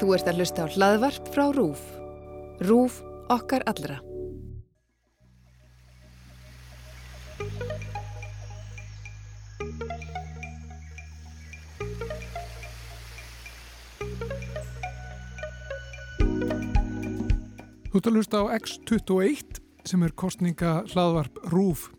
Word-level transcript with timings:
Þú 0.00 0.14
ert 0.16 0.28
að 0.30 0.38
hlusta 0.40 0.64
á 0.64 0.72
hlaðvarp 0.72 1.28
frá 1.34 1.44
RÚF. 1.54 1.82
RÚF 2.64 3.02
okkar 3.32 3.62
allra. 3.70 3.98
Þú 17.92 18.00
ert 18.00 18.08
að 18.08 18.14
hlusta 18.16 18.40
á 18.40 18.44
X21 18.56 19.58
sem 19.84 20.04
er 20.06 20.14
kostninga 20.16 20.70
hlaðvarp 20.94 21.42
RÚF. 21.52 21.90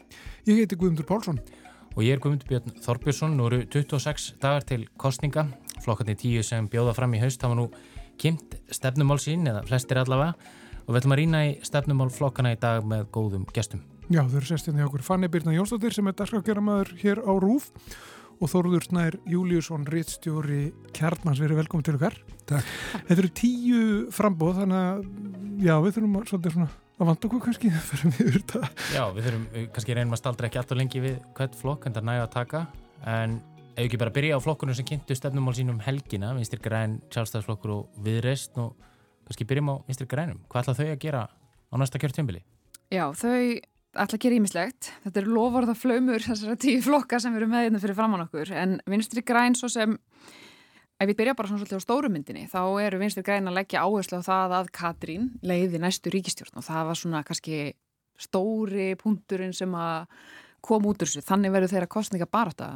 Ég 0.49 0.63
heiti 0.63 0.75
Guðmundur 0.79 1.05
Pálsson. 1.05 1.37
Og 1.93 2.01
ég 2.01 2.15
er 2.15 2.21
Guðmundur 2.23 2.49
Björn 2.49 2.73
Þorbjörnsson. 2.81 3.35
Nú 3.37 3.45
eru 3.51 3.59
26 3.69 4.31
dagar 4.41 4.65
til 4.65 4.87
kostninga. 4.97 5.45
Flokkarnir 5.83 6.19
tíu 6.19 6.43
sem 6.45 6.67
bjóða 6.71 6.95
fram 6.97 7.13
í 7.15 7.21
haust 7.21 7.43
hafa 7.43 7.57
nú 7.59 7.69
kynnt 8.21 8.57
stefnumál 8.71 9.19
sín 9.21 9.47
eða 9.49 9.63
flestir 9.67 9.99
allavega 10.01 10.33
og 10.83 10.91
við 10.91 10.99
ætlum 11.01 11.15
að 11.15 11.21
rýna 11.21 11.43
í 11.47 11.53
stefnumál 11.65 12.09
flokkana 12.13 12.53
í 12.55 12.59
dag 12.59 12.85
með 12.87 13.07
góðum 13.15 13.45
gestum. 13.55 13.83
Já, 14.11 14.21
þau 14.27 14.39
eru 14.41 14.49
sestinni 14.49 14.81
hjá 14.83 14.89
okkur 14.89 15.05
Fanni 15.05 15.29
Birna 15.31 15.55
Jónsdóttir 15.55 15.95
sem 15.95 16.07
er 16.09 16.17
dagskakjöramaður 16.19 16.91
hér 16.99 17.23
á 17.23 17.31
RÚF 17.39 17.71
og 18.43 18.51
Þóruður 18.51 18.87
Snær 18.89 19.17
Júliusson, 19.29 19.85
rittstjóri 19.87 20.73
Kjarnans, 20.95 21.39
verið 21.39 21.61
velkominn 21.61 21.85
til 21.87 21.95
okkar. 21.95 22.17
Takk. 22.49 22.71
Þetta 23.07 23.21
eru 23.21 23.31
tíu 23.39 23.83
frambóð, 24.11 24.57
þannig 24.59 24.81
að 24.81 25.03
já, 25.63 25.75
við 25.85 25.95
þurfum 25.95 26.17
að, 26.19 26.25
svolítið 26.31 26.57
svona 26.57 26.71
að 26.93 27.09
vanda 27.09 27.29
okkur 27.29 27.43
kannski 27.47 27.71
fyrir 27.87 28.11
við 28.17 28.25
yfir 28.25 28.41
þetta. 28.41 28.71
Já, 28.93 29.03
við 29.15 29.27
þurfum 29.27 29.47
við 29.53 29.69
kannski 29.77 29.97
reynum 29.97 30.17
að 30.17 30.21
staldra 30.21 30.49
ekki 30.49 30.61
alltaf 30.61 30.79
lengi 30.81 31.03
við 31.03 31.17
hvert 31.37 31.57
flokk 31.61 31.87
en 31.87 31.95
það 31.95 32.09
næga 32.09 32.27
að 32.27 32.33
taka 32.35 32.65
en 33.13 33.39
ef 33.73 33.87
ekki 33.87 33.99
bara 34.01 34.13
byrja 34.13 34.37
á 34.37 34.43
flokkunum 34.43 34.75
sem 34.77 34.85
kynntu 34.87 35.15
stefnumál 35.17 35.55
sínum 35.57 35.79
helgina, 35.81 36.33
vinstir 36.37 36.61
græn, 36.61 36.99
sjálfstæðsflokkur 37.13 37.73
og 37.73 38.01
viðreist 38.05 38.57
og 38.61 38.75
kannski 39.25 39.47
byrjum 39.49 39.71
á 39.73 39.75
vinstir 39.87 40.09
grænum. 40.09 40.41
Hvað 40.51 40.67
ætla 40.67 40.75
þau 40.77 40.89
að 40.91 41.01
gera 41.01 41.23
á 41.25 41.75
næsta 41.81 42.01
kjörtjömbili? 42.01 42.43
Já, 42.93 43.05
þau 43.17 43.33
ætla 43.33 44.17
að 44.17 44.23
gera 44.25 44.37
ímislegt. 44.37 44.91
Þetta 45.05 45.21
er 45.21 45.29
lofarða 45.33 45.75
flaumur 45.77 46.25
þessara 46.25 46.57
tíu 46.61 46.81
flokka 46.85 47.19
sem 47.23 47.35
eru 47.37 47.49
með 47.49 47.67
hérna 47.67 47.81
fyrir 47.81 47.97
framann 47.97 48.25
okkur 48.27 48.53
en 48.57 48.77
vinstri 48.89 49.25
græn 49.25 49.57
svo 49.57 49.69
sem 49.71 49.97
ef 51.01 51.09
við 51.09 51.17
byrja 51.19 51.35
bara 51.37 51.49
svona 51.49 51.63
svolítið 51.63 51.81
á 51.81 51.85
stórumyndinni 51.87 52.45
þá 52.51 52.61
eru 52.85 53.01
vinstri 53.01 53.25
græn 53.25 53.49
að 53.49 53.57
leggja 53.57 53.83
áherslu 53.85 54.21
á 54.21 54.27
það 54.29 54.55
að 54.59 54.71
Katrín 54.77 55.31
leiði 55.41 55.81
næstu 55.81 56.13
ríkistjórn 56.13 56.61
og 56.61 56.67
það 56.67 56.89
var 56.89 56.99
svona 56.99 57.23
kannski 57.27 57.59
stóri 58.21 58.93
punkturinn 58.99 59.55
sem 59.57 59.73
að 59.73 60.05
kom 60.63 60.85
út 60.87 61.01
úr 61.03 61.09
þessu. 61.09 61.23
Þannig 61.27 61.53
verður 61.53 61.73
þeirra 61.73 61.91
kostninga 61.91 62.29
bara 62.29 62.53
þetta. 62.53 62.69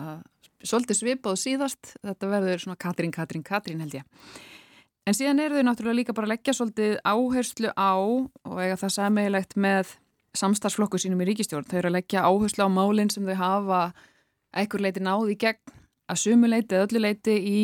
Svolítið 0.66 0.98
svipað 0.98 1.38
síðast, 1.42 1.94
þetta 2.02 2.30
verður 2.32 2.64
svona 2.64 2.80
Katrín, 2.82 3.12
Katrín, 3.14 3.44
Katrín 3.46 3.82
held 3.84 4.00
ég. 4.00 4.06
En 5.08 5.16
síðan 5.16 5.40
eru 5.40 5.60
þau 5.60 5.68
náttúrulega 5.70 6.00
líka 6.02 6.16
bara 6.18 6.28
að 6.28 6.34
leggja 6.34 6.56
svolítið 6.58 6.98
áherslu 7.06 7.70
á 7.78 7.94
og 7.96 8.58
eiga 8.60 8.80
það 8.82 8.94
sammeilegt 8.98 9.54
með 9.56 9.94
samstarfsflokku 10.36 11.00
sínum 11.00 11.22
í 11.24 11.28
ríkistjórn. 11.30 11.68
Þau 11.70 11.78
eru 11.80 11.92
að 11.92 11.98
leggja 12.00 12.26
áherslu 12.28 12.66
á 12.66 12.70
málinn 12.74 13.12
sem 13.14 13.28
þau 13.28 13.38
hafa 13.40 13.82
ekkur 14.58 14.84
leiti 14.84 15.04
náði 15.06 15.38
gegn 15.40 15.76
að 16.12 16.22
sumu 16.24 16.50
leiti 16.50 16.76
eða 16.76 16.88
öllu 16.88 17.04
leiti 17.04 17.36
í, 17.38 17.60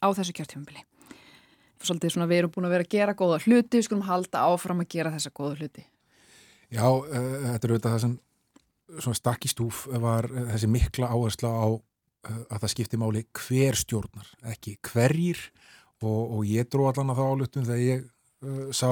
á 0.00 0.08
þessu 0.16 0.36
kjörtjöfumbili. 0.36 0.84
Svolítið 1.82 2.14
svona 2.14 2.28
við 2.30 2.40
erum 2.40 2.54
búin 2.54 2.68
að 2.68 2.76
vera 2.76 2.86
að 2.86 2.94
gera 2.94 3.16
góða 3.18 3.42
hluti, 3.44 3.76
við 3.76 3.86
skulum 3.88 4.06
halda 4.06 4.46
áfram 4.48 4.80
að 4.84 4.90
gera 4.94 5.12
þessa 5.12 5.34
góða 5.36 5.58
hluti. 5.60 5.84
Já, 6.72 6.86
uh, 6.86 7.04
þetta 7.10 7.68
er 7.68 7.74
auðvitað 7.74 7.92
það 7.92 8.02
sem 8.06 8.16
svona 9.02 9.18
stakk 9.18 9.44
í 9.46 9.50
stúf 9.50 9.84
var 10.00 10.28
þessi 10.30 10.70
mikla 10.70 11.10
áhersla 11.12 11.50
á 11.52 11.66
að 12.26 12.60
það 12.60 12.72
skipti 12.74 13.00
máli 13.00 13.24
hver 13.40 13.78
stjórnar, 13.78 14.30
ekki 14.52 14.78
hverjir. 14.86 15.40
Og, 16.04 16.22
og 16.36 16.40
ég 16.44 16.68
dró 16.68 16.90
allan 16.90 17.14
að 17.14 17.20
það 17.20 17.30
álutum 17.32 17.64
þegar 17.64 17.84
ég 17.86 18.02
sá 18.76 18.90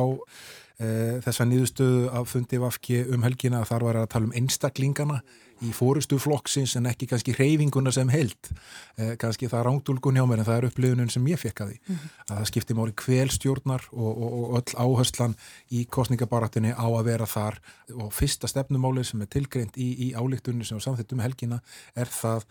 þessa 0.74 1.44
nýðustöðu 1.46 2.06
af 2.16 2.30
fundi 2.32 2.58
vafki 2.58 2.96
um 3.12 3.22
helgina 3.22 3.60
að 3.60 3.68
þar 3.68 3.84
var 3.84 3.98
að 4.00 4.06
tala 4.14 4.26
um 4.26 4.32
einstaklingana 4.34 5.18
í 5.62 5.70
fórustu 5.74 6.18
flokksins 6.20 6.74
en 6.78 6.88
ekki 6.90 7.06
kannski 7.10 7.34
hreyfinguna 7.36 7.92
sem 7.94 8.10
held 8.12 8.50
eh, 8.98 9.14
kannski 9.20 9.48
það 9.50 9.60
er 9.60 9.68
rángdulgun 9.68 10.18
hjá 10.18 10.24
mér 10.28 10.42
en 10.42 10.48
það 10.48 10.58
er 10.58 10.66
upplifunum 10.70 11.10
sem 11.12 11.28
ég 11.30 11.40
fekk 11.40 11.62
að 11.62 11.72
því. 11.72 11.78
Mm 11.78 11.94
-hmm. 11.94 12.12
að 12.28 12.36
það 12.36 12.50
skipti 12.50 12.76
máli 12.78 12.96
kvelstjórnar 13.04 13.86
og, 13.92 14.10
og, 14.10 14.34
og 14.40 14.56
öll 14.58 14.74
áherslan 14.84 15.36
í 15.70 15.84
kostningabaratinni 15.86 16.74
á 16.74 16.86
að 16.86 17.04
vera 17.10 17.26
þar. 17.26 17.60
Og 17.94 18.12
fyrsta 18.12 18.48
stefnumáli 18.48 19.04
sem 19.04 19.22
er 19.22 19.30
tilgreint 19.30 19.76
í, 19.76 19.88
í 20.08 20.12
álíktunni 20.14 20.64
sem 20.64 20.76
er 20.76 20.82
samþitt 20.82 21.12
um 21.12 21.24
helgina 21.24 21.60
er 21.94 22.06
það 22.10 22.44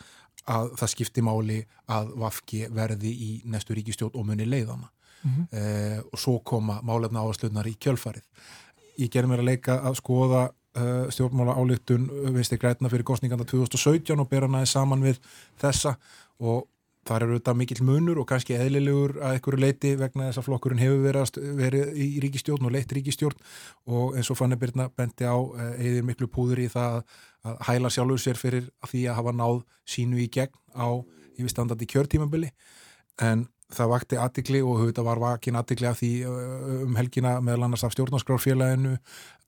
að 0.50 0.74
það 0.80 0.92
skipti 0.92 1.24
máli 1.24 1.62
að 1.92 2.12
vafki 2.20 2.66
verði 2.74 3.12
í 3.12 3.30
næstu 3.46 3.76
ríkistjórn 3.78 4.18
og 4.20 4.26
muni 4.28 4.48
leiðana 4.48 4.90
mm 5.24 5.32
-hmm. 5.32 5.46
eh, 5.58 6.00
og 6.12 6.20
svo 6.20 6.40
koma 6.40 6.82
málefna 6.82 7.20
áherslunar 7.20 7.68
í 7.68 7.78
kjölfarið. 7.80 8.24
Ég 8.98 9.10
ger 9.10 9.28
mér 9.28 9.40
að 9.40 9.50
leika 9.52 9.80
að 9.82 9.96
skoða 9.96 10.50
uh, 10.78 11.10
stjórnmála 11.10 11.56
álíktun 11.56 12.10
vinstir 12.34 12.58
grætna 12.58 12.90
fyrir 12.90 13.04
kostninganda 13.04 13.46
2017 13.46 14.20
og 14.20 14.30
bera 14.30 14.48
næði 14.48 14.66
saman 14.66 15.02
við 15.02 15.20
þessa. 15.62 15.96
Og 16.40 16.68
þar 17.08 17.26
eru 17.26 17.40
þetta 17.40 17.54
mikill 17.54 17.84
munur 17.84 18.22
og 18.22 18.28
kannski 18.28 18.56
eðlilegur 18.56 19.18
að 19.20 19.36
einhverju 19.36 19.60
leiti 19.60 19.96
vegna 20.00 20.30
þess 20.30 20.40
að 20.40 20.48
flokkurinn 20.48 20.80
hefur 20.80 21.02
verið, 21.04 21.40
verið 21.58 21.98
í 22.00 22.08
ríkistjórn 22.24 22.66
og 22.66 22.72
leitt 22.72 22.96
ríkistjórn 22.96 23.44
og 23.92 24.16
eins 24.16 24.32
og 24.32 24.40
Fanni 24.40 24.56
Birna 24.56 24.88
bendi 24.90 25.28
á 25.28 25.36
eðir 25.76 26.08
miklu 26.08 26.30
púður 26.32 26.64
í 26.64 26.70
það 26.72 27.02
að 27.02 27.04
hæla 27.44 27.92
sjálfur 27.92 28.22
sér 28.22 28.40
fyrir 28.40 28.70
því 28.88 29.08
að 29.10 29.18
hafa 29.20 29.34
náð 29.36 29.58
sínu 29.90 30.22
í 30.24 30.30
gegn 30.32 30.56
á 30.76 30.88
yfirstandandi 31.36 31.88
kjörtímabili. 31.90 32.54
En 33.22 33.48
það 33.74 33.92
vakti 33.94 34.20
aðtikli 34.22 34.62
og 34.64 34.84
þetta 34.88 35.06
var 35.06 35.22
vakin 35.22 35.58
aðtikli 35.60 35.90
af 35.90 36.00
því 36.00 36.12
um 36.84 36.98
helgina 37.00 37.40
meðal 37.42 37.68
annars 37.68 37.84
af 37.86 37.94
stjórnarskrárfélaginu 37.96 38.98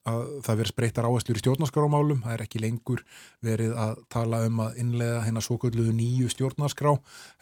að 0.06 0.22
það 0.46 0.60
verið 0.60 0.72
spreytar 0.72 1.08
áherslur 1.10 1.40
í 1.40 1.42
stjórnarskrámálum, 1.42 2.22
það 2.26 2.36
er 2.36 2.44
ekki 2.46 2.62
lengur 2.62 3.02
verið 3.46 3.74
að 3.82 3.94
tala 4.14 4.42
um 4.46 4.62
að 4.68 4.80
innlega 4.84 5.24
hérna 5.26 5.42
svo 5.42 5.58
kalluðu 5.62 5.96
nýju 5.98 6.30
stjórnarskrá 6.34 6.94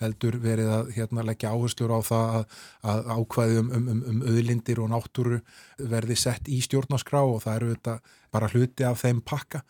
heldur 0.04 0.40
verið 0.44 0.72
að 0.78 0.92
hérna, 0.96 1.26
leggja 1.28 1.52
áherslur 1.52 1.92
á 1.92 2.00
það 2.08 2.38
að, 2.40 2.58
að 2.94 3.12
ákvæðum 3.18 3.72
um, 3.76 3.88
um, 3.92 4.02
um 4.14 4.26
auðlindir 4.32 4.84
og 4.84 4.92
náttúru 4.94 5.42
verði 5.78 6.20
sett 6.20 6.48
í 6.48 6.62
stjórnarskrá 6.64 7.24
og 7.24 7.44
það 7.44 7.60
eru 7.60 7.74
þetta 7.76 7.98
bara 8.34 8.50
hluti 8.50 8.88
af 8.88 9.04
þeim 9.04 9.22
pakka. 9.22 9.62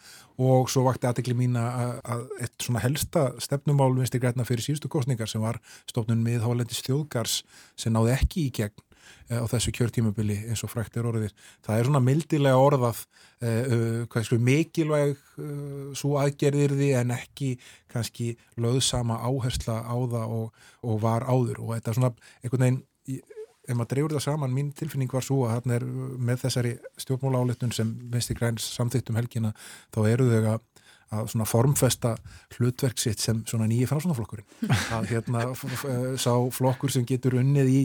Og 0.42 0.70
svo 0.72 0.86
vakti 0.88 1.10
aðtekli 1.10 1.36
mín 1.38 1.58
að, 1.60 1.98
að 2.10 2.24
eitt 2.42 2.64
svona 2.64 2.82
helsta 2.86 3.26
stefnumál 3.44 3.92
vinstir 3.98 4.24
græna 4.24 4.46
fyrir 4.48 4.66
síðustu 4.66 4.90
kostningar 4.90 5.30
sem 5.30 5.44
var 5.44 5.60
stofnun 5.90 6.24
með 6.24 6.46
Hólendis 6.48 6.82
þjóðgars 6.86 7.42
sem 7.78 7.94
náði 7.94 8.16
ekki 8.16 8.48
í 8.48 8.54
gegn 8.62 8.86
á 9.30 9.46
þessu 9.50 9.74
kjörtímabili 9.76 10.38
eins 10.50 10.64
og 10.66 10.72
frækt 10.74 10.98
er 10.98 11.10
orðir. 11.10 11.34
Það 11.66 11.80
er 11.80 11.90
svona 11.90 12.04
mildilega 12.04 12.62
orðað 12.62 13.04
uh, 13.44 14.06
uh, 14.08 14.40
mikilvæg 14.40 15.14
uh, 15.16 15.92
svo 15.98 16.18
aðgerðir 16.22 16.76
því 16.78 16.90
en 17.02 17.14
ekki 17.18 17.54
kannski 17.92 18.34
löðsama 18.58 19.20
áhersla 19.22 19.82
á 19.84 19.96
það 19.96 20.36
og, 20.40 20.66
og 20.84 21.00
var 21.04 21.28
áður 21.28 21.64
og 21.64 21.76
þetta 21.76 21.92
er 21.92 22.00
svona 22.00 22.14
einhvern 22.42 22.68
veginn 22.68 22.82
ef 23.64 23.78
maður 23.78 23.92
drefur 23.94 24.16
það 24.18 24.26
saman, 24.26 24.54
mín 24.56 24.72
tilfinning 24.76 25.12
var 25.14 25.24
svo 25.24 25.46
að 25.48 25.54
hérna 25.56 25.78
er 25.78 25.86
með 25.88 26.42
þessari 26.44 26.74
stjórnmóla 27.00 27.44
áletun 27.44 27.72
sem 27.76 27.94
Vinsti 28.12 28.36
Græns 28.36 28.66
samþýttum 28.76 29.20
helgina 29.20 29.54
þá 29.96 30.00
eru 30.10 30.28
þau 30.32 30.56
að 30.56 30.66
að 31.14 31.30
svona 31.34 31.48
formfesta 31.50 32.14
hlutverk 32.56 33.00
sitt 33.02 33.22
sem 33.24 33.44
svona 33.50 33.68
nýji 33.70 33.88
framsvonaflokkurinn 33.90 34.76
að 34.98 35.10
hérna 35.12 35.46
sá 36.20 36.34
flokkur 36.56 36.94
sem 36.94 37.08
getur 37.10 37.40
unnið 37.42 37.72
í, 37.72 37.82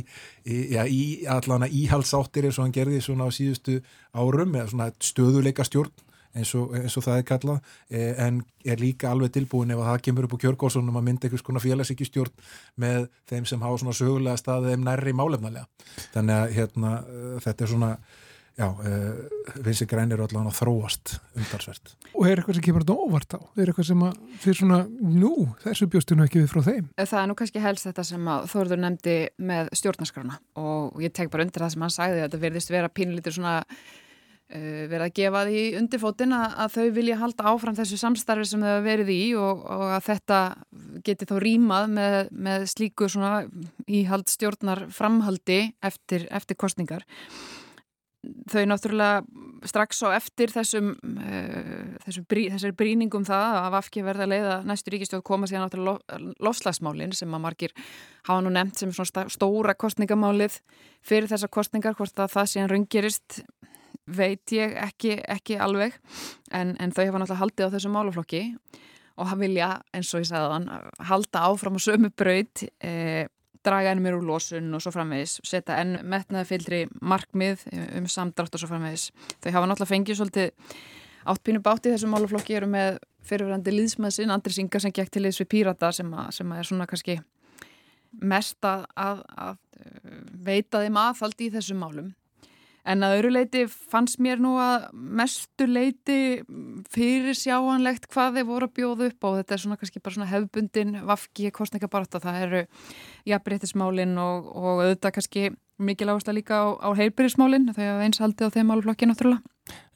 í, 0.48 0.58
já, 0.74 0.82
í 0.84 1.02
allana 1.30 1.68
íhalsáttir 1.68 2.48
eins 2.48 2.58
og 2.58 2.66
hann 2.66 2.76
gerði 2.76 3.00
svona 3.04 3.28
á 3.28 3.30
síðustu 3.34 3.80
árum 4.16 4.54
eða 4.56 4.70
svona 4.72 4.92
stöðuleika 5.04 5.66
stjórn 5.68 5.92
eins 6.36 6.52
og, 6.56 6.74
eins 6.76 6.96
og 6.98 7.04
það 7.06 7.20
er 7.20 7.26
kallað 7.26 7.58
e, 7.88 8.02
en 8.20 8.40
er 8.68 8.80
líka 8.80 9.10
alveg 9.10 9.32
tilbúin 9.34 9.72
ef 9.72 9.80
að 9.80 9.90
það 9.90 10.04
kemur 10.06 10.28
upp 10.28 10.36
á 10.36 10.42
kjörgóðsónum 10.44 11.00
að 11.00 11.06
mynda 11.08 11.28
einhvers 11.28 11.44
konar 11.46 11.64
félagsíkjustjórn 11.64 12.48
með 12.84 13.08
þeim 13.30 13.48
sem 13.48 13.64
hafa 13.64 13.80
svona 13.82 13.96
sögulega 13.96 14.40
staðið 14.40 14.74
þeim 14.74 14.86
nærri 14.86 15.14
málefnalega. 15.16 15.66
Þannig 16.14 16.36
að 16.36 16.56
hérna 16.58 16.94
þetta 17.44 17.64
er 17.64 17.72
svona 17.72 17.92
Já, 18.58 18.72
uh, 18.74 19.18
vinsi 19.62 19.86
græn 19.86 20.10
eru 20.10 20.24
allavega 20.24 20.50
að 20.50 20.56
þróast 20.58 21.12
umtalsvert. 21.38 21.92
Og 22.10 22.24
er 22.26 22.40
eitthvað 22.40 22.56
sem 22.58 22.64
kemur 22.66 22.82
þetta 22.82 22.96
óvart 23.04 23.36
á? 23.38 23.40
Er 23.54 23.70
eitthvað 23.70 23.86
sem 23.86 24.00
að 24.02 24.16
fyrir 24.42 24.58
svona, 24.58 24.78
nú, 24.98 25.30
þessu 25.62 25.86
bjóstu 25.92 26.16
nú 26.18 26.24
ekki 26.24 26.42
við 26.42 26.50
frá 26.50 26.64
þeim? 26.66 26.88
Það 26.98 27.20
er 27.20 27.28
nú 27.30 27.36
kannski 27.38 27.62
helst 27.62 27.86
þetta 27.86 28.04
sem 28.08 28.32
að 28.34 28.48
Þorður 28.50 28.80
nefndi 28.82 29.14
með 29.38 29.70
stjórnaskrana 29.78 30.40
og 30.58 30.98
ég 31.04 31.14
tek 31.14 31.30
bara 31.30 31.46
undir 31.46 31.62
það 31.62 31.70
sem 31.76 31.86
hann 31.86 31.94
sagði 31.94 32.18
að 32.18 32.26
þetta 32.26 32.40
verðist 32.42 32.72
vera 32.74 32.90
pínlítur 32.90 33.36
svona 33.36 33.52
uh, 33.62 34.82
verið 34.90 35.04
að 35.06 35.14
gefa 35.20 35.44
því 35.46 35.62
undirfótin 35.82 36.34
að, 36.40 36.58
að 36.64 36.74
þau 36.74 36.88
vilja 36.98 37.20
halda 37.22 37.48
áfram 37.52 37.78
þessu 37.78 38.00
samstarfi 38.02 38.48
sem 38.50 38.66
þau 38.66 38.72
hafa 38.72 38.82
verið 38.88 39.14
í 39.14 39.20
og, 39.38 39.62
og 39.70 39.86
að 40.00 40.08
þetta 40.08 40.40
geti 41.06 41.30
þá 41.30 41.36
rýmað 41.46 41.88
með, 41.94 42.18
með 42.48 42.66
slíku 42.74 43.06
svona 43.06 43.32
íhald 43.86 44.26
stjórnar 44.34 44.88
framhaldi 44.98 45.60
eftir, 45.78 46.26
eftir 46.34 46.58
kostningar 46.58 47.06
þau 48.50 48.64
náttúrulega 48.68 49.22
strax 49.68 50.02
á 50.06 50.14
eftir 50.14 50.52
þessum, 50.54 50.92
uh, 50.94 51.96
þessum 52.04 52.26
brí, 52.30 52.46
þessari 52.52 52.76
bríningum 52.78 53.26
það 53.26 53.58
að 53.60 53.70
Vafki 53.74 54.04
verða 54.06 54.26
að 54.26 54.34
leiða 54.34 54.56
næstu 54.68 54.94
ríkistjóð 54.94 55.24
koma 55.26 55.48
síðan 55.50 55.66
náttúrulega 55.66 56.34
lofslagsmálin 56.44 57.14
sem 57.16 57.34
að 57.34 57.44
margir 57.44 57.74
hafa 58.28 58.40
nú 58.44 58.52
nefnt 58.54 58.82
sem 58.82 58.92
svona 58.94 59.26
stóra 59.32 59.74
kostningamálið 59.78 60.60
fyrir 61.06 61.30
þessar 61.30 61.52
kostningar, 61.54 61.96
hvort 61.98 62.22
að 62.22 62.34
það 62.36 62.52
síðan 62.52 62.72
rungirist 62.74 63.40
veit 64.08 64.52
ég 64.56 64.76
ekki, 64.80 65.16
ekki 65.28 65.58
alveg. 65.60 65.96
En, 66.54 66.76
en 66.80 66.92
þau 66.94 67.04
hafa 67.04 67.22
náttúrulega 67.22 67.42
haldið 67.42 67.68
á 67.68 67.74
þessu 67.76 67.92
málaflokki 67.92 68.44
og 69.18 69.26
hann 69.32 69.42
vilja, 69.42 69.72
eins 69.96 70.12
og 70.14 70.22
ég 70.22 70.30
sagði 70.30 70.52
þann, 70.54 70.92
halda 71.08 71.42
áfram 71.48 71.78
á 71.78 71.80
sömu 71.82 72.10
braut 72.14 72.62
eh, 72.78 73.26
draga 73.66 73.92
enn 73.92 74.02
mér 74.04 74.18
úr 74.18 74.26
losun 74.28 74.74
og 74.74 74.82
svo 74.84 74.92
framvegis 74.94 75.38
setja 75.46 75.78
enn 75.82 75.98
metnaði 76.08 76.48
fyldri 76.52 76.80
markmið 77.00 77.66
um 77.98 78.08
samdrátt 78.10 78.54
og 78.54 78.62
svo 78.62 78.70
framvegis. 78.70 79.10
Þau 79.42 79.50
hafa 79.54 79.70
náttúrulega 79.70 79.92
fengið 79.92 80.20
svolítið 80.20 80.76
áttpínu 81.28 81.62
báti 81.64 81.92
þessum 81.92 82.14
málaflokki 82.14 82.56
eru 82.58 82.68
með 82.70 83.00
fyrirverandi 83.28 83.74
líðsmaðsinn, 83.74 84.32
Andri 84.32 84.54
Singa 84.54 84.80
sem 84.80 84.94
gekk 84.94 85.12
til 85.12 85.24
liðs 85.26 85.40
við 85.42 85.50
Pírata 85.52 85.90
sem, 85.92 86.08
að, 86.14 86.30
sem 86.38 86.52
að 86.52 86.62
er 86.62 86.68
svona 86.70 86.86
kannski 86.88 87.18
mest 88.24 88.64
að, 88.64 88.86
að, 88.96 89.24
að 89.36 89.58
veita 90.46 90.80
þeim 90.84 90.96
aðfald 91.02 91.44
í 91.44 91.50
þessum 91.52 91.82
málum 91.82 92.14
En 92.88 93.04
að 93.04 93.18
öru 93.18 93.32
leiti 93.34 93.66
fannst 93.68 94.20
mér 94.24 94.40
nú 94.40 94.54
að 94.62 94.88
mestu 94.92 95.66
leiti 95.68 96.18
fyrir 96.92 97.36
sjáanlegt 97.36 98.08
hvað 98.12 98.38
þeir 98.38 98.48
voru 98.48 98.68
að 98.68 98.74
bjóða 98.78 99.08
upp 99.10 99.28
á. 99.28 99.28
Þetta 99.38 99.56
er 99.56 99.62
svona 99.64 99.78
kannski 99.80 100.02
bara 100.02 100.16
svona 100.16 100.30
hefbundin 100.30 100.98
vafki 101.08 101.52
kostningabarta. 101.54 102.22
Það 102.24 102.42
eru 102.46 102.64
jafnbreytismálinn 103.28 104.16
og, 104.22 104.50
og 104.56 104.84
auðvitað 104.86 105.16
kannski 105.18 105.48
mikil 105.78 106.10
áhersla 106.10 106.34
líka 106.34 106.64
á, 106.64 106.66
á 106.80 106.88
heilbyrjismálinn 106.98 107.70
þegar 107.76 108.04
eins 108.06 108.20
haldið 108.22 108.50
á 108.50 108.54
þeim 108.56 108.72
áluflokki 108.74 109.08
náttúrulega. 109.10 109.42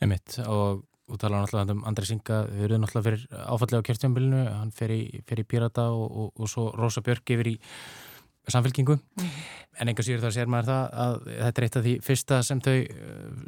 Emitt 0.04 0.36
og 0.44 0.84
þú 1.08 1.18
talaðu 1.20 1.42
náttúrulega 1.46 1.76
um 1.76 1.84
Andri 1.88 2.08
Singa, 2.08 2.38
við 2.48 2.66
erum 2.68 2.84
náttúrulega 2.84 3.08
fyrir 3.08 3.24
áfallega 3.48 3.82
á 3.82 3.86
kjörtjumbilinu, 3.88 4.42
hann 4.60 4.72
fer 4.76 4.94
í, 4.94 5.02
í 5.18 5.44
Pirata 5.48 5.88
og, 5.92 6.06
og, 6.06 6.30
og 6.38 6.50
svo 6.50 6.68
Rosa 6.78 7.02
Björk 7.04 7.34
yfir 7.34 7.52
í 7.54 7.56
samfélkingu 8.50 8.96
mm. 8.98 9.28
en 9.80 9.90
einhvers 9.90 10.08
yfir 10.10 10.22
þá 10.22 10.34
sér 10.34 10.50
maður 10.50 10.70
það 10.70 10.96
að 11.04 11.16
þetta 11.28 11.60
er 11.60 11.66
eitt 11.66 11.76
af 11.78 11.84
því 11.86 11.92
fyrsta 12.06 12.40
sem 12.46 12.62
þau, 12.64 12.74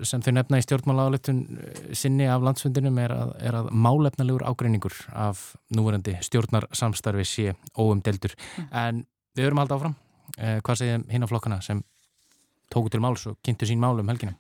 sem 0.07 0.23
þau 0.25 0.31
nefna 0.37 0.61
í 0.61 0.67
stjórnmála 0.67 1.07
áleitun 1.09 1.41
eh, 1.59 1.81
sinni 1.99 2.29
af 2.31 2.45
landsfundinum 2.47 3.01
er 3.03 3.15
að, 3.17 3.35
er 3.43 3.59
að 3.59 3.73
málefnalegur 3.75 4.47
ágreiningur 4.47 4.99
af 5.11 5.43
núverandi 5.75 6.17
stjórnarsamstarfi 6.25 7.27
sé 7.29 7.57
óumdeldur 7.75 8.37
mm. 8.39 8.71
en 8.85 9.05
við 9.35 9.49
höfum 9.49 9.65
haldið 9.65 9.79
áfram. 9.79 9.99
Eh, 10.39 10.59
hvað 10.65 10.81
segðum 10.81 11.09
hinn 11.11 11.27
á 11.27 11.31
flokkana 11.31 11.61
sem 11.65 11.83
tóku 12.73 12.93
til 12.93 13.03
máls 13.03 13.27
og 13.31 13.39
kynntu 13.45 13.69
sín 13.69 13.83
málum 13.83 14.09
helgina? 14.13 14.37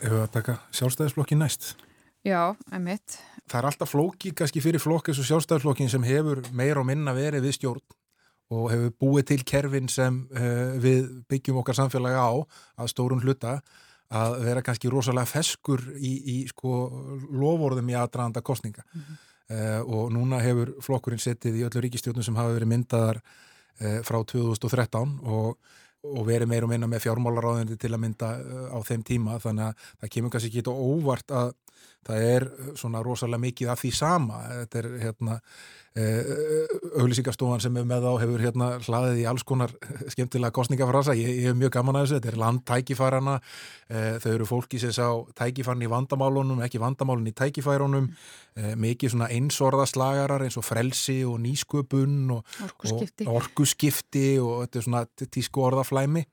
Ef 0.00 0.08
við 0.08 0.20
að 0.20 0.30
taka 0.34 0.58
sjálfstæðisflokkin 0.76 1.40
næst? 1.44 1.74
Já, 2.22 2.54
emitt 2.70 3.18
Það 3.50 3.58
er 3.58 3.66
alltaf 3.68 3.90
flóki 3.90 4.30
kannski 4.36 4.62
fyrir 4.62 4.80
flokk 4.80 5.10
eins 5.10 5.18
og 5.18 5.26
sjálfstæðisflokkin 5.26 5.90
sem 5.90 6.04
hefur 6.06 6.42
meir 6.54 6.78
og 6.78 6.86
minna 6.86 7.14
verið 7.16 7.48
við 7.48 7.56
stjórn 7.56 7.82
og 8.52 8.68
hefur 8.72 8.92
búið 9.00 9.28
til 9.32 9.44
kerfin 9.48 9.88
sem 9.90 10.22
uh, 10.36 10.74
við 10.82 11.08
byggjum 11.30 11.60
okkar 11.62 11.78
samfélagi 11.78 12.20
á 12.20 12.32
að 12.82 12.92
stórun 12.92 13.22
hluta 13.24 13.60
að 14.12 14.38
vera 14.44 14.62
kannski 14.64 14.90
rosalega 14.92 15.30
feskur 15.30 15.80
í, 15.96 16.12
í 16.34 16.36
sko 16.50 16.72
lovorðum 17.32 17.88
í 17.92 17.96
aðdraðanda 17.96 18.42
kostninga 18.44 18.84
mm 18.84 19.00
-hmm. 19.00 19.20
uh, 19.56 19.80
og 19.86 20.12
núna 20.12 20.42
hefur 20.44 20.74
flokkurinn 20.84 21.22
settið 21.22 21.62
í 21.62 21.64
öllu 21.68 21.84
ríkistjónum 21.86 22.24
sem 22.24 22.36
hafa 22.36 22.52
verið 22.58 22.72
myndaðar 22.74 23.22
uh, 23.22 24.00
frá 24.04 24.20
2013 24.20 25.18
og, 25.22 25.56
og 26.02 26.26
verið 26.26 26.48
meir 26.48 26.64
og 26.64 26.72
minna 26.74 26.86
með 26.86 27.06
fjármálaráðindi 27.06 27.78
til 27.78 27.94
að 27.94 28.04
mynda 28.04 28.36
á 28.68 28.78
þeim 28.84 29.02
tíma 29.02 29.38
þannig 29.40 29.70
að 29.70 29.90
það 30.00 30.12
kemur 30.16 30.30
kannski 30.30 30.50
ekki 30.50 30.68
óvart 30.68 31.30
að 31.30 31.54
það 32.06 32.26
er 32.30 32.48
svona 32.78 33.02
rosalega 33.04 33.44
mikið 33.46 33.72
af 33.72 33.82
því 33.82 33.94
sama. 33.94 34.42
Þetta 34.62 34.82
er 34.82 34.90
hérna 35.02 35.38
Eh, 35.92 36.24
auglýsingastofan 36.96 37.60
sem 37.60 37.74
er 37.76 37.84
með 37.84 38.06
á 38.08 38.12
hefur 38.22 38.40
hérna 38.40 38.68
hlaðið 38.80 39.18
í 39.20 39.24
alls 39.28 39.42
konar 39.44 39.74
skemmtilega 40.14 40.54
kostningafrasa, 40.56 41.12
ég, 41.18 41.28
ég 41.42 41.50
hef 41.50 41.58
mjög 41.60 41.74
gaman 41.74 41.98
að 41.98 42.06
þessu. 42.06 42.16
Þetta 42.16 42.30
er 42.30 42.38
landtækifærana 42.40 43.34
eh, 43.36 44.14
þau 44.22 44.30
eru 44.30 44.46
fólki 44.48 44.80
sem 44.80 44.94
sá 44.96 45.04
tækifærin 45.36 45.84
í 45.84 45.90
vandamálunum 45.92 46.64
ekki 46.64 46.80
vandamálun 46.80 47.28
í 47.28 47.34
tækifærunum. 47.36 48.08
Eh, 48.56 48.72
mikið 48.80 49.12
svona 49.12 49.28
einsorðaslagarar 49.36 50.46
eins 50.46 50.56
og 50.56 50.64
frelsi 50.64 51.18
og 51.28 51.36
nýsköpun 51.44 52.16
og 52.38 52.56
orkuskipti 52.70 53.28
og, 53.28 53.36
orkuskipti. 53.42 54.26
og 54.40 54.64
þetta 54.64 54.80
er 54.80 54.88
svona 54.88 55.04
tísku 55.28 55.66
orðaflæmi. 55.68 56.24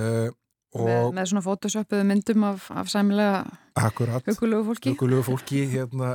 Og 0.00 0.40
með, 0.74 1.12
með 1.16 1.30
svona 1.30 1.44
fótosöpuðu 1.44 2.06
myndum 2.08 2.44
af, 2.48 2.66
af 2.74 2.90
sæmilega 2.90 3.44
hugulegu 3.76 4.64
fólki, 4.64 4.92
hugulegu 4.94 5.24
fólki 5.26 5.62
hérna, 5.72 6.10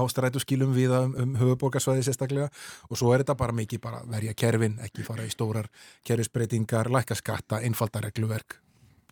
ástrætu 0.00 0.40
skilum 0.42 0.72
við 0.76 0.94
um, 0.96 1.14
um 1.22 1.34
höfuborgarsvæði 1.40 2.06
sérstaklega. 2.06 2.48
Og 2.88 3.00
svo 3.00 3.12
er 3.12 3.22
þetta 3.22 3.36
bara 3.40 3.56
mikið 3.56 3.82
bara 3.84 4.02
verja 4.08 4.34
kerfin, 4.38 4.78
ekki 4.84 5.04
fara 5.06 5.26
í 5.28 5.32
stórar 5.32 5.68
kerfisbreytingar, 6.08 6.90
læka 6.92 7.16
skatta, 7.18 7.60
einfaldaregluverk 7.66 8.58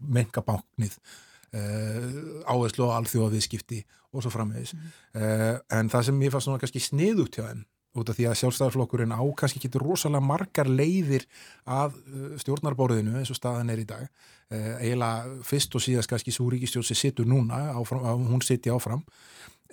mengabáknið 0.01 0.97
uh, 0.97 2.47
áherslu 2.49 2.89
á 2.89 2.97
alþjóða 2.97 3.35
viðskipti 3.35 3.83
og 4.15 4.25
svo 4.25 4.33
framvegis. 4.33 4.73
Mm. 4.75 4.95
uh, 5.21 5.59
en 5.77 5.93
það 5.93 6.09
sem 6.09 6.25
ég 6.25 6.33
fannst 6.33 6.49
svona 6.49 6.63
kannski 6.63 6.83
sniðugt 6.83 7.37
hjá 7.37 7.51
henn 7.51 7.67
út 7.99 8.11
af 8.11 8.19
því 8.19 8.27
að 8.31 8.37
sjálfstæðarflokkurinn 8.41 9.15
á 9.15 9.23
kannski 9.39 9.63
getur 9.65 9.83
rosalega 9.83 10.23
margar 10.23 10.69
leiðir 10.71 11.27
að 11.67 11.97
uh, 11.99 12.35
stjórnarborðinu 12.43 13.17
eins 13.19 13.33
og 13.33 13.39
staðan 13.39 13.73
er 13.73 13.83
í 13.83 13.87
dag. 13.89 14.05
Uh, 14.51 14.77
eiginlega 14.83 15.47
fyrst 15.47 15.75
og 15.75 15.85
síðast 15.85 16.11
kannski 16.11 16.35
svo 16.35 16.49
ríkistjórn 16.53 16.87
sem 16.87 16.99
sittur 16.99 17.29
núna, 17.31 17.71
áfram, 17.75 18.29
hún 18.31 18.45
sitti 18.47 18.71
áfram 18.71 19.03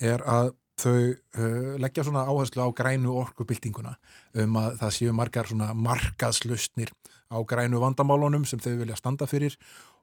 er 0.02 0.24
að 0.26 0.54
þau 0.78 0.98
uh, 0.98 1.76
leggja 1.82 2.06
svona 2.06 2.26
áherslu 2.30 2.62
á 2.62 2.70
grænu 2.78 3.16
orkubildinguna 3.24 3.96
um 4.44 4.60
að 4.62 4.76
það 4.82 4.98
séu 4.98 5.14
margar 5.18 5.50
svona 5.50 5.72
markaðslustnir 5.74 6.94
á 7.28 7.38
grænu 7.44 7.82
vandamálunum 7.84 8.46
sem 8.48 8.60
þau 8.60 8.78
vilja 8.80 8.98
standa 9.00 9.28
fyrir 9.30 9.58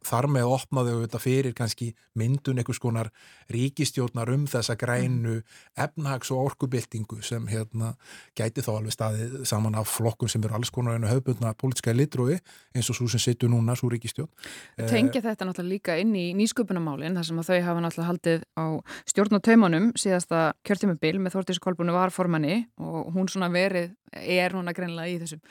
þar 0.05 0.29
með 0.29 0.51
opnaðu 0.53 0.95
þetta 1.05 1.21
fyrir 1.23 1.55
kannski 1.57 1.91
myndun 2.19 2.61
einhvers 2.61 2.81
konar 2.83 3.11
ríkistjórnar 3.53 4.31
um 4.35 4.45
þessa 4.51 4.77
grænu 4.81 5.39
efnahags- 5.81 6.33
og 6.35 6.51
orkubildingu 6.51 7.23
sem 7.25 7.47
hérna 7.49 7.95
gæti 8.37 8.65
þá 8.65 8.71
alveg 8.77 8.97
staðið 8.97 9.37
saman 9.49 9.79
af 9.81 9.89
flokkum 9.89 10.29
sem 10.29 10.45
eru 10.45 10.59
alls 10.59 10.73
konar 10.75 10.99
einu 10.99 11.09
höfbundna 11.09 11.55
pólitska 11.57 11.95
litrói 11.97 12.39
eins 12.75 12.91
og 12.91 12.99
svo 12.99 13.09
sem 13.09 13.23
situr 13.23 13.53
núna 13.53 13.77
svo 13.77 13.89
ríkistjórn. 13.93 14.31
Tengja 14.77 15.21
eh, 15.21 15.25
þetta 15.25 15.49
náttúrulega 15.49 15.73
líka 15.73 15.97
inn 16.01 16.15
í 16.17 16.27
nýsköpunamálinn 16.37 17.17
þar 17.17 17.29
sem 17.31 17.41
að 17.41 17.51
þau 17.51 17.61
hafa 17.69 17.85
náttúrulega 17.85 18.11
haldið 18.11 18.45
á 18.61 18.67
stjórnataumanum 19.13 19.93
síðasta 19.97 20.53
kjörtímabil 20.67 21.17
með 21.23 21.39
Þórtísi 21.39 21.65
Kolbúnu 21.65 21.95
var 21.97 22.13
formanni 22.15 22.67
og 22.77 23.15
hún 23.15 23.31
svona 23.31 23.49
verið 23.53 23.95
er 24.13 24.55
núna 24.55 24.75
greinlega 24.77 25.11
í 25.11 25.19
þessum 25.23 25.43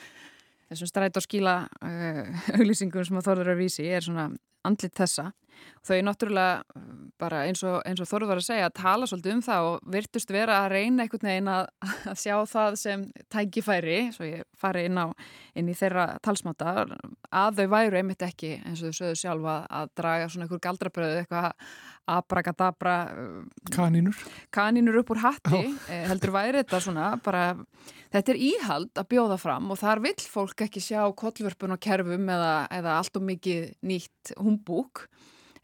þessum 0.74 0.90
stræt 0.90 1.20
og 1.20 1.24
skíla 1.24 1.54
uh, 1.80 2.20
auglýsingum 2.58 3.06
sem 3.06 3.20
að 3.20 3.30
Þorður 3.30 3.54
að 3.54 3.62
vísi 3.64 3.88
er 3.88 4.04
svona 4.04 4.28
andlit 4.64 4.96
þessa 4.96 5.30
þau 5.84 5.98
náttúrulega 6.06 6.82
bara 7.20 7.44
eins 7.48 7.62
og, 7.66 7.80
eins 7.86 8.00
og 8.00 8.08
Þorður 8.08 8.32
var 8.32 8.40
að 8.40 8.46
segja 8.46 8.68
að 8.68 8.76
tala 8.78 9.08
svolítið 9.08 9.34
um 9.34 9.42
það 9.44 9.68
og 9.68 9.88
virtust 9.94 10.32
vera 10.34 10.58
að 10.62 10.68
reyna 10.74 11.04
einhvern 11.04 11.28
veginn 11.28 11.50
að, 11.52 11.66
að 12.10 12.20
sjá 12.22 12.36
það 12.50 12.78
sem 12.80 13.06
tækifæri, 13.32 13.98
svo 14.16 14.28
ég 14.28 14.44
fari 14.58 14.86
inn, 14.88 15.00
á, 15.00 15.06
inn 15.54 15.70
í 15.70 15.76
þeirra 15.78 16.06
talsmáta 16.24 16.86
að 17.30 17.60
þau 17.60 17.66
væru 17.76 18.00
einmitt 18.00 18.24
ekki 18.26 18.54
eins 18.62 18.82
og 18.82 18.94
þau 18.94 19.00
sögðu 19.00 19.20
sjálfa 19.24 19.58
að 19.80 19.92
draga 20.00 20.30
svona 20.30 20.48
einhver 20.48 20.64
galdrabröðu 20.68 21.20
eitthvað 21.22 21.50
abrakadabra 22.14 22.96
uh, 23.16 23.68
kanínur 23.72 24.18
kanínur 24.52 24.98
upp 25.00 25.14
úr 25.14 25.22
hatti 25.22 25.62
eh, 25.88 26.02
heldur 26.10 26.34
væri 26.34 26.60
þetta 26.60 26.80
svona 26.84 27.14
bara 27.24 27.46
Þetta 28.14 28.30
er 28.30 28.38
íhald 28.46 29.00
að 29.00 29.08
bjóða 29.10 29.36
fram 29.42 29.72
og 29.74 29.78
þar 29.80 30.00
vill 30.04 30.26
fólk 30.30 30.62
ekki 30.68 30.82
sjá 30.82 31.00
kollvörpun 31.18 31.74
og 31.74 31.80
kerfum 31.82 32.28
eða, 32.30 32.52
eða 32.70 32.98
allt 33.00 33.18
og 33.18 33.24
mikið 33.26 33.72
nýtt 33.90 34.34
humbúk. 34.38 35.08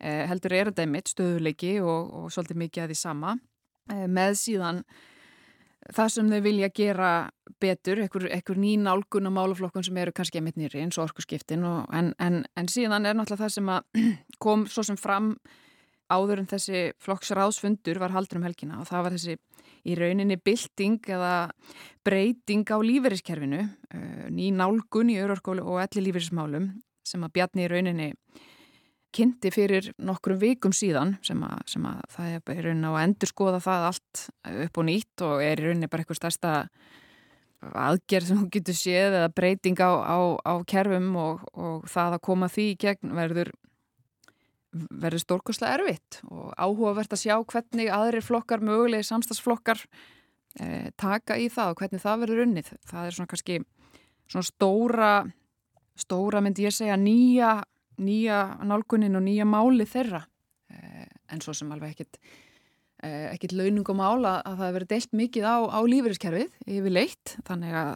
Eh, 0.00 0.24
heldur 0.30 0.54
er 0.56 0.70
þetta 0.70 0.86
einmitt 0.86 1.12
stöðuleiki 1.12 1.78
og, 1.84 2.12
og 2.16 2.34
svolítið 2.34 2.60
mikið 2.64 2.84
að 2.84 2.92
því 2.92 2.98
sama. 3.00 3.36
Eh, 3.92 4.06
með 4.08 4.36
síðan 4.40 4.84
það 5.94 6.12
sem 6.14 6.30
þau 6.30 6.40
vilja 6.44 6.70
gera 6.76 7.10
betur, 7.60 8.02
einhver 8.04 8.60
ný 8.60 8.74
nálgun 8.80 9.28
á 9.28 9.32
málaflokkun 9.32 9.84
sem 9.84 9.96
eru 10.00 10.14
kannski 10.16 10.40
einmitt 10.40 10.58
nýri 10.60 10.82
eins 10.84 10.98
og 10.98 11.08
orkusskiptin. 11.08 11.64
Og, 11.66 11.88
en, 11.96 12.12
en, 12.20 12.44
en 12.56 12.70
síðan 12.70 13.08
er 13.08 13.18
náttúrulega 13.18 13.46
það 13.48 13.56
sem 13.56 13.72
kom 14.44 14.64
svo 14.70 14.86
sem 14.86 15.00
fram 15.00 15.34
áður 16.10 16.42
en 16.42 16.50
þessi 16.50 16.90
flokksráðsfundur 17.04 18.00
var 18.02 18.14
haldur 18.14 18.40
um 18.40 18.46
helgina 18.48 18.80
og 18.80 18.88
það 18.88 19.04
var 19.06 19.16
þessi 19.16 19.36
í 19.86 19.96
rauninni 19.96 20.36
bylting 20.42 21.06
eða 21.08 21.34
breyting 22.04 22.66
á 22.68 22.76
lífeyriskerfinu, 22.82 23.60
eh, 23.94 24.26
ný 24.32 24.50
nálgun 24.52 25.12
í 25.12 25.20
örorkólu 25.22 25.64
og 25.64 25.80
elli 25.84 26.08
lífeyrismálum 26.08 26.72
sem 27.06 27.22
að 27.24 27.32
Bjarni 27.36 27.64
í 27.64 27.70
rauninni 27.70 28.08
kynnti 29.14 29.50
fyrir 29.54 29.90
nokkrum 29.98 30.38
vikum 30.40 30.74
síðan 30.76 31.16
sem 31.26 31.40
að, 31.46 31.60
sem 31.72 31.86
að 31.88 32.00
það 32.14 32.32
er 32.36 32.40
í 32.54 32.64
rauninni 32.66 32.90
að 32.90 33.04
endur 33.04 33.30
skoða 33.30 33.62
það 33.64 33.86
allt 33.90 34.24
upp 34.66 34.80
og 34.80 34.86
nýtt 34.86 35.24
og 35.26 35.44
er 35.44 35.62
í 35.62 35.68
rauninni 35.68 35.90
bara 35.90 36.04
eitthvað 36.04 36.20
stærsta 36.20 36.52
aðgerð 37.60 38.30
sem 38.30 38.38
hún 38.40 38.52
getur 38.52 38.76
séð 38.76 39.16
eða 39.18 39.32
breyting 39.36 39.80
á, 39.84 39.90
á, 40.00 40.18
á 40.40 40.54
kerfum 40.68 41.10
og, 41.20 41.42
og 41.52 41.90
það 41.90 42.16
að 42.16 42.24
koma 42.30 42.48
því 42.52 42.68
í 42.70 42.78
gegn 42.86 43.12
verður 43.18 43.52
verður 44.70 45.24
stórkoslega 45.24 45.80
erfitt 45.80 46.20
og 46.30 46.52
áhugavert 46.54 47.14
að 47.14 47.22
sjá 47.24 47.34
hvernig 47.42 47.90
aðrir 47.90 48.24
flokkar, 48.24 48.62
mögulegi 48.62 49.08
samstagsflokkar 49.08 49.82
e, 50.62 50.90
taka 51.00 51.38
í 51.40 51.48
það 51.50 51.72
og 51.72 51.82
hvernig 51.82 52.04
það 52.04 52.22
verður 52.24 52.42
unnið. 52.44 52.70
Það 52.86 53.06
er 53.06 53.16
svona 53.16 53.32
kannski 53.32 53.58
svona 54.30 54.46
stóra, 54.46 55.12
stóra 55.98 56.42
myndi 56.44 56.68
ég 56.68 56.76
segja 56.76 56.98
nýja, 57.00 57.56
nýja 57.98 58.40
nálgunin 58.66 59.18
og 59.18 59.24
nýja 59.26 59.46
máli 59.48 59.86
þeirra 59.88 60.22
e, 60.70 61.06
en 61.32 61.42
svo 61.42 61.54
sem 61.56 61.70
alveg 61.72 61.96
ekkit 61.96 62.20
e, 63.02 63.10
ekkit 63.32 63.56
launungum 63.56 64.00
ála 64.04 64.38
að 64.46 64.62
það 64.62 64.76
verður 64.76 64.92
deilt 64.94 65.18
mikið 65.22 65.48
á, 65.48 65.56
á 65.66 65.80
lífeyriskerfið 65.94 66.56
yfir 66.66 66.94
leitt 66.94 67.36
þannig 67.48 67.76
að, 67.82 67.92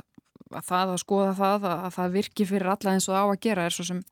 að 0.50 0.68
það 0.70 0.94
að 0.94 1.02
skoða 1.04 1.34
það 1.40 1.68
að, 1.70 1.78
að 1.88 1.96
það 1.98 2.18
virki 2.18 2.48
fyrir 2.50 2.74
alla 2.74 2.96
eins 2.96 3.08
og 3.08 3.18
á 3.18 3.24
að 3.24 3.40
gera 3.46 3.68
er 3.68 3.76
svo 3.76 3.88
sem 3.90 4.02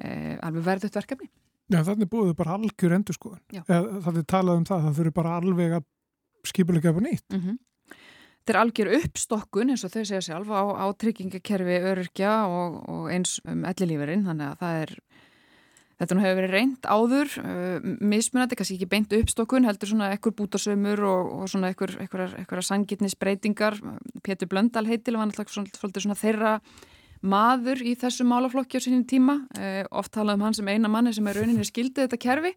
alveg 0.00 0.64
verðut 0.64 0.94
verkefni. 0.96 1.26
Já, 1.70 1.82
þannig 1.86 2.08
búið 2.10 2.30
bara 2.38 2.54
algjör 2.56 2.94
endur 2.96 3.14
skoðan. 3.14 3.42
Er 3.68 4.22
talað 4.24 4.56
um 4.58 4.64
það, 4.66 4.86
það 4.86 4.96
fyrir 4.96 5.14
bara 5.14 5.34
alveg 5.38 5.74
að 5.76 5.84
skipulega 6.50 6.88
gefa 6.88 7.02
nýtt. 7.04 7.26
Mm 7.30 7.42
-hmm. 7.42 7.58
Þetta 8.40 8.54
er 8.54 8.60
algjör 8.62 8.92
uppstokkun 8.96 9.70
eins 9.70 9.84
og 9.84 9.92
þau 9.92 10.02
segja 10.02 10.24
sjálf 10.24 10.48
á, 10.48 10.62
á 10.80 10.86
tryggingakerfi 10.96 11.76
öryrkja 11.92 12.32
og, 12.48 12.80
og 12.88 13.10
eins 13.12 13.36
um 13.44 13.66
ellilíferinn, 13.68 14.24
þannig 14.26 14.48
að 14.48 14.62
það 14.64 14.82
er 14.86 14.94
Þetta 16.00 16.16
nú 16.16 16.22
hefur 16.24 16.38
verið 16.38 16.54
reynd 16.54 16.86
áður, 16.88 17.32
uh, 17.42 17.88
mismunandi, 18.08 18.56
kannski 18.56 18.78
ekki 18.78 18.86
beint 18.88 19.10
uppstokkun, 19.12 19.66
heldur 19.68 19.90
svona 19.90 20.06
ekkur 20.14 20.32
bútasömur 20.38 21.02
og, 21.04 21.32
og 21.42 21.50
svona 21.52 21.74
ekkur, 21.74 21.92
ekkur, 22.06 22.22
ekkur 22.40 22.62
sangitnisbreytingar. 22.64 23.76
Pétur 24.24 24.48
Blöndal 24.48 24.88
heitil 24.88 25.18
var 25.20 25.28
náttúrulega 25.28 26.00
svona, 26.00 26.16
þeirra 26.16 26.54
maður 27.20 27.84
í 27.84 27.92
þessu 28.00 28.24
málaflokki 28.24 28.80
á 28.80 28.84
sínum 28.86 29.04
tíma, 29.04 29.42
eh, 29.60 29.84
oft 29.92 30.14
talað 30.16 30.40
um 30.40 30.46
hann 30.46 30.56
sem 30.56 30.72
eina 30.72 30.88
manni 30.88 31.12
sem 31.12 31.28
er 31.28 31.36
rauninni 31.36 31.68
skildið 31.68 32.06
þetta 32.06 32.20
kerfi. 32.24 32.54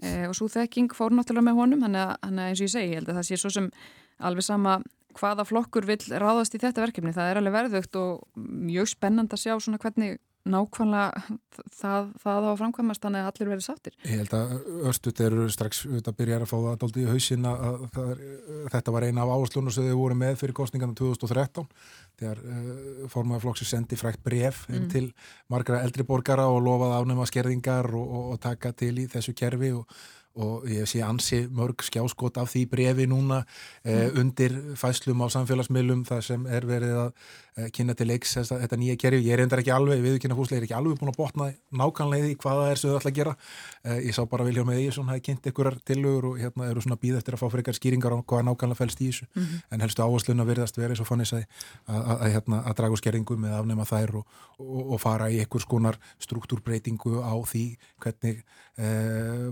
Eh, 0.00 0.24
og 0.30 0.32
svo 0.38 0.48
þekking 0.48 0.96
fór 0.96 1.12
náttúrulega 1.12 1.50
með 1.50 1.60
honum, 1.60 1.84
hann 1.84 2.00
er 2.00 2.16
eins 2.24 2.64
og 2.64 2.70
ég 2.70 2.72
segi, 2.72 2.94
ég 2.94 3.02
held 3.02 3.12
að 3.12 3.20
það 3.20 3.28
sé 3.28 3.36
svo 3.42 3.52
sem 3.52 3.68
alveg 4.16 4.48
sama 4.48 4.80
hvaða 5.18 5.46
flokkur 5.48 5.86
vil 5.88 6.00
ráðast 6.10 6.56
í 6.56 6.60
þetta 6.62 6.84
verkefni, 6.86 7.14
það 7.16 7.30
er 7.30 7.40
alveg 7.40 7.56
verðugt 7.58 7.98
og 8.00 8.22
mjög 8.36 8.92
spennand 8.94 9.34
að 9.34 9.44
sjá 9.44 9.56
svona 9.56 9.80
hvernig 9.82 10.20
nákvæmlega 10.42 11.22
það, 11.70 12.08
það 12.22 12.46
á 12.50 12.52
framkvæmast 12.58 13.04
þannig 13.04 13.22
að 13.22 13.28
allir 13.30 13.50
verið 13.52 13.64
sáttir. 13.66 13.96
Ég 14.02 14.22
held 14.22 14.32
að 14.34 14.54
Örstut 14.90 15.20
eru 15.22 15.44
strax 15.52 15.82
að 15.86 16.16
byrja 16.18 16.40
að 16.40 16.48
fá 16.50 16.56
það 16.56 16.86
aldrei 16.86 17.02
í 17.04 17.10
hausin 17.10 17.46
að 17.46 17.84
er, 18.02 18.22
þetta 18.72 18.94
var 18.96 19.06
eina 19.06 19.22
af 19.22 19.34
áherslunum 19.36 19.74
sem 19.74 19.86
þau 19.86 20.00
voru 20.00 20.16
með 20.18 20.40
fyrir 20.40 20.56
kostningarna 20.58 20.98
2013 20.98 21.68
þegar 22.18 22.42
uh, 22.42 23.04
formaður 23.12 23.44
flokksi 23.46 23.68
sendi 23.70 23.98
frækt 24.00 24.24
bref 24.26 24.64
mm. 24.70 24.88
til 24.92 25.04
margra 25.52 25.82
eldri 25.86 26.06
borgara 26.08 26.48
og 26.50 26.58
lofaði 26.66 26.98
ánum 26.98 27.22
að 27.22 27.30
skerðingar 27.30 27.92
og, 27.94 28.02
og, 28.02 28.26
og 28.34 28.42
taka 28.42 28.74
til 28.74 28.96
í 28.98 29.06
þessu 29.12 29.36
kerfi 29.38 29.70
og 29.78 29.86
og 30.40 30.64
ég 30.70 30.88
sé 30.88 31.02
ansi 31.04 31.42
mörg 31.52 31.82
skjáskot 31.84 32.38
af 32.40 32.48
því 32.52 32.64
brefi 32.70 33.06
núna 33.10 33.42
eh, 33.84 34.08
mm. 34.08 34.20
undir 34.20 34.54
fæslum 34.80 35.20
á 35.20 35.28
samfélagsmiðlum 35.34 36.06
þar 36.08 36.24
sem 36.24 36.46
er 36.48 36.64
verið 36.64 36.94
að 37.02 37.10
eh, 37.58 37.68
kynna 37.76 37.92
til 37.98 38.06
leiks 38.08 38.32
þess 38.38 38.54
þetta 38.54 38.78
nýja 38.80 38.96
kerfi, 39.02 39.20
ég 39.26 39.36
er 39.36 39.42
endar 39.44 39.60
ekki 39.60 39.74
alveg 39.74 40.00
viðkynna 40.00 40.38
fúslega, 40.38 40.62
ég 40.62 40.64
er 40.64 40.68
ekki 40.70 40.78
alveg 40.78 41.00
búin 41.00 41.12
að 41.12 41.18
botna 41.18 41.50
nákvæmlega 41.82 42.30
í 42.32 42.38
hvaða 42.40 42.70
er 42.70 42.80
sem 42.80 42.92
þau 42.92 43.00
ætla 43.02 43.12
að 43.12 43.18
gera 43.18 43.34
eh, 43.84 43.98
ég 44.06 44.16
sá 44.16 44.22
bara 44.30 44.46
Viljón 44.48 44.68
með 44.70 44.80
Ísson 44.86 45.12
hafi 45.12 45.24
kynnt 45.28 45.50
ykkurar 45.52 45.76
tilögur 45.84 46.30
og 46.30 46.40
hérna 46.40 46.70
eru 46.70 46.84
svona 46.84 47.00
býð 47.02 47.20
eftir 47.20 47.36
að 47.36 47.44
fá 47.44 47.52
frekar 47.52 47.76
skýringar 47.76 48.16
á 48.16 48.24
hvaða 48.24 48.48
nákvæmlega 48.48 48.80
fælst 48.80 49.04
í 49.04 49.10
þessu 49.10 49.28
mm 49.28 49.42
-hmm. 49.42 49.62
en 49.70 49.84
helstu 49.84 50.02
áhersluna 50.02 50.48
verðast 50.48 50.80
verið 50.80 51.02
svo 51.02 51.08
fannis 51.08 51.34
að, 51.36 51.44
að, 51.86 52.26
hérna, 52.32 52.64
að 52.64 52.76
draga 52.80 52.96
skerringum 52.96 53.44
eða 53.44 53.60
afnema 53.60 53.84
þær 53.84 54.16
og, 54.22 54.26
og, 54.58 54.92
og 54.96 55.00
fara 55.00 55.28
í 55.28 55.40
einhvers 55.44 55.68
konar 55.68 56.00
struktúrbreytingu 56.18 57.20
á 57.20 57.36
því 57.44 57.76
hvernig 58.00 58.44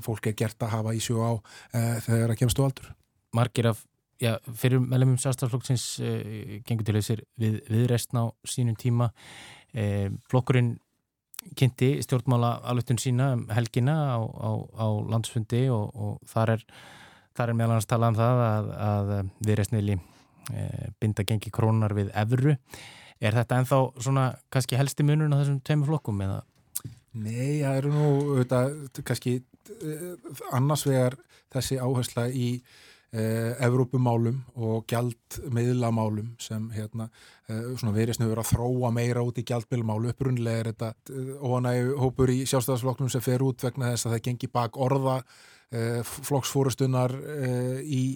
fólk 0.05 0.31
er 0.31 0.37
gert 0.39 0.62
að 0.65 0.75
hafa 0.75 0.95
í 0.97 1.00
sjó 1.03 1.21
á 1.21 1.33
uh, 1.37 1.97
þegar 2.05 2.33
það 2.33 2.39
kemst 2.41 2.61
á 2.61 2.65
aldur. 2.65 2.93
Margir 3.37 3.71
af 3.71 3.83
já, 4.21 4.37
fyrir 4.57 4.81
meðlemum 4.83 5.19
sjálfstaflokksins 5.21 5.87
uh, 6.05 6.61
gengur 6.67 6.87
til 6.89 6.97
þessir 6.97 7.25
við, 7.41 7.59
við 7.69 7.89
restna 7.93 8.25
á 8.25 8.33
sínum 8.49 8.79
tíma. 8.81 9.11
Uh, 9.77 10.09
flokkurinn 10.33 10.79
kynnti 11.57 11.95
stjórnmála 12.05 12.59
alvegtun 12.69 13.00
sína 13.00 13.33
um 13.37 13.47
helgina 13.55 13.97
á, 14.12 14.21
á, 14.21 14.50
á 14.77 14.87
landsfundi 15.09 15.67
og, 15.73 15.93
og 15.97 16.19
þar 16.29 16.57
er, 16.57 16.65
er 17.41 17.53
meðal 17.55 17.77
annars 17.77 17.89
talað 17.89 18.12
um 18.12 18.19
það 18.19 18.43
að, 18.47 18.73
að 18.89 19.12
við 19.47 19.61
restniðli 19.61 20.00
binda 21.00 21.25
gengi 21.25 21.53
krónar 21.55 21.95
við 21.97 22.11
evru. 22.19 22.57
Er 23.23 23.37
þetta 23.37 23.61
enþá 23.61 23.79
svona 24.00 24.25
kannski 24.53 24.77
helsti 24.81 25.05
munurinn 25.07 25.33
á 25.33 25.41
þessum 25.41 25.61
tveimur 25.65 25.93
flokkum 25.93 26.21
eða? 26.25 26.41
Nei, 27.11 27.61
það 27.62 27.76
eru 27.81 27.95
nú 27.95 28.11
þetta, 28.38 28.61
kannski 29.02 29.40
Eh, 29.71 30.14
annars 30.57 30.85
vegar 30.88 31.17
þessi 31.52 31.79
áhersla 31.83 32.26
í 32.33 32.49
eh, 33.12 33.52
Evrópumálum 33.67 34.40
og 34.57 34.87
gjaldmiðlamálum 34.90 36.33
sem 36.43 36.69
hérna, 36.75 37.09
eh, 37.49 37.85
verið 37.95 38.19
snuður 38.19 38.43
að 38.43 38.50
þróa 38.55 38.93
meira 38.95 39.25
út 39.26 39.38
í 39.38 39.47
gjaldmiðlamálu 39.47 40.12
upprunlega 40.14 40.62
er 40.62 40.71
þetta 40.73 40.90
eh, 41.11 41.33
óanægu 41.38 41.97
hópur 42.00 42.33
í 42.35 42.40
sjálfstæðarsflokknum 42.50 43.12
sem 43.12 43.25
fer 43.25 43.45
út 43.47 43.67
vegna 43.67 43.93
þess 43.93 44.09
að 44.09 44.17
það 44.17 44.26
gengi 44.29 44.52
bak 44.59 44.79
orða 44.81 45.21
eh, 45.73 46.00
flokksfórustunar 46.05 47.17
eh, 47.17 48.15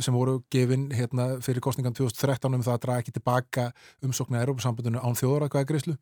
sem 0.00 0.14
voru 0.16 0.40
gefin 0.52 0.88
hérna, 0.96 1.34
fyrir 1.44 1.60
kostningan 1.60 1.96
2013 1.96 2.54
um 2.56 2.62
það 2.64 2.76
að 2.76 2.84
draga 2.84 3.04
ekki 3.04 3.16
tilbaka 3.16 3.70
umsóknu 4.06 4.38
að 4.38 4.46
Európa-sambandinu 4.46 5.02
án 5.04 5.18
þjóðarakvæðagreyslu 5.20 5.98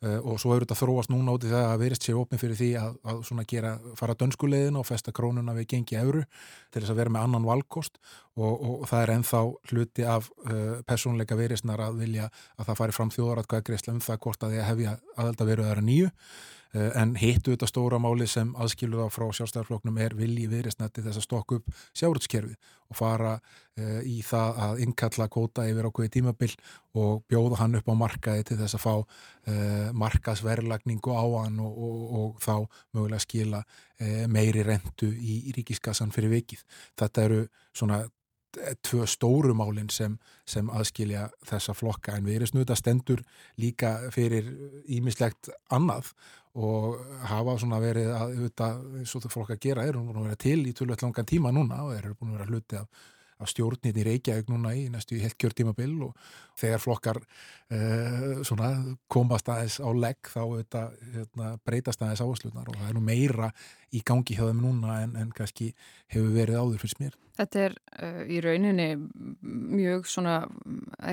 Uh, 0.00 0.16
og 0.24 0.38
svo 0.40 0.54
eru 0.54 0.64
þetta 0.64 0.78
þróast 0.80 1.10
núna 1.12 1.34
út 1.36 1.42
í 1.44 1.50
það 1.50 1.66
að 1.68 1.82
verist 1.82 2.06
sér 2.06 2.16
opið 2.16 2.40
fyrir 2.40 2.56
því 2.56 2.68
að, 2.80 2.94
að 3.12 3.40
gera 3.50 3.72
fara 3.98 4.14
dönskulegin 4.16 4.78
og 4.80 4.86
festa 4.88 5.12
krónuna 5.12 5.52
við 5.58 5.66
gengi 5.74 5.98
euru 6.00 6.22
til 6.72 6.80
þess 6.80 6.94
að 6.94 7.00
vera 7.02 7.12
með 7.12 7.26
annan 7.26 7.44
valkost. 7.44 8.00
Og, 8.40 8.54
og 8.64 8.86
það 8.88 9.02
er 9.02 9.12
enþá 9.18 9.42
hluti 9.68 10.06
af 10.08 10.30
uh, 10.46 10.80
persónleika 10.88 11.36
verisnar 11.36 11.84
að 11.84 12.00
vilja 12.00 12.30
að 12.56 12.70
það 12.70 12.80
fari 12.80 12.96
fram 12.96 13.12
þjóðaratkvæðagreysla 13.12 13.96
um 13.98 14.00
það 14.06 14.22
hvort 14.24 14.48
að 14.48 14.54
því 14.54 14.62
að 14.62 14.68
hefja 14.70 14.96
aðelda 15.18 15.48
veru 15.50 15.68
aðra 15.68 15.84
nýju 15.90 16.08
en 16.70 17.16
hittu 17.18 17.50
þetta 17.50 17.66
stóra 17.66 17.98
máli 17.98 18.28
sem 18.30 18.52
aðskilur 18.54 19.02
þá 19.02 19.14
frá 19.16 19.24
sjálfstæðarfloknum 19.38 19.96
er 20.04 20.14
vilji 20.14 20.46
verisnætti 20.50 21.02
þess 21.02 21.18
að 21.18 21.26
stokka 21.26 21.58
upp 21.58 21.72
sjárutskerfi 21.98 22.54
og 22.90 22.98
fara 22.98 23.32
uh, 23.38 24.00
í 24.06 24.20
það 24.26 24.60
að 24.66 24.82
innkalla 24.84 25.28
kóta 25.32 25.66
yfir 25.70 25.88
ákveði 25.88 26.12
tímabill 26.16 26.52
og 26.98 27.24
bjóða 27.30 27.60
hann 27.62 27.78
upp 27.78 27.90
á 27.90 27.94
markaði 28.02 28.46
til 28.50 28.60
þess 28.60 28.78
að 28.78 28.84
fá 28.84 28.94
uh, 28.98 29.90
markasverlagningu 30.04 31.14
á 31.14 31.24
hann 31.40 31.58
og, 31.62 31.82
og, 31.88 31.98
og 32.20 32.40
þá 32.44 32.54
mögulega 32.94 33.26
skila 33.26 33.64
uh, 33.64 34.24
meiri 34.30 34.66
rentu 34.66 35.10
í, 35.10 35.42
í 35.50 35.58
ríkiskassan 35.58 36.14
fyrir 36.14 36.34
vikið. 36.38 36.64
Þetta 36.98 37.28
eru 37.28 37.44
svona 37.74 38.04
tvö 38.82 39.06
stórumálinn 39.06 39.90
sem, 39.94 40.16
sem 40.48 40.70
aðskilja 40.74 41.28
þessa 41.46 41.74
flokka 41.76 42.16
en 42.16 42.26
við 42.26 42.40
erum 42.40 42.50
snuta 42.50 42.76
stendur 42.78 43.22
líka 43.60 43.92
fyrir 44.14 44.48
ímislegt 44.90 45.52
annað 45.70 46.10
og 46.58 46.98
hafa 47.30 47.54
svona 47.62 47.78
verið 47.82 48.10
að 48.10 48.34
auðvitað, 48.34 48.82
eins 48.98 49.14
og 49.14 49.22
það 49.22 49.34
fólk 49.36 49.54
að 49.54 49.62
gera 49.68 49.86
er 49.86 49.98
búin 50.00 50.18
að 50.18 50.26
vera 50.26 50.42
til 50.42 50.58
í 50.66 50.74
tölvöld 50.74 51.04
langan 51.04 51.28
tíma 51.30 51.54
núna 51.54 51.84
og 51.86 51.94
er 51.94 52.12
búin 52.18 52.32
að 52.32 52.38
vera 52.40 52.50
hluti 52.50 52.78
af, 52.80 52.88
af 53.40 53.50
stjórnit 53.52 54.00
í 54.00 54.04
Reykjavík 54.08 54.50
núna 54.50 54.72
í 54.74 54.88
næstu 54.90 55.14
í 55.14 55.22
helt 55.22 55.38
kjörtímabil 55.38 55.94
og 56.08 56.18
þegar 56.58 56.82
flokkar 56.82 57.20
uh, 57.22 58.42
svona 58.42 58.72
komast 59.06 59.48
aðeins 59.48 59.78
á 59.78 59.88
legg 59.94 60.32
þá 60.32 60.40
auðvitað 60.42 60.98
hérna, 61.14 61.52
breytast 61.64 62.02
aðeins 62.02 62.24
áherslunar 62.26 62.68
og 62.68 62.80
það 62.80 62.90
er 62.90 62.98
nú 62.98 63.04
meira 63.06 63.52
í 63.94 64.02
gangi 64.02 64.34
hjá 64.34 64.48
þeim 64.48 64.64
núna 64.66 65.00
en, 65.04 65.14
en 65.22 65.30
kannski 65.36 65.70
hefur 66.10 66.34
verið 66.34 66.58
áður 66.58 66.82
fyrst 66.82 66.98
mér. 67.02 67.14
Þetta 67.38 67.62
er 67.68 67.76
uh, 67.78 68.24
í 68.26 68.42
rauninni 68.42 68.88
mjög 69.78 70.10
svona 70.10 70.40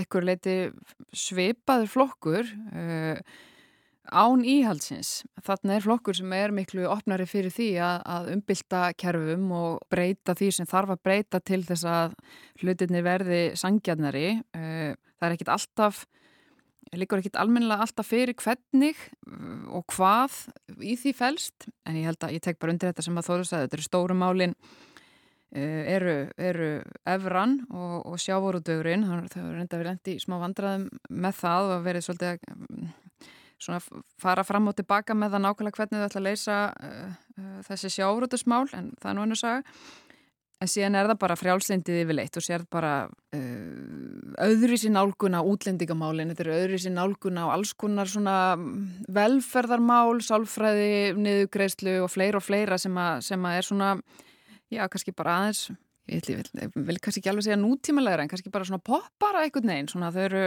ekkur 0.02 0.26
leiti 0.26 0.58
sveipaður 1.14 1.94
flokkur 1.94 2.50
uh, 2.74 3.22
án 4.12 4.44
íhaldsins. 4.48 5.22
Þannig 5.46 5.78
er 5.78 5.86
flokkur 5.86 6.18
sem 6.18 6.34
er 6.36 6.54
miklu 6.56 6.86
opnari 6.90 7.28
fyrir 7.30 7.54
því 7.54 7.70
að, 7.84 8.02
að 8.16 8.30
umbylta 8.36 8.82
kerfum 9.00 9.48
og 9.56 9.80
breyta 9.92 10.36
því 10.38 10.52
sem 10.58 10.70
þarf 10.70 10.96
að 10.96 11.02
breyta 11.08 11.42
til 11.44 11.64
þess 11.68 11.88
að 11.88 12.16
hlutinni 12.62 13.04
verði 13.06 13.42
sangjarnari. 13.60 14.28
Eh, 14.58 14.94
það 15.18 15.28
er 15.28 15.38
ekkit 15.38 15.54
alltaf, 15.54 16.04
líkur 16.96 17.22
ekkit 17.22 17.40
almennilega 17.42 17.88
alltaf 17.88 18.12
fyrir 18.12 18.38
hvernig 18.40 19.00
eh, 19.00 19.64
og 19.76 19.88
hvað 19.96 20.44
í 20.82 20.98
því 21.00 21.16
fælst. 21.18 21.72
En 21.88 22.00
ég 22.00 22.10
held 22.10 22.28
að 22.28 22.38
ég 22.38 22.46
tek 22.46 22.62
bara 22.62 22.76
undir 22.76 22.94
þetta 22.94 23.08
sem 23.08 23.18
að 23.18 23.32
þóðast 23.32 23.58
að 23.58 23.66
þetta 23.66 23.80
eru 23.80 23.88
stóru 23.90 24.20
málinn 24.20 24.56
eh, 25.56 25.84
eru, 25.98 26.16
eru 26.36 26.72
Evran 27.08 27.60
og, 27.72 28.00
og 28.14 28.24
sjávorudögurinn. 28.24 29.10
Það 29.10 29.44
er 29.44 29.52
reynda 29.60 29.82
við 29.82 29.92
lendi 29.92 30.16
í 30.16 30.24
smá 30.24 30.40
vandraðum 30.46 30.88
með 31.12 31.44
það 31.44 31.76
og 31.76 31.86
verið 31.92 32.10
svolítið 32.10 32.34
að 32.38 33.06
svona 33.62 33.80
fara 34.22 34.44
fram 34.46 34.70
og 34.70 34.76
tilbaka 34.78 35.16
með 35.18 35.36
það 35.36 35.46
nákvæmlega 35.46 35.80
hvernig 35.80 36.02
þau 36.02 36.10
ætla 36.10 36.22
að 36.22 36.28
leysa 36.28 36.58
uh, 36.74 37.08
uh, 37.38 37.56
þessi 37.68 37.94
sjáuröldusmál 37.96 38.66
en 38.78 38.92
það 39.02 39.10
er 39.10 39.18
nú 39.18 39.26
einu 39.26 39.38
að 39.38 39.42
sagja 39.42 39.64
en 40.58 40.72
síðan 40.72 40.98
er 40.98 41.10
það 41.12 41.20
bara 41.22 41.38
frjálslendið 41.38 42.00
yfirleitt 42.04 42.38
og 42.40 42.46
sér 42.46 42.66
bara 42.74 42.94
uh, 43.08 44.38
öðruvísi 44.46 44.90
nálgun 44.94 45.38
á 45.38 45.42
útlendingamálin, 45.42 46.34
þetta 46.34 46.46
er 46.46 46.54
öðruvísi 46.56 46.94
nálgun 46.94 47.42
á 47.42 47.46
alls 47.54 47.74
konar 47.78 48.10
svona 48.10 48.38
velferðarmál, 49.14 50.22
sálfræði, 50.26 51.18
niðugreislu 51.18 52.00
og 52.06 52.14
fleira 52.14 52.42
og 52.42 52.46
fleira 52.46 52.80
sem 52.82 52.98
að, 52.98 53.22
sem 53.30 53.50
að 53.50 53.60
er 53.60 53.70
svona, 53.70 53.92
já, 54.74 54.86
kannski 54.86 55.14
bara 55.18 55.42
aðeins 55.42 55.68
ég 56.08 56.28
vil, 56.28 56.48
vil, 56.56 56.70
vil 56.90 57.00
kannski 57.04 57.22
ekki 57.22 57.32
alveg 57.32 57.48
segja 57.48 57.60
nútímalega 57.60 58.24
en 58.24 58.32
kannski 58.32 58.52
bara 58.54 58.68
svona 58.68 58.84
poppara 58.84 59.44
einhvern 59.46 59.72
veginn 59.74 59.90
svona 59.92 60.12
þau 60.16 60.22
eru, 60.24 60.44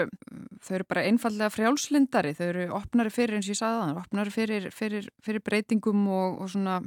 þau 0.64 0.72
eru 0.78 0.88
bara 0.88 1.04
einfallega 1.08 1.52
frjálslindari, 1.54 2.32
þau 2.38 2.46
eru 2.46 2.64
opnari 2.78 3.12
fyrir 3.14 3.38
eins 3.38 3.48
og 3.48 3.54
ég 3.54 3.60
sagði 3.60 3.82
það, 3.82 4.00
opnari 4.04 4.34
fyrir, 4.34 4.70
fyrir, 4.74 5.10
fyrir 5.26 5.44
breytingum 5.44 6.08
og, 6.08 6.40
og 6.40 6.52
svona 6.54 6.78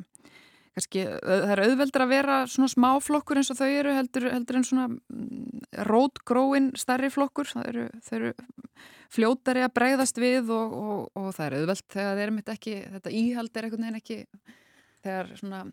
kannski, 0.73 1.05
það 1.05 1.53
er 1.53 1.63
auðveldur 1.67 2.05
að 2.05 2.13
vera 2.15 2.39
svona 2.49 2.71
smáflokkur 2.73 3.39
eins 3.39 3.53
og 3.53 3.59
þau 3.59 3.69
eru 3.69 3.93
heldur, 3.93 4.27
heldur 4.33 4.59
en 4.59 4.67
svona 4.67 4.87
mm, 4.89 5.63
rótgróin 5.89 6.71
starri 6.79 7.11
flokkur, 7.13 7.51
það 7.53 7.69
eru, 7.69 7.87
þau 8.07 8.13
eru 8.19 8.33
fljótari 9.13 9.61
að 9.61 9.75
breyðast 9.77 10.17
við 10.21 10.49
og, 10.55 10.73
og, 10.73 11.07
og 11.19 11.31
það 11.37 11.45
er 11.45 11.57
auðveld 11.59 11.87
þegar 11.93 12.17
þeir 12.17 12.25
eru 12.25 12.35
mitt 12.39 12.53
ekki, 12.55 12.75
þetta 12.95 13.15
íhald 13.21 13.57
er 13.57 13.67
einhvern 13.67 13.85
veginn 13.85 14.01
ekki 14.01 14.19
þegar 15.03 15.33
svona 15.37 15.63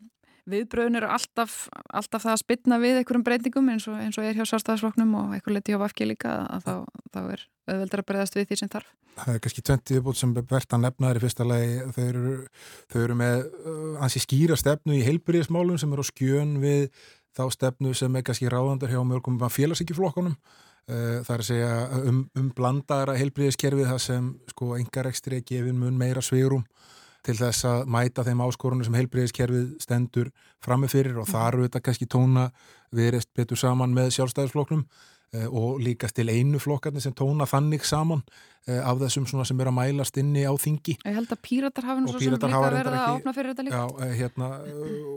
viðbröðun 0.49 1.01
eru 1.01 1.11
alltaf, 1.13 1.67
alltaf 1.93 2.25
það 2.25 2.33
að 2.33 2.43
spilna 2.43 2.79
við 2.83 3.01
einhverjum 3.01 3.25
breytingum 3.27 3.69
eins 3.73 3.87
og, 3.91 3.99
eins 4.01 4.19
og 4.21 4.27
er 4.27 4.39
hjá 4.39 4.47
sárstæðisfloknum 4.49 5.13
og 5.19 5.35
einhver 5.37 5.57
leti 5.57 5.75
hjá 5.75 5.81
Vafki 5.83 6.09
líka 6.09 6.33
að 6.47 6.67
þá, 6.67 6.75
þá 7.15 7.21
er 7.23 7.45
auðveldur 7.71 8.03
að 8.03 8.09
breyðast 8.11 8.39
við 8.39 8.49
því 8.49 8.59
sem 8.61 8.73
þarf. 8.73 8.91
Það 9.21 9.35
er 9.35 9.43
kannski 9.45 9.65
20 9.67 9.95
viðbútt 9.97 10.21
sem 10.21 10.35
verðt 10.39 10.75
að 10.77 10.83
nefna 10.87 11.11
þær 11.11 11.21
í 11.21 11.23
fyrsta 11.25 11.47
lagi. 11.47 11.73
Þau 11.97 12.03
eru, 12.07 12.35
þau 12.93 13.01
eru 13.03 13.17
með 13.21 13.43
uh, 13.45 14.05
ansi 14.07 14.23
skýra 14.23 14.57
stefnu 14.59 14.97
í 14.97 15.05
heilbyrðismálum 15.07 15.81
sem 15.81 15.93
eru 15.93 16.07
á 16.07 16.11
skjön 16.11 16.57
við 16.63 16.87
þá 17.37 17.45
stefnu 17.55 17.93
sem 17.97 18.17
er 18.17 18.25
kannski 18.27 18.51
ráðandar 18.51 18.93
hjá 18.93 19.01
mörgum 19.07 19.39
félagsikiflokkunum. 19.41 20.39
Uh, 20.91 21.21
það 21.27 21.35
er 21.35 21.45
að 21.45 21.51
segja 21.51 21.75
um, 22.01 22.23
um 22.39 22.49
blandara 22.57 23.19
heilbyrðiskerfið 23.19 23.91
það 23.93 24.01
sem 24.07 24.33
sko 24.55 24.73
engarekstri 24.79 25.43
gefin 25.47 25.79
mun 25.79 26.01
meira 26.01 26.25
svigurum 26.25 26.65
til 27.27 27.37
þess 27.37 27.67
að 27.69 27.87
mæta 27.93 28.25
þeim 28.25 28.43
áskorunum 28.47 28.87
sem 28.87 28.97
heilbreyðiskerfið 28.97 29.71
stendur 29.83 30.31
frammefyrir 30.65 31.19
og 31.21 31.29
þar 31.29 31.57
eru 31.57 31.67
þetta 31.67 31.83
kannski 31.85 32.09
tóna 32.11 32.49
verist 32.97 33.31
betur 33.37 33.61
saman 33.61 33.93
með 33.97 34.15
sjálfstæðisflokknum 34.17 34.85
eh, 35.37 35.47
og 35.47 35.83
líkast 35.85 36.17
til 36.17 36.31
einu 36.33 36.61
flokkarnir 36.63 37.05
sem 37.05 37.15
tóna 37.17 37.49
þannig 37.51 37.85
saman 37.89 38.23
eh, 38.67 38.81
af 38.81 39.03
þessum 39.03 39.29
sem 39.29 39.63
er 39.63 39.71
að 39.71 39.77
mælast 39.77 40.21
inni 40.23 40.47
á 40.49 40.55
þingi. 40.57 40.97
Ég 41.05 41.19
held 41.21 41.35
að 41.37 41.43
píratar 41.45 41.89
hafa 41.91 42.05
nú 42.05 42.15
svo 42.15 42.23
sem 42.23 42.37
líka 42.37 42.65
verið 42.65 42.97
að 42.97 43.15
opna 43.19 43.37
fyrir 43.37 43.55
þetta 43.55 43.69
líka. 43.69 43.83
Já, 43.83 44.07
eh, 44.07 44.17
hérna, 44.23 44.51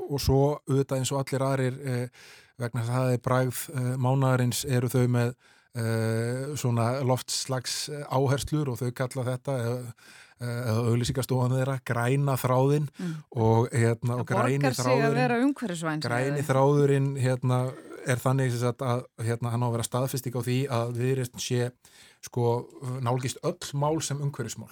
og 0.10 0.24
svo 0.24 0.44
auðvitað 0.68 1.00
eins 1.00 1.14
og 1.16 1.24
allir 1.24 1.48
aðrir 1.50 1.82
vegna 2.60 2.84
að 2.84 2.92
það 2.94 3.14
er 3.16 3.24
bræð 3.26 3.66
mánadarins 3.98 4.66
eru 4.70 4.92
þau 4.92 5.08
með 5.10 5.34
svona 6.54 6.84
loftslags 7.02 7.88
áherslur 8.14 8.70
og 8.70 8.78
þau 8.78 8.92
kalla 8.94 9.24
þetta 9.32 9.56
eða 9.58 9.80
auðlýsingastofan 10.42 11.56
þeirra, 11.58 11.78
græna 11.88 12.38
þráðin 12.40 12.88
mm. 12.90 13.16
og, 13.36 13.68
hérna, 13.72 14.20
og 14.20 14.28
græni 14.28 14.72
þráðurinn 14.76 16.02
græni 16.04 16.46
þráðurinn 16.48 17.12
hérna, 17.22 17.60
er 18.08 18.24
þannig 18.24 18.58
að, 18.60 18.82
að 18.84 19.04
hérna, 19.24 19.54
hann 19.54 19.64
á 19.64 19.68
að 19.68 19.76
vera 19.78 19.90
staðfestík 19.90 20.40
á 20.40 20.42
því 20.44 20.58
að 20.80 20.98
viðreist 21.00 21.38
sé 21.44 21.70
sko, 22.24 22.50
nálgist 23.04 23.40
öll 23.44 23.60
mál 23.80 24.02
sem 24.04 24.20
umhverfismál 24.24 24.72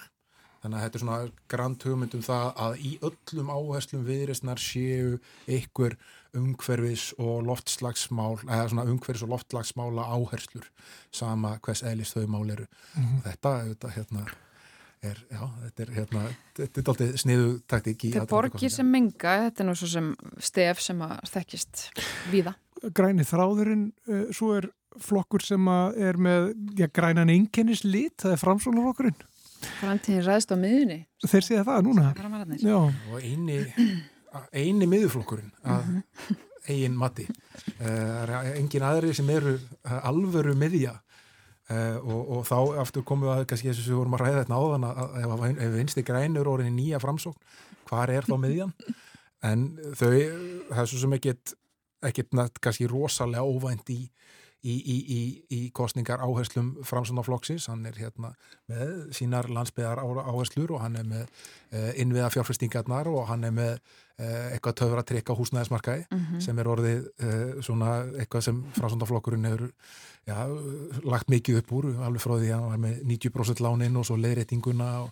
þannig 0.62 0.77
að 0.77 0.84
þetta 0.84 0.98
er 0.98 1.03
svona 1.03 1.20
grand 1.50 1.86
hugmyndum 1.88 2.24
það 2.25 2.48
að 2.65 2.82
í 2.86 2.91
öllum 3.08 3.50
áherslum 3.50 4.03
viðreistnar 4.06 4.62
séu 4.62 5.15
ykkur 5.50 5.96
umhverfis 6.38 7.08
og 7.20 7.41
loftslagsmál 7.48 8.38
eða 8.46 8.68
svona 8.72 8.86
umhverfis 8.91 9.25
og 9.25 9.34
loftslagsmála 9.34 10.06
áherslur 10.13 10.70
sama 11.15 11.56
hvers 11.65 11.82
eðlis 11.88 12.13
þau 12.13 12.27
mál 12.30 12.53
eru 12.53 12.68
mm 12.68 13.03
-hmm. 13.03 13.24
þetta, 13.25 13.56
þetta 13.72 13.94
hérna 13.98 14.25
er, 15.01 15.22
já, 15.31 15.41
þetta 15.65 15.84
er 15.84 15.93
hérna, 15.96 16.25
þetta 16.58 16.81
er 16.81 16.91
alltaf 16.91 17.15
sniðu 17.24 17.48
taktík 17.70 18.05
í 18.05 18.12
Þetta 18.13 18.25
er 18.25 18.29
borgir 18.29 18.74
sem 18.74 18.91
menga, 18.91 19.34
þetta 19.48 19.63
er 19.63 19.70
nú 19.70 19.75
svo 19.77 19.89
sem 19.89 20.12
stef 20.50 20.84
sem 20.84 21.01
að 21.05 21.17
þekkist 21.31 21.88
víða. 22.34 22.53
Græni 22.98 23.25
þráðurinn, 23.27 23.89
uh, 24.10 24.24
svo 24.36 24.53
er 24.60 24.70
flokkur 25.01 25.43
sem 25.46 25.67
er 25.72 26.20
með, 26.22 26.51
já, 26.77 26.88
grænan 26.93 27.31
einkennis 27.31 27.86
lit, 27.88 28.17
það 28.22 28.36
er 28.36 28.41
framsólarflokkurinn. 28.43 29.27
Framtíðin 29.79 30.25
ræðst 30.25 30.53
á 30.53 30.58
miðunni. 30.58 31.00
Þeir 31.22 31.46
séða 31.46 31.65
það 31.70 31.84
núna. 31.88 32.08
Já. 32.58 32.77
Og 32.81 33.22
eini, 33.22 33.60
eini 34.50 34.89
miðuflokkurinn 34.89 35.53
að 35.61 35.85
mm 35.85 36.01
-hmm. 36.01 36.42
eigin 36.68 36.98
mati. 36.98 37.27
Uh, 37.79 38.57
engin 38.57 38.85
aðri 38.85 39.14
sem 39.18 39.29
eru 39.29 39.57
alvöru 39.85 40.55
miðja 40.57 41.00
og, 41.72 42.22
og 42.38 42.44
þá 42.50 42.57
aftur 42.84 43.05
komum 43.07 43.29
við 43.29 43.34
að 43.36 43.48
kannski 43.51 43.72
þess 43.72 43.86
að 43.86 43.94
við 43.94 44.00
vorum 44.01 44.18
að 44.18 44.24
ræða 44.25 44.42
þetta 44.42 44.60
áðan 44.62 44.88
að 44.90 45.46
ef 45.51 45.72
vinsti 45.77 46.03
grænur 46.07 46.51
orðin 46.51 46.74
í 46.74 46.77
nýja 46.79 47.01
framsókn 47.03 47.38
hvað 47.90 48.14
er 48.18 48.27
þá 48.27 48.36
miðjan? 48.42 48.75
En 49.48 49.66
þau, 49.98 50.12
það 50.70 50.84
er 50.84 50.90
svo 50.92 51.01
sem 51.01 51.18
ekkit 51.18 51.55
ekkit 52.01 52.34
nætt 52.38 52.57
kannski 52.62 52.88
rosalega 52.90 53.46
óvænt 53.46 53.90
í, 53.94 54.00
í, 54.61 54.75
í, 54.77 55.21
í 55.50 55.59
kostningar 55.74 56.21
áherslum 56.21 56.75
framsóknarflokksins 56.85 57.67
hann 57.71 57.85
er 57.89 57.97
hérna 57.97 58.33
með 58.69 58.93
sínar 59.17 59.50
landsbyðar 59.50 60.01
áherslur 60.01 60.75
og 60.75 60.83
hann 60.83 61.00
er 61.01 61.07
með 61.07 61.25
uh, 61.25 61.91
innviða 62.01 62.29
fjárfestingarnar 62.35 63.09
og 63.11 63.25
hann 63.31 63.47
er 63.47 63.55
með 63.57 63.74
uh, 63.74 64.51
eitthvað 64.53 64.77
töfra 64.83 65.05
trikk 65.07 65.33
á 65.33 65.39
húsnæðismarkaði 65.39 66.05
mm 66.07 66.24
-hmm. 66.24 66.45
sem 66.45 66.59
er 66.59 66.71
orðið 66.75 67.05
svona 67.65 67.91
eitthvað 68.21 68.47
sem 68.50 68.63
framsóknarflokkurinn 68.77 69.50
hefur 69.50 69.69
já, 70.27 70.37
lagt 71.03 71.29
mikið 71.29 71.61
upp 71.61 71.71
úr 71.71 71.93
alveg 71.97 72.21
frá 72.21 72.35
því 72.37 72.51
að 72.51 72.59
hann 72.59 72.69
var 72.69 72.83
með 72.89 73.01
90% 73.15 73.63
lánin 73.65 73.97
og 73.97 74.05
svo 74.05 74.17
leðréttinguna 74.21 74.91
og, 75.05 75.09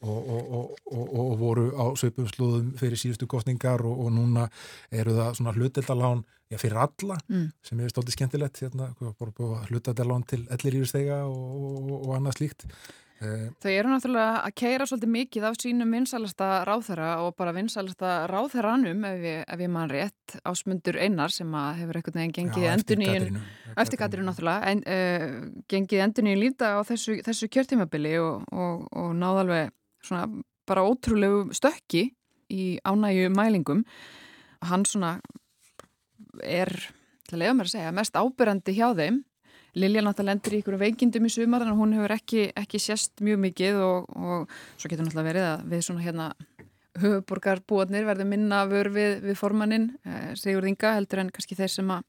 og, 0.00 0.76
og, 0.86 1.06
og 1.20 1.32
voru 1.40 1.68
á 1.74 1.86
söpumslóðum 1.98 2.74
fyrir 2.78 3.00
síðustu 3.00 3.26
kostningar 3.30 3.82
og 3.86 4.12
núna 4.14 4.46
eru 4.90 5.16
það 5.16 5.34
svona 5.40 5.56
hluteldalán 5.56 6.22
já, 6.50 6.58
fyrir 6.60 6.78
alla 6.84 7.18
mm. 7.26 7.50
sem 7.66 7.82
er 7.82 7.92
stoltið 7.92 8.18
skemmtilegt 8.18 8.62
hérna, 8.62 8.92
hluteldalán 9.70 10.24
til 10.28 10.44
ellir 10.54 10.80
írstega 10.82 11.24
og 11.26 12.14
annað 12.16 12.38
slíkt. 12.38 12.68
Eh, 13.18 13.48
Þau 13.58 13.70
eru 13.72 13.90
náttúrulega 13.90 14.42
að 14.46 14.52
keira 14.60 14.84
svolítið 14.86 15.10
mikið 15.10 15.46
af 15.48 15.56
sínum 15.58 15.94
vinsalasta 15.96 16.48
ráþæra 16.68 17.08
og 17.24 17.32
bara 17.38 17.54
vinsalasta 17.56 18.12
ráþæranum 18.30 19.06
ef 19.08 19.24
ef 19.42 19.64
ég 19.64 19.72
mann 19.74 19.90
rétt 19.90 20.36
ásmundur 20.46 21.00
einar 21.02 21.34
sem 21.34 21.56
hefur 21.80 21.98
einhvern 21.98 22.20
veginn 22.20 22.36
gengið 22.36 22.68
enduníun 22.76 23.40
eftir 23.74 23.98
Katrínu. 23.98 24.28
Náttúrulega. 24.30 24.70
En, 24.70 24.84
uh, 24.86 25.50
gengið 25.66 26.04
enduníun 26.06 26.42
líta 26.44 26.76
á 26.78 26.80
þessu, 26.86 27.18
þessu 27.26 27.50
kjörtímabili 27.50 28.14
og, 28.22 28.46
og, 28.54 28.86
og 28.94 29.10
náða 29.18 29.42
alveg 29.42 29.74
svona 30.04 30.26
bara 30.68 30.84
ótrúlegu 30.84 31.48
stökki 31.56 32.10
í 32.52 32.78
ánægu 32.84 33.30
mælingum. 33.34 33.84
Hann 34.64 34.84
svona 34.88 35.18
er, 36.42 36.70
til 37.28 37.38
að 37.38 37.42
leiða 37.42 37.56
mér 37.56 37.70
að 37.70 37.74
segja, 37.74 37.96
mest 37.96 38.18
ábyrrandi 38.18 38.76
hjá 38.76 38.92
þeim. 38.98 39.22
Lilja 39.78 40.02
náttúrulega 40.02 40.32
lendur 40.32 40.56
í 40.56 40.60
ykkur 40.62 40.78
veikindum 40.80 41.28
í 41.28 41.30
sumar 41.30 41.62
en 41.62 41.76
hún 41.78 41.92
hefur 41.94 42.14
ekki, 42.16 42.48
ekki 42.56 42.80
sérst 42.82 43.20
mjög 43.22 43.42
mikið 43.44 43.82
og, 43.84 44.08
og 44.16 44.56
svo 44.80 44.90
getur 44.90 45.06
náttúrulega 45.06 45.28
verið 45.28 45.48
að 45.50 45.66
við 45.70 45.84
svona 45.86 46.04
hérna 46.06 46.28
höfuborgarbúarnir 46.98 48.06
verðum 48.08 48.32
minna 48.32 48.64
vör 48.66 48.90
við, 48.94 49.20
við 49.28 49.38
formannin 49.38 49.90
eh, 50.08 50.32
Sigurð 50.40 50.72
Inga 50.72 50.96
heldur 50.96 51.22
en 51.22 51.30
kannski 51.34 51.58
þeir 51.58 51.74
sem 51.76 51.92
að 51.94 52.02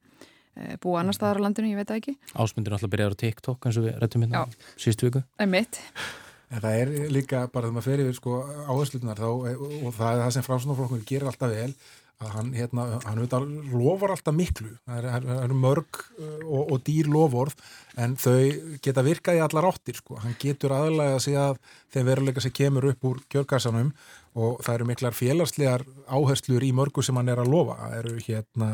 eh, 0.55 0.79
búa 0.81 1.03
annar 1.03 1.17
staðar 1.17 1.43
á 1.43 1.45
landinu, 1.45 1.69
ég 1.73 1.81
veit 1.81 1.91
það 1.91 2.01
ekki. 2.01 2.15
Ásmundur 2.33 2.73
náttúrulega 2.73 2.95
byrjaður 2.95 3.19
á 3.19 3.21
TikTok 3.25 3.69
eins 3.69 3.79
og 3.81 3.85
við 3.85 4.01
rættum 4.01 4.25
hérna 4.25 4.47
síðustu 4.79 5.11
viku 5.11 5.23
En 6.49 6.63
það 6.63 6.81
er 6.81 6.93
líka 7.13 7.45
bara 7.53 7.67
þegar 7.67 7.75
maður 7.75 7.87
fer 7.91 8.03
yfir 8.03 8.15
sko, 8.17 8.37
áherslunar 8.65 9.19
og 9.27 9.91
það 9.93 10.11
er 10.11 10.21
það 10.23 10.31
sem 10.35 10.45
framsóknarflokkur 10.47 11.03
gerir 11.09 11.29
alltaf 11.29 11.51
vel 11.53 11.73
að 12.19 12.31
hann, 12.35 12.49
hérna, 12.51 12.85
hann 13.05 13.21
veit, 13.23 13.33
lofar 13.71 14.11
alltaf 14.11 14.35
miklu, 14.35 14.73
það 14.87 15.27
eru 15.37 15.55
mörg 15.55 16.01
uh, 16.19 16.41
og, 16.43 16.73
og 16.75 16.81
dýr 16.87 17.07
lofórð 17.11 17.55
en 17.99 18.17
þau 18.19 18.75
geta 18.83 19.05
virkað 19.07 19.39
í 19.39 19.43
allar 19.45 19.69
áttir 19.69 19.99
sko. 19.99 20.17
hann 20.19 20.35
getur 20.41 20.75
aðalega 20.75 21.15
að 21.15 21.23
segja 21.23 21.45
að 21.53 21.61
þeim 21.95 22.09
veruleika 22.09 22.43
sem 22.43 22.55
kemur 22.59 22.89
upp 22.91 23.07
úr 23.07 23.21
kjörgarsanum 23.31 23.93
og 24.37 24.61
það 24.61 24.75
eru 24.75 24.87
miklar 24.89 25.15
félagslegar 25.17 25.83
áherslur 26.05 26.63
í 26.65 26.69
mörgu 26.75 27.01
sem 27.05 27.17
hann 27.17 27.31
er 27.31 27.41
að 27.41 27.49
lofa. 27.49 27.77
Það 27.81 27.97
eru 27.99 28.15
hérna 28.27 28.69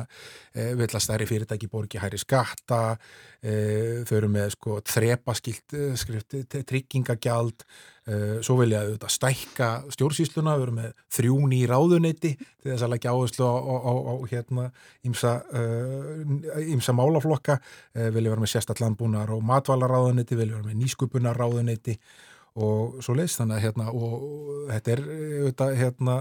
e, 0.52 0.68
villastæri 0.82 1.28
fyrirtæki 1.30 1.70
borgi 1.72 2.02
hæri 2.02 2.20
skatta 2.20 2.82
e, 3.40 4.04
þau 4.08 4.16
eru 4.20 4.32
með 4.34 4.56
sko 4.58 4.80
þrepaskilt 4.92 5.76
e, 5.78 5.88
skrift, 6.00 6.36
tryggingagjald 6.68 7.64
e, 7.64 8.20
svo 8.46 8.58
vilja 8.60 8.84
auðvitað 8.84 9.16
stækka 9.16 9.72
stjórnsýsluna, 9.96 10.58
þau 10.58 10.68
eru 10.68 10.76
með 10.82 10.92
þrjún 11.18 11.56
í 11.56 11.64
ráðuneyti 11.72 12.36
til 12.36 12.74
þess 12.74 12.86
að 12.86 12.96
leggja 12.98 13.16
áherslu 13.16 13.48
á, 13.48 13.56
á, 13.56 13.94
á, 13.96 14.14
hérna 14.34 14.70
ímsa 15.08 15.34
e, 15.56 16.96
málaflokka. 17.00 17.60
E, 17.96 18.12
vilja 18.12 18.36
vera 18.36 18.44
með 18.44 18.56
sérstaklandbúnar 18.58 19.32
og 19.36 19.44
matvalarráðuneyti, 19.48 20.40
vilja 20.40 20.60
vera 20.60 20.72
með 20.72 20.82
nýskupunarráðuneyti 20.84 22.00
og 22.56 23.04
svo 23.04 23.18
leiðst 23.18 23.42
þannig 23.42 23.58
að 23.58 23.66
hérna 23.68 23.90
og 23.92 24.16
þetta 24.72 24.96
er 24.96 25.04
auðvitað 25.06 25.78
hérna 25.82 26.16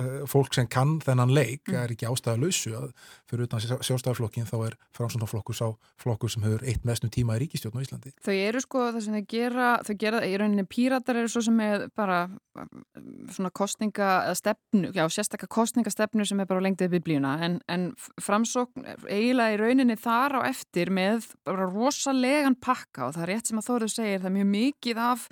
uh, 0.00 0.24
fólk 0.28 0.54
sem 0.56 0.68
kann 0.70 0.96
þennan 1.04 1.32
leik 1.34 1.66
mm. 1.68 1.76
er 1.80 1.92
ekki 1.94 2.08
ástæða 2.08 2.40
lausu 2.40 2.72
að 2.76 2.88
fyrir 3.28 3.46
utan 3.46 3.62
sjálfstæðarflokkin 3.62 4.48
þá 4.48 4.56
er 4.68 4.76
framsóknarflokkur 4.96 5.56
sá 5.56 5.66
flokkur 6.02 6.32
sem 6.32 6.44
hefur 6.46 6.64
eitt 6.68 6.84
mestum 6.88 7.12
tíma 7.12 7.36
í 7.36 7.44
ríkistjórn 7.44 7.80
á 7.80 7.84
Íslandi. 7.84 8.12
Þau 8.24 8.34
eru 8.34 8.62
sko 8.64 8.84
það 8.88 9.00
sem 9.06 9.16
þau 9.18 9.28
gera, 9.32 9.70
þau 9.86 9.94
gera 10.02 10.22
í 10.26 10.34
rauninni 10.40 10.66
píratar 10.68 11.20
eru 11.22 11.32
svo 11.32 11.44
sem 11.46 11.60
er 11.64 11.86
bara 11.96 12.20
svona 13.34 13.52
kostninga 13.54 14.10
eða 14.28 14.38
stefnu, 14.40 14.92
já 14.96 15.04
sérstakka 15.12 15.48
kostningastefnu 15.52 16.26
sem 16.28 16.40
er 16.42 16.48
bara 16.50 16.64
lengt 16.64 16.84
upp 16.84 16.96
í 16.96 17.02
blíuna 17.02 17.36
en, 17.46 17.60
en 17.70 17.90
framsókn 18.22 18.86
eiginlega 19.06 19.56
í 19.56 19.60
rauninni 19.60 19.98
þar 20.00 20.40
á 20.40 20.48
eftir 20.48 20.92
með 20.94 21.30
bara 21.46 21.68
rosalegan 21.70 22.58
pakka 22.58 23.08
og 23.08 23.16
það 23.16 23.26
er 23.26 23.34
rétt 23.34 23.52
sem 23.52 23.60
að 23.60 23.64
Þóruð 23.66 23.92
segir 23.92 24.20
það 24.22 24.28
er 24.30 24.34
mjög 24.36 24.50
mikið 24.52 24.98
af 25.02 25.28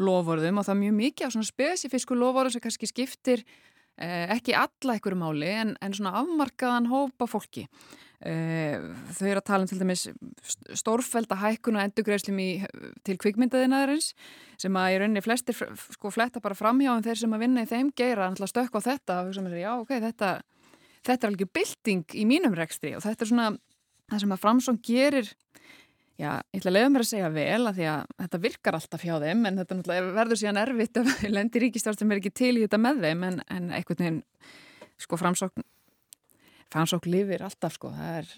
lofórðum 0.00 0.60
og 0.60 0.68
það 0.68 0.74
er 0.74 0.80
mjög 0.84 0.96
mikið 1.00 1.26
af 1.26 1.34
svona 1.34 1.50
spesifísku 1.50 2.16
lofórðum 2.16 2.54
sem 2.54 2.64
kannski 2.64 2.88
skiptir 2.90 3.42
eh, 3.96 4.30
ekki 4.32 4.56
alla 4.56 4.96
einhverju 4.96 5.20
máli 5.20 5.50
en, 5.52 5.74
en 5.82 5.96
svona 5.96 6.14
afmarkaðan 6.22 6.88
hópa 6.92 7.28
fólki. 7.30 7.66
Eh, 8.22 8.78
þau 9.16 9.26
eru 9.26 9.40
að 9.40 9.46
tala 9.48 9.64
um 9.64 9.70
til 9.70 9.80
dæmis 9.80 10.04
stórfælda 10.78 11.40
hækkun 11.40 11.80
og 11.80 11.82
endugreifslim 11.88 12.38
til 13.02 13.16
kvikmyndaðinaðurins 13.18 14.12
sem 14.62 14.78
að 14.78 14.94
í 14.94 15.00
rauninni 15.02 15.24
flestir 15.24 15.58
sko 15.58 16.12
fletta 16.14 16.42
bara 16.44 16.54
framhjá 16.54 16.92
en 16.94 17.02
þeir 17.02 17.18
sem 17.24 17.34
að 17.34 17.42
vinna 17.42 17.64
í 17.66 17.70
þeim 17.72 17.90
alltaf 17.98 18.52
stökk 18.52 18.78
á 18.78 18.80
þetta 18.86 19.18
og 19.18 19.32
hugsa 19.32 19.42
með 19.42 19.56
sér 19.56 19.64
já 19.64 19.72
ok, 19.74 19.90
þetta, 20.06 20.30
þetta 21.02 21.26
er 21.26 21.32
alveg 21.32 21.52
bilding 21.58 22.14
í 22.14 22.28
mínum 22.30 22.54
rekstri 22.54 22.94
og 22.94 23.02
þetta 23.02 23.26
er 23.26 23.32
svona 23.32 23.48
það 24.12 24.22
sem 24.22 24.34
að 24.36 24.42
Framsson 24.42 24.80
gerir 24.86 25.32
Já, 26.22 26.36
ég 26.54 26.60
ætla 26.60 26.70
að 26.70 26.76
leiða 26.76 26.90
mér 26.94 27.02
að 27.02 27.08
segja 27.08 27.28
vel 27.34 27.60
að 27.66 27.78
því 27.80 27.86
að 27.90 28.10
þetta 28.22 28.38
virkar 28.44 28.76
alltaf 28.78 29.02
hjá 29.02 29.14
þeim 29.24 29.46
en 29.48 29.56
þetta 29.58 29.98
verður 30.14 30.38
síðan 30.38 30.60
erfitt 30.62 31.00
að 31.00 31.10
lendi 31.34 31.62
ríkistjórn 31.64 31.98
sem 31.98 32.14
er 32.14 32.20
ekki 32.20 32.34
til 32.38 32.52
í 32.54 32.62
þetta 32.62 32.78
með 32.78 33.02
þeim 33.08 33.24
en, 33.26 33.38
en 33.50 33.68
einhvern 33.74 34.04
veginn 34.04 34.20
sko 35.02 35.18
framsókn 35.18 35.66
framsókn 36.72 37.10
lifir 37.10 37.42
alltaf 37.42 37.74
sko. 37.74 37.90
Er, 37.98 38.28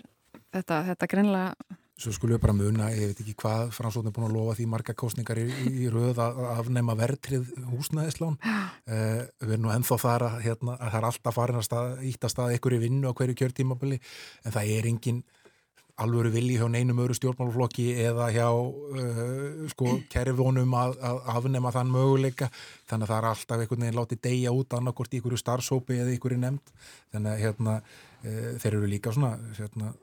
þetta, 0.54 0.80
þetta 0.88 1.10
greinlega 1.12 1.76
Svo 1.94 2.10
skulum 2.10 2.34
við 2.34 2.40
bara 2.42 2.56
muna, 2.56 2.88
ég 2.90 3.12
veit 3.12 3.20
ekki 3.22 3.36
hvað 3.38 3.68
framsókn 3.76 4.08
er 4.10 4.14
búin 4.16 4.26
að 4.26 4.32
lofa 4.34 4.56
því 4.58 4.64
marga 4.72 4.96
kostningar 4.98 5.38
í, 5.38 5.44
í 5.84 5.84
röð 5.92 6.18
að 6.24 6.40
afnema 6.56 6.96
verðtrið 6.98 7.52
húsnæðislán. 7.68 8.34
Uh, 8.42 9.20
við 9.44 9.52
erum 9.54 9.62
nú 9.68 9.70
enþá 9.76 10.00
þar 10.02 10.24
að, 10.26 10.40
hérna, 10.42 10.74
að 10.74 10.88
það 10.88 10.98
er 10.98 11.06
alltaf 11.12 11.38
farin 11.38 11.60
að 11.60 11.66
stað, 11.68 11.94
íta 12.10 12.32
stað 12.32 12.56
ykkur 12.56 12.74
í 12.74 12.80
vinnu 12.88 13.12
á 13.12 13.14
hverju 13.14 13.38
kjörtímabili 13.38 14.00
en 14.00 14.56
það 14.56 14.72
er 14.74 14.90
engin 14.90 15.22
alvöru 16.02 16.30
vilji 16.34 16.56
hjá 16.58 16.66
neinum 16.70 16.98
öru 17.04 17.14
stjórnmálflokki 17.14 17.86
eða 18.02 18.30
hjá 18.34 18.48
uh, 18.50 19.66
sko 19.70 19.98
kerfónum 20.10 20.74
að, 20.78 20.96
að 20.98 21.20
afnema 21.36 21.72
þann 21.74 21.92
möguleika. 21.94 22.50
Þannig 22.90 23.06
að 23.06 23.12
það 23.12 23.20
er 23.20 23.28
alltaf 23.30 23.62
einhvern 23.62 23.86
veginn 23.86 24.00
látið 24.00 24.22
deyja 24.26 24.54
út 24.54 24.74
annarkort 24.78 25.14
í 25.14 25.20
einhverju 25.20 25.42
starfsópi 25.42 26.00
eða 26.00 26.16
einhverju 26.16 26.40
nefnd. 26.42 26.74
Þannig 27.14 27.30
að 27.34 27.44
hérna, 27.44 27.76
uh, 28.24 28.50
þeir 28.64 28.72
eru 28.72 28.90
líka 28.90 29.14
svona 29.14 29.36
hérna, 29.60 29.94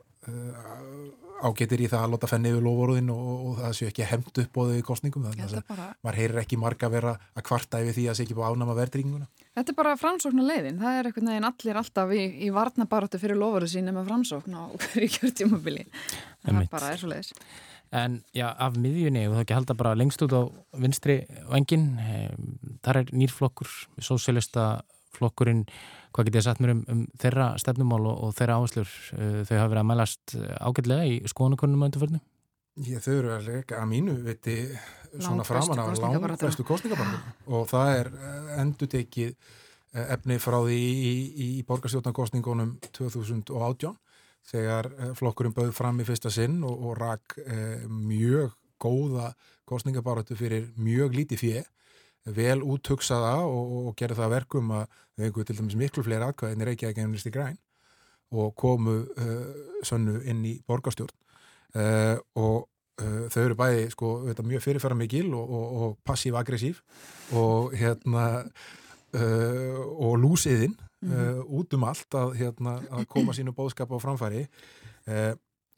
ágetir 1.42 1.82
í 1.82 1.88
það 1.90 2.04
að 2.06 2.12
láta 2.14 2.30
fenni 2.30 2.52
yfir 2.52 2.66
loforuðin 2.66 3.10
og, 3.14 3.30
og 3.50 3.62
það 3.62 3.72
séu 3.78 3.88
ekki 3.90 4.06
hefnd 4.06 4.42
upp 4.44 4.60
á 4.60 4.62
þau 4.62 4.76
í 4.78 4.84
kostningum 4.86 5.24
þannig 5.26 5.56
að 5.58 5.64
bara... 5.72 5.88
maður 6.06 6.20
heyrir 6.22 6.42
ekki 6.44 6.60
marga 6.62 6.90
vera 6.94 7.16
að 7.34 7.46
kvarta 7.48 7.82
yfir 7.82 7.98
því 7.98 8.04
að 8.06 8.12
það 8.12 8.20
sé 8.20 8.26
ekki 8.28 8.38
búið 8.38 8.48
að 8.48 8.58
ánama 8.60 8.76
verðringuna 8.78 9.30
Þetta 9.52 9.74
er 9.74 9.78
bara 9.82 9.96
framsóknar 10.00 10.48
leiðin, 10.48 10.78
það 10.80 10.98
er 11.00 11.10
einhvern 11.10 11.32
veginn 11.32 11.48
allir 11.50 11.80
alltaf 11.82 12.14
í, 12.16 12.22
í 12.46 12.52
varnabaróttu 12.56 13.20
fyrir 13.20 13.40
loforuð 13.42 13.74
sín 13.74 13.90
með 13.90 14.08
framsókn 14.12 14.56
á 14.56 14.64
hverju 14.86 15.10
kjörtjumabili 15.18 15.88
það 16.46 16.62
bara 16.72 16.94
er 16.94 17.02
svo 17.02 17.12
leiðis. 17.12 17.34
En 17.92 18.22
já, 18.32 18.46
af 18.48 18.78
miðjunni, 18.80 19.26
og 19.28 19.36
þá 19.36 19.42
ekki 19.42 19.56
halda 19.58 19.76
bara 19.76 19.98
lengst 20.00 20.22
út 20.24 20.32
á 20.32 20.48
vinstri 20.80 21.18
vengin, 21.50 21.90
þar 22.86 23.02
er 23.02 23.12
nýrflokkur, 23.12 23.68
sósélista 24.00 24.68
flokkurinn 25.18 25.66
Hvað 26.12 26.28
getið 26.28 26.40
þið 26.40 26.46
sagt 26.48 26.62
mér 26.64 26.74
um, 26.76 26.84
um 26.92 27.02
þeirra 27.22 27.48
stefnumál 27.62 28.02
og, 28.04 28.18
og 28.28 28.36
þeirra 28.38 28.60
áherslur? 28.60 28.94
Uh, 29.16 29.40
þau 29.48 29.56
hafa 29.56 29.72
verið 29.72 29.82
að 29.84 29.90
mælast 29.92 30.36
ágætlega 30.60 31.08
í 31.08 31.18
skoðanakonum 31.32 31.88
önduferðinu? 31.88 32.22
Já, 32.82 33.00
þau 33.04 33.14
eru 33.18 33.34
að 33.36 33.50
leika 33.52 33.82
að 33.82 33.90
mínu 33.92 34.16
viti 34.26 34.58
svona 35.12 35.44
framan 35.44 35.82
á 35.84 35.86
langfæstu 35.92 36.64
kostningabarnum 36.68 37.52
og 37.52 37.68
það 37.72 37.98
er 37.98 38.14
uh, 38.16 38.54
endur 38.64 38.92
tekið 38.92 39.36
efni 39.92 40.38
frá 40.40 40.56
því 40.64 40.78
í, 40.80 40.92
í, 41.12 41.48
í 41.60 41.64
borgarstjórnarkostningunum 41.68 42.78
2018 42.96 43.98
þegar 44.48 44.90
flokkurinn 45.18 45.56
bauð 45.56 45.74
fram 45.76 46.02
í 46.02 46.08
fyrsta 46.08 46.32
sinn 46.34 46.62
og, 46.66 46.78
og 46.88 46.98
rak 47.00 47.38
eh, 47.44 47.84
mjög 47.88 48.56
góða 48.82 49.32
kostningabaratu 49.70 50.36
fyrir 50.38 50.72
mjög 50.82 51.16
lítið 51.20 51.44
fjö 51.44 51.64
vel 52.26 52.62
úthugsaða 52.62 53.38
og, 53.48 53.72
og 53.90 53.96
gera 53.98 54.18
það 54.18 54.34
verkum 54.36 54.74
að 54.78 54.84
við 55.18 55.28
hefum 55.28 55.48
til 55.48 55.58
dæmis 55.58 55.78
miklu 55.80 56.04
fleiri 56.06 56.28
aðkvæðin 56.28 56.64
í 56.64 56.68
Reykjavík 56.70 57.00
en 57.02 57.16
Visti 57.16 57.32
Græn 57.34 57.58
og 58.32 58.54
komu 58.56 59.02
uh, 59.04 59.48
sönnu 59.84 60.22
inn 60.30 60.44
í 60.48 60.54
borgarstjórn 60.68 61.12
uh, 61.76 62.18
og 62.40 62.68
uh, 63.02 63.26
þau 63.34 63.42
eru 63.44 63.58
bæði 63.60 63.90
sko, 63.92 64.12
veit, 64.28 64.44
mjög 64.46 64.64
fyrirfæra 64.68 64.98
mikil 64.98 65.34
og, 65.36 65.50
og, 65.50 65.82
og 65.82 65.98
passív-aggressív 66.08 66.84
og 67.38 67.76
hérna 67.76 68.46
og 69.12 70.14
lúsiðinn 70.24 70.72
mm 70.72 71.10
-hmm. 71.12 71.40
út 71.44 71.74
um 71.74 71.84
allt 71.84 72.16
að, 72.16 72.30
hérna, 72.40 72.80
að 72.92 73.08
koma 73.08 73.34
sínu 73.34 73.52
bóðskap 73.52 73.92
á 73.92 74.00
framfæri 74.00 74.48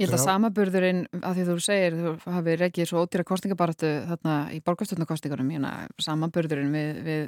Ég 0.01 0.08
held 0.08 0.17
að 0.17 0.23
samaburðurinn, 0.25 1.03
að 1.21 1.36
því 1.38 1.43
þú 1.47 1.56
segir, 1.62 1.97
þú 1.99 2.13
hafið 2.34 2.56
reggið 2.63 2.88
svo 2.89 3.03
ótýra 3.06 3.25
kostningabaratu 3.29 3.91
þarna 4.10 4.38
í 4.56 4.62
borgarstjórnarkostningunum, 4.65 5.51
samaburðurinn 6.01 6.73
við, 6.73 7.01
við 7.06 7.27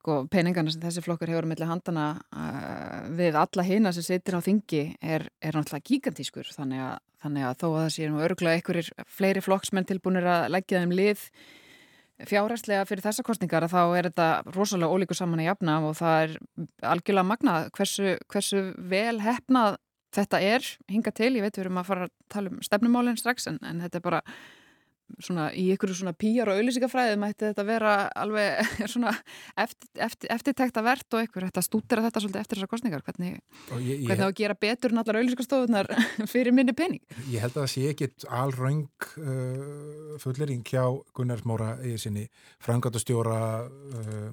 sko, 0.00 0.16
peningana 0.32 0.72
sem 0.74 0.82
þessi 0.82 1.04
flokkur 1.04 1.30
hefur 1.30 1.46
með 1.46 1.62
handana 1.68 2.08
uh, 2.34 3.06
við 3.14 3.38
alla 3.38 3.66
hina 3.66 3.94
sem 3.94 4.06
sitir 4.06 4.34
á 4.34 4.40
þingi 4.42 4.82
er, 4.98 5.28
er 5.38 5.54
náttúrulega 5.54 5.86
gigantískur, 5.92 6.50
þannig 6.56 6.82
að, 6.88 6.96
þannig 7.22 7.46
að 7.46 7.56
þó 7.62 7.66
að 7.68 7.78
það 7.78 7.90
sé 7.94 8.10
nú 8.10 8.22
öruglega 8.24 8.58
einhverjir 8.58 8.92
fleiri 9.20 9.44
flokksmenn 9.44 9.88
tilbúinir 9.88 10.26
að 10.26 10.48
leggja 10.56 10.82
þeim 10.82 10.96
lið 10.98 11.26
fjárhærslega 12.28 12.86
fyrir 12.88 13.04
þessa 13.04 13.24
kostningar 13.24 13.64
þá 13.70 13.80
er 13.96 14.10
þetta 14.10 14.26
rosalega 14.52 14.92
ólíkur 14.92 15.16
saman 15.16 15.40
að 15.40 15.52
jafna 15.52 15.76
og 15.86 15.94
það 15.96 16.24
er 16.24 16.34
algjörlega 16.90 17.28
magnað 17.30 17.70
hversu, 17.76 18.16
hversu 18.28 18.64
vel 18.90 19.20
hefnað 19.24 19.78
þetta 20.14 20.40
er 20.42 20.70
hinga 20.90 21.12
til, 21.14 21.34
ég 21.36 21.44
veit 21.44 21.56
við 21.56 21.66
erum 21.66 21.82
að 21.82 21.90
fara 21.90 22.08
að 22.08 22.16
tala 22.32 22.54
um 22.54 22.64
stefnumálinn 22.64 23.20
strax 23.20 23.50
en, 23.50 23.60
en 23.66 23.84
þetta 23.84 24.00
er 24.00 24.06
bara 24.06 24.24
svona 25.18 25.48
í 25.56 25.66
ykkur 25.74 25.92
svona 25.96 26.12
pýjar 26.16 26.50
og 26.50 26.58
auðlýsingafræði 26.60 27.16
mætti 27.20 27.48
þetta 27.48 27.64
vera 27.66 27.94
alveg 28.18 28.70
svona 28.92 29.12
eftir, 29.58 29.88
eftir, 30.06 30.30
eftirtekta 30.34 30.84
verðt 30.86 31.16
og 31.16 31.24
ykkur 31.26 31.46
þetta 31.48 31.64
stútir 31.64 32.00
að 32.00 32.08
þetta 32.08 32.22
svolítið 32.24 32.42
eftir 32.42 32.60
þessar 32.60 32.72
kostningar 32.74 33.04
hvernig, 33.06 33.40
þá 33.70 34.26
að 34.28 34.36
gera 34.40 34.58
betur 34.66 34.94
en 34.94 35.02
allar 35.02 35.20
auðlýsingastofunar 35.20 35.90
fyrir 36.32 36.56
minni 36.56 36.76
pening? 36.76 37.02
Ég 37.32 37.42
held 37.42 37.56
að 37.56 37.64
það 37.64 37.72
sé 37.74 37.86
ekkit 37.94 38.28
alröng 38.42 39.08
uh, 39.24 40.14
fullering 40.22 40.62
hjá 40.66 40.84
Gunnar 41.16 41.42
Móra 41.48 41.74
í 41.86 41.96
sinni 42.00 42.28
frangatastjóra 42.62 43.40
uh, 43.66 44.30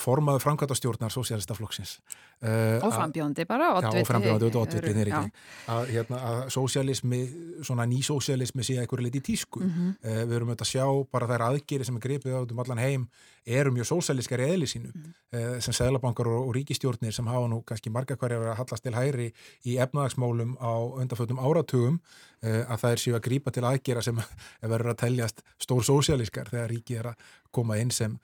formaðu 0.00 0.42
framkvæmtastjórnar 0.42 1.12
sósialistaflokksins 1.12 1.96
uh, 2.42 2.78
og 2.82 2.92
frambjóndi 2.94 3.46
bara 3.48 3.72
já, 3.80 3.90
og 3.90 4.08
frambjóndi 4.08 4.48
og 4.48 4.58
oddviti 4.62 4.94
þeir 4.96 5.10
ekki 5.12 5.32
að, 5.74 5.92
hérna, 5.92 6.20
að 6.30 6.40
sósialismi 6.54 7.20
svona 7.64 7.86
nýsósialismi 7.90 8.66
sé 8.66 8.78
eitthvað 8.80 9.06
litið 9.08 9.26
tísku. 9.30 9.60
Mm 9.60 9.70
-hmm. 9.74 9.92
uh, 10.04 10.22
við 10.24 10.36
erum 10.38 10.52
auðvitað 10.52 10.66
að 10.66 10.72
sjá 10.72 10.86
bara 11.12 11.30
þær 11.30 11.46
aðgeri 11.50 11.84
sem 11.84 11.96
er 11.96 12.06
gripið 12.06 12.38
átum 12.40 12.64
allan 12.64 12.82
heim 12.82 13.08
eru 13.46 13.72
mjög 13.74 13.88
sósialiskari 13.90 14.46
eðli 14.50 14.68
sínu 14.70 14.90
mm. 14.92 15.14
uh, 15.34 15.56
sem 15.64 15.76
seglabankar 15.76 16.30
og, 16.30 16.48
og 16.48 16.54
ríkistjórnir 16.56 17.14
sem 17.14 17.28
hafa 17.30 17.48
nú 17.50 17.62
kannski 17.66 17.92
marga 17.94 18.16
hverja 18.18 18.40
verið 18.40 18.54
að 18.54 18.60
hallast 18.62 18.86
til 18.86 18.94
hæri 18.96 19.28
í 19.66 19.78
efnaðagsmálum 19.82 20.56
á 20.62 20.72
undanfötum 21.02 21.42
áratugum 21.42 22.02
að 22.42 22.80
það 22.82 22.92
er 22.92 22.98
síðan 22.98 23.20
að 23.20 23.26
grípa 23.28 23.50
til 23.54 23.62
aðgera 23.62 24.00
sem 24.02 24.16
verður 24.72 24.90
að 24.90 25.00
teljast 25.04 25.44
stór 25.62 25.84
sósialiskar 25.86 26.48
þegar 26.50 26.72
ríkið 26.72 26.98
er 26.98 27.08
að 27.12 27.28
koma 27.54 27.76
inn 27.78 27.92
sem 27.94 28.16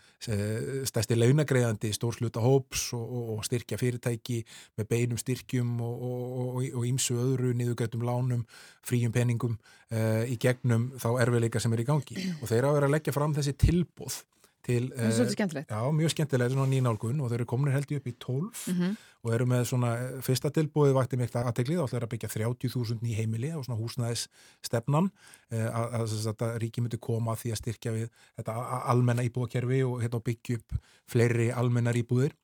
stæsti 0.89 1.15
launagreðandi 1.15 1.93
stórsluta 1.95 2.43
hóps 2.43 2.89
og, 2.97 3.13
og 3.37 3.45
styrkja 3.47 3.79
fyrirtæki 3.79 4.41
með 4.81 4.89
beinum 4.91 5.21
styrkjum 5.21 5.77
og 5.85 6.83
ímsu 6.89 7.19
öðru 7.21 7.53
niðugrættum 7.55 8.03
lánum, 8.09 8.43
fríum 8.87 9.15
peningum 9.15 9.55
uh, 9.93 10.25
í 10.29 10.39
gegnum 10.41 10.91
þá 11.01 11.11
erfiðleika 11.25 11.63
sem 11.63 11.75
er 11.77 11.85
í 11.85 11.87
gangi. 11.89 12.19
Og 12.41 12.51
þeir 12.51 12.69
að 12.69 12.79
vera 12.79 12.91
að 12.91 12.97
leggja 12.97 13.15
fram 13.17 13.37
þessi 13.37 13.55
tilbóð 13.59 14.23
til, 14.69 14.89
það 14.93 15.07
er 15.09 15.15
svolítið 15.17 15.37
skemmtilegt 15.37 15.75
já, 15.75 15.81
mjög 15.99 16.15
skemmtilegt, 16.15 16.55
svona 16.55 16.73
nýnálgun 16.73 17.23
og 17.23 17.33
þeir 17.33 17.41
eru 17.41 17.49
komin 17.53 17.75
held 17.75 17.93
í 17.93 18.01
upp 18.01 18.09
í 18.09 18.15
12 18.21 18.41
mm 18.43 18.75
-hmm. 18.79 18.97
Og 19.29 19.35
eru 19.37 19.47
með 19.49 19.67
svona, 19.69 19.93
eh, 20.01 20.21
fyrsta 20.25 20.51
tilbúið 20.55 20.95
vakti 20.97 21.19
miklu 21.21 21.43
aðteglið, 21.43 21.79
þá 21.79 21.87
ætlaður 21.87 22.07
að 22.07 22.13
byggja 22.15 22.31
30.000 22.33 23.03
ný 23.05 23.15
heimili 23.19 23.53
og 23.53 23.67
svona 23.67 23.81
húsnæðis 23.81 24.27
stefnan 24.65 25.11
eh, 25.53 25.69
að, 25.69 25.97
að, 26.01 26.17
að, 26.33 26.57
ríki 26.63 26.81
myndi 26.81 27.01
koma 27.01 27.37
því 27.37 27.53
að 27.53 27.61
styrkja 27.63 27.95
við 27.95 28.09
þetta 28.41 28.57
almenna 28.89 29.27
íbúðakerfi 29.29 29.83
og 29.85 30.01
hérna 30.03 30.25
byggja 30.25 30.59
upp 30.59 30.79
fleiri 31.09 31.51
almennar 31.53 31.99
íbúðir. 31.99 32.37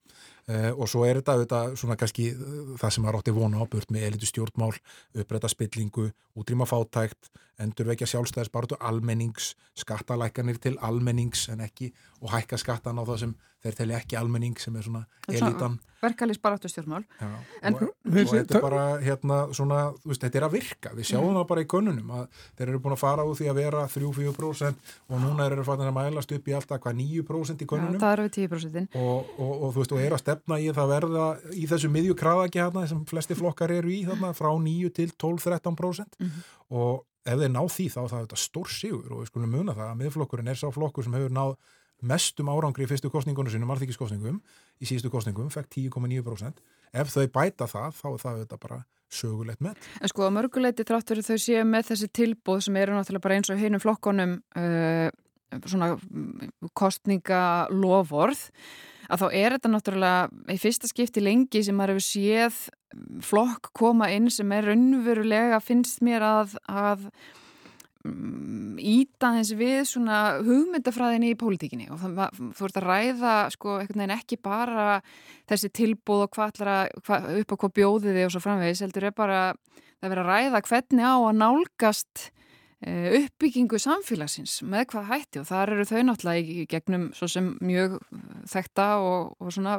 Uh, 0.44 0.70
og 0.77 0.87
svo 0.88 1.07
er 1.09 1.18
þetta, 1.18 1.38
þetta 1.40 1.59
svona 1.81 1.97
kannski 1.97 2.27
það 2.79 2.90
sem 2.92 3.07
að 3.09 3.14
rátti 3.16 3.33
vona 3.35 3.64
á 3.64 3.66
burt 3.66 3.90
með 3.92 4.05
elitu 4.11 4.29
stjórnmál, 4.29 4.77
uppræta 5.16 5.49
spillingu, 5.49 6.11
útrýma 6.37 6.68
fátækt, 6.68 7.31
endurvekja 7.64 8.07
sjálfstæðisbartu, 8.12 8.77
almennings, 8.85 9.55
skattalækanir 9.81 10.61
til 10.61 10.77
almennings 10.85 11.49
en 11.49 11.64
ekki 11.64 11.90
og 12.20 12.31
hækka 12.35 12.61
skattan 12.61 13.01
á 13.01 13.09
það 13.09 13.23
sem 13.25 13.35
þeir 13.64 13.81
telli 13.81 13.98
ekki 13.98 14.20
almenning 14.20 14.61
sem 14.61 14.77
er 14.79 14.87
svona 14.87 15.05
elitan 15.29 15.81
verkalýs 16.05 16.40
baráttu 16.40 16.68
stjórnmál. 16.68 17.05
En, 17.62 17.74
og, 17.74 17.83
og, 17.83 18.18
og 18.18 18.33
þetta 18.33 18.59
er 18.59 18.64
bara 18.64 18.83
hérna 19.03 19.38
svona, 19.57 19.79
veist, 20.05 20.22
þetta 20.24 20.40
er 20.40 20.46
að 20.48 20.57
virka, 20.59 20.92
við 20.96 21.09
sjáum 21.11 21.31
mm. 21.31 21.38
það 21.38 21.46
bara 21.53 21.64
í 21.64 21.68
könnunum 21.74 22.12
að 22.18 22.42
þeir 22.59 22.66
eru 22.66 22.81
búin 22.85 22.96
að 22.96 23.00
fara 23.03 23.27
úr 23.29 23.38
því 23.38 23.48
að 23.50 23.61
vera 23.61 23.85
3-4% 23.94 24.92
og 25.09 25.22
núna 25.22 25.48
eru 25.48 25.66
það 25.66 25.87
að 25.87 25.94
mælast 25.98 26.37
upp 26.37 26.50
í 26.50 26.57
alltaf 26.59 26.83
hvað 26.85 26.98
9% 27.00 27.64
í 27.64 27.70
könnunum? 27.70 27.96
Já, 27.96 28.05
það 28.05 28.16
eru 28.18 28.29
10% 28.37 28.98
og, 29.00 29.33
og 29.38 29.64
þú 29.64 29.81
veist, 29.81 29.96
og 29.96 30.05
er 30.05 30.16
að 30.16 30.22
stefna 30.24 30.61
í 30.61 30.68
það 30.77 30.92
verða 30.94 31.31
í 31.55 31.64
þessu 31.70 31.92
miðjukraðaki 31.94 32.62
hérna 32.62 32.87
sem 32.90 33.03
flesti 33.09 33.38
flokkar 33.38 33.74
eru 33.79 33.92
í 33.92 34.03
þarna 34.09 34.35
frá 34.37 34.50
9 34.53 34.92
til 34.98 35.11
12-13% 35.14 36.20
mm. 36.20 36.44
og 36.81 37.05
ef 37.24 37.40
þeir 37.40 37.55
ná 37.55 37.62
því 37.64 37.87
þá 37.88 38.00
er 38.03 38.11
það 38.12 38.27
þetta 38.27 38.42
stór 38.42 38.72
sigur 38.72 39.14
og 39.14 39.22
við 39.22 39.31
skulum 39.31 39.55
muna 39.57 39.77
það 39.77 39.90
að 39.90 40.00
miðflokkurinn 40.03 40.53
er 40.53 40.61
sá 40.61 40.66
flokkur 40.74 41.07
sem 41.07 41.16
hefur 41.16 41.33
náð 41.33 41.55
mestum 42.07 42.51
árangri 42.53 42.87
í 42.87 42.90
fyrstu 42.90 43.11
kostningunum 43.12 43.53
sinum, 43.53 43.73
alþykkiskostningum 43.75 44.40
í 44.81 44.88
síðustu 44.88 45.12
kostningum, 45.12 45.51
fekk 45.53 45.71
10,9% 45.77 46.62
ef 46.95 47.12
þau 47.14 47.27
bæta 47.35 47.69
það, 47.71 47.99
þá 47.99 48.07
er 48.12 48.23
það 48.23 48.40
þetta 48.45 48.61
bara 48.62 48.81
sögulegt 49.14 49.62
með. 49.64 49.90
En 50.01 50.11
sko 50.11 50.31
mörguleiti 50.35 50.87
þrátt 50.87 51.12
verið 51.12 51.31
þau 51.31 51.45
séu 51.45 51.67
með 51.69 51.90
þessi 51.93 52.11
tilbúð 52.21 52.64
sem 52.67 52.81
eru 52.81 52.97
náttúrulega 52.97 53.27
bara 53.27 53.38
eins 53.38 53.53
og 53.53 53.61
heinum 53.61 53.83
flokkonum 53.83 54.38
uh, 54.59 55.09
svona 55.71 55.95
kostningalofórð 56.75 58.49
að 59.12 59.21
þá 59.21 59.27
er 59.37 59.55
þetta 59.57 59.71
náttúrulega 59.71 60.55
í 60.55 60.59
fyrsta 60.61 60.90
skipti 60.90 61.23
lengi 61.23 61.62
sem 61.64 61.77
maður 61.77 61.97
hefur 61.99 62.07
séð 62.09 62.61
flokk 63.25 63.71
koma 63.77 64.11
inn 64.14 64.31
sem 64.33 64.51
er 64.57 64.73
unnverulega 64.75 65.61
finnst 65.62 66.03
mér 66.05 66.25
að, 66.25 66.55
að 66.67 67.09
íta 68.05 69.31
mm, 69.31 69.38
þess 69.38 69.55
við 69.57 69.79
svona 69.88 70.19
hugmyndafræðinni 70.45 71.33
í 71.33 71.38
pólitíkinni. 71.40 71.88
Og 71.95 72.03
það, 72.03 72.40
þú 72.59 72.69
ert 72.69 72.79
að 72.81 72.88
ræða 72.88 73.35
sko 73.55 73.79
ekki 73.85 74.38
bara 74.45 75.01
þessi 75.49 75.71
tilbúð 75.73 76.27
og 76.27 76.37
hvað 76.37 76.61
hva, 76.61 77.21
upp 77.40 77.55
á 77.55 77.57
hvað 77.57 77.75
bjóðið 77.81 78.19
þið 78.19 78.27
og 78.27 78.35
svo 78.35 78.45
framvegis 78.45 78.85
heldur 78.85 79.09
er 79.09 79.17
bara 79.17 79.40
það 80.01 80.12
verið 80.12 80.25
að 80.25 80.33
ræða 80.33 80.62
hvernig 80.69 81.09
á 81.09 81.14
að 81.17 81.38
nálgast 81.40 82.27
e, 82.85 82.93
uppbyggingu 83.23 83.81
samfélagsins 83.81 84.59
með 84.69 84.90
hvað 84.93 85.09
hætti. 85.14 85.40
Og 85.40 85.49
þar 85.49 85.75
eru 85.77 85.88
þau 85.88 86.03
náttúrulega 86.11 86.45
í 86.45 86.67
gegnum 86.69 87.09
svo 87.17 87.31
sem 87.31 87.55
mjög 87.64 87.97
þekta 88.53 88.90
og, 89.01 89.33
og 89.40 89.57
svona 89.57 89.79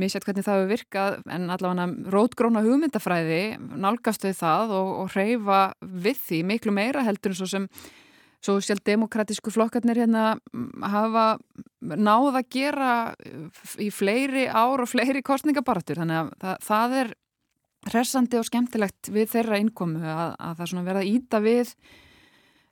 misjætt 0.00 0.26
hvernig 0.26 0.46
það 0.46 0.60
hefur 0.60 0.72
virkað 0.72 1.18
en 1.36 1.50
allavega 1.54 2.12
rótgróna 2.14 2.62
hugmyndafræði 2.64 3.42
nálgast 3.80 4.24
við 4.26 4.38
það 4.40 4.74
og, 4.78 4.94
og 5.02 5.12
reyfa 5.14 5.60
við 5.80 6.22
því 6.28 6.40
miklu 6.50 6.74
meira 6.74 7.04
heldur 7.06 7.34
en 7.34 7.38
svo 7.38 7.50
sem 7.50 7.68
sósjaldemokratísku 8.44 9.52
flokkarnir 9.54 10.02
hérna 10.02 10.34
hafa 10.84 11.26
náð 11.80 12.40
að 12.40 12.48
gera 12.52 12.94
í 13.80 13.90
fleiri 13.94 14.46
ár 14.48 14.84
og 14.84 14.90
fleiri 14.90 15.24
kostningabaratur 15.24 16.02
þannig 16.02 16.20
að 16.20 16.32
það, 16.42 16.58
það 16.68 16.96
er 17.00 17.12
hressandi 17.92 18.40
og 18.40 18.48
skemmtilegt 18.48 19.12
við 19.12 19.30
þeirra 19.34 19.60
innkomu 19.60 20.02
að, 20.04 20.34
að 20.40 20.60
það 20.60 20.88
verða 20.90 21.06
íta 21.08 21.40
við 21.44 21.74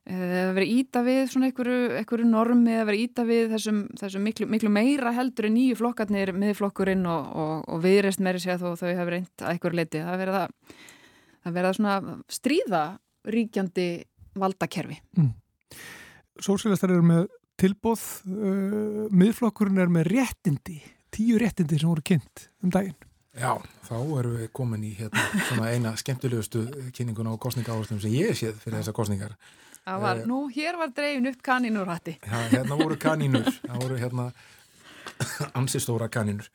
eh, 0.06 0.52
verið 0.56 0.72
íta 0.78 1.02
við 1.06 1.20
svona 1.32 1.50
einhverju, 1.50 1.80
einhverju 2.00 2.28
normi 2.28 2.76
eða 2.76 2.86
verið 2.90 3.04
íta 3.06 3.26
við 3.28 3.52
þessum, 3.56 3.82
þessum 4.00 4.26
miklu, 4.28 4.48
miklu 4.50 4.72
meira 4.72 5.12
heldur 5.16 5.48
en 5.48 5.56
nýju 5.58 5.78
flokkarnir 5.80 6.34
miðflokkurinn 6.36 7.04
og, 7.10 7.28
og, 7.44 7.52
og 7.68 7.84
viðreist 7.84 8.24
meiri 8.24 8.42
séð 8.42 8.64
þó 8.64 8.72
þau 8.80 8.88
hefur 8.90 9.12
reynd 9.16 9.44
að 9.44 9.52
einhverju 9.54 9.80
leiti 9.80 10.06
það 10.06 10.24
verið 10.24 10.40
að, 10.40 10.56
að 11.42 11.58
verið 11.58 11.70
að 11.70 11.78
svona 11.78 12.16
stríða 12.38 12.82
ríkjandi 13.32 13.88
valdakerfi. 14.42 14.98
Mm. 15.18 15.30
Sósialistar 16.42 16.90
eru 16.94 17.04
með 17.06 17.30
tilbóð 17.60 18.02
uh, 18.26 19.06
miðflokkurinn 19.12 19.80
er 19.82 19.92
með 19.92 20.08
réttindi 20.16 20.80
tíu 21.12 21.38
réttindi 21.40 21.78
sem 21.78 21.90
voru 21.90 22.04
kynnt 22.04 22.46
um 22.64 22.72
daginn. 22.72 22.96
Já, 23.32 23.56
þá 23.86 23.96
erum 23.96 24.36
við 24.36 24.48
komin 24.52 24.82
í 24.84 24.90
hérna, 24.98 25.68
eina 25.72 25.94
skemmtilegustu 25.96 26.66
kynningun 26.92 27.30
á 27.32 27.40
kostningaáherslum 27.40 28.00
sem 28.02 28.12
ég 28.12 28.36
séð 28.36 28.58
fyrir 28.60 28.80
þessar 28.80 28.96
kostningar 28.96 29.36
Var, 29.86 30.20
uh, 30.22 30.26
nú, 30.30 30.44
hér 30.54 30.78
var 30.78 30.92
dreifin 30.94 31.26
upp 31.32 31.40
kanínur 31.42 31.88
hætti. 31.90 32.18
Já, 32.22 32.38
hérna 32.52 32.78
voru 32.78 32.98
kanínur, 33.00 33.48
það 33.64 33.80
voru 33.82 33.98
hérna 33.98 34.28
ansistóra 35.58 36.06
kanínur. 36.12 36.46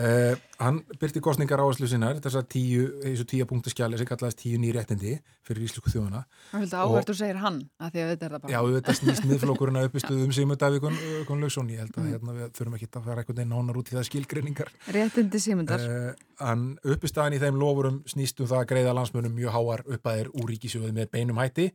Uh, 0.00 0.32
hann 0.62 0.78
byrti 1.00 1.20
kostningar 1.20 1.60
áherslu 1.60 1.84
sinnar, 1.90 2.16
þessar 2.24 2.46
tíu, 2.48 2.86
þessu 3.02 3.26
tíu 3.28 3.44
punktu 3.48 3.72
skjali 3.72 3.98
sem 4.00 4.08
kallaðist 4.08 4.38
tíu 4.40 4.56
nýréttindi 4.62 5.16
fyrir 5.44 5.66
Ísluku 5.66 5.92
þjóðana. 5.92 6.22
Það 6.52 6.62
vildi 6.62 6.78
áhvertu 6.78 7.16
segir 7.18 7.40
hann, 7.42 7.58
að 7.76 7.92
því 7.92 8.04
að 8.04 8.12
þetta 8.12 8.26
er 8.28 8.34
það 8.34 8.44
bara. 8.44 8.54
Já, 8.54 8.60
þetta 8.78 8.94
snýst 8.96 9.26
miðflokkurinn 9.28 9.80
að 9.80 9.88
uppistuðu 9.90 10.24
um 10.24 10.34
Sigmund 10.36 10.62
Davík 10.62 10.86
Gunnlaugsson, 11.28 11.72
ég 11.74 11.82
held 11.82 11.98
að 11.98 12.06
mm. 12.06 12.12
hérna, 12.14 12.36
við 12.38 12.52
þurfum 12.56 12.76
ekki 12.78 12.88
að 12.94 13.08
fara 13.10 13.24
veginn 13.28 13.52
nánar 13.52 13.80
út 13.82 13.90
í 13.90 13.96
það 13.98 14.06
skilgreiningar. 14.08 14.74
Réttindi 14.96 15.42
Sigmundar. 15.42 15.84
Uh, 15.84 16.28
hann 16.40 16.68
uppistæðin 16.94 17.36
í 17.36 17.42
þeim 17.42 17.60
lofurum 17.60 18.00
snýstum 18.08 18.48
það 18.48 18.62
að 18.62 18.70
greiða 18.72 18.96
landsmönum 18.96 19.36
mjög 19.36 19.58
háar 19.58 19.84
uppæðir 19.98 20.32
úr 20.32 20.54
ríkisjóði 20.54 20.94
með 20.96 21.12
beinum 21.12 21.42
hætti 21.42 21.72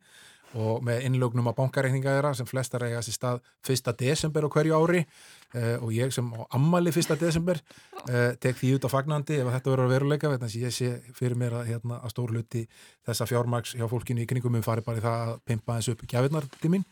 og 0.56 0.84
með 0.86 1.06
innlögnum 1.10 1.50
á 1.52 1.58
bankareikninga 1.58 2.14
þeirra 2.16 2.32
sem 2.38 2.48
flestar 2.48 2.86
eiga 2.88 3.02
sér 3.04 3.18
stað 3.18 3.42
1. 3.68 3.92
desember 4.00 4.48
á 4.48 4.50
hverju 4.54 4.78
ári 4.78 5.02
uh, 5.04 5.84
og 5.84 5.92
ég 5.96 6.14
sem 6.16 6.30
á 6.32 6.42
ammali 6.56 6.94
1. 6.94 7.12
desember 7.20 7.60
uh, 7.60 8.32
tek 8.40 8.58
því 8.60 8.72
út 8.78 8.88
á 8.88 8.94
fagnandi 8.94 9.42
ef 9.42 9.52
þetta 9.52 9.74
verður 9.74 9.90
að 9.90 9.94
veruleika 9.98 10.32
þannig 10.32 10.48
að 10.48 10.64
ég 10.64 10.78
sé 10.78 10.94
fyrir 11.18 11.40
mér 11.40 11.60
að, 11.60 11.68
hérna, 11.74 12.00
að 12.00 12.16
stór 12.16 12.34
hluti 12.36 12.64
þessa 13.06 13.30
fjármaks 13.30 13.76
hjá 13.76 13.86
fólkinu 13.92 14.24
í 14.24 14.30
kringum 14.30 14.56
um 14.56 14.66
fari 14.66 14.86
bara 14.86 15.02
í 15.02 15.06
það 15.06 15.28
að 15.28 15.38
pimpa 15.52 15.80
þessu 15.80 15.98
upp 15.98 16.08
gjafinnar 16.08 16.50
tímin 16.62 16.88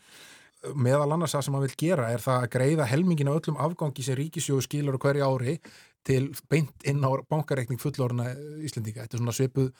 meðal 0.72 1.10
annars 1.12 1.34
það 1.34 1.42
sem 1.46 1.54
maður 1.56 1.70
vil 1.72 1.80
gera 1.82 2.12
er 2.12 2.22
það 2.24 2.38
að 2.44 2.52
greiða 2.54 2.86
helmingin 2.88 3.28
á 3.28 3.36
öllum 3.36 3.58
afgangi 3.60 4.04
sem 4.04 4.16
ríkisjóðu 4.16 4.64
skilur 4.64 4.96
á 4.96 5.02
hverju 5.02 5.26
ári 5.26 5.58
til 6.04 6.28
beint 6.52 6.84
inn 6.88 7.04
á 7.04 7.10
bankareikning 7.30 7.80
fullorna 7.80 8.28
Íslendinga. 8.64 9.04
Þetta 9.04 9.16
er 9.16 9.22
svona 9.22 9.36
svipuð 9.36 9.70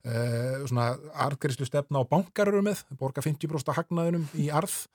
Uh, 0.00 0.62
svona 0.64 0.94
arðgærislu 1.26 1.66
stefna 1.68 2.00
á 2.00 2.08
bankar 2.08 2.48
eru 2.48 2.62
með, 2.64 2.86
borga 2.96 3.20
50% 3.20 3.74
hagnaðunum 3.76 4.22
í 4.40 4.46
arð 4.48 4.86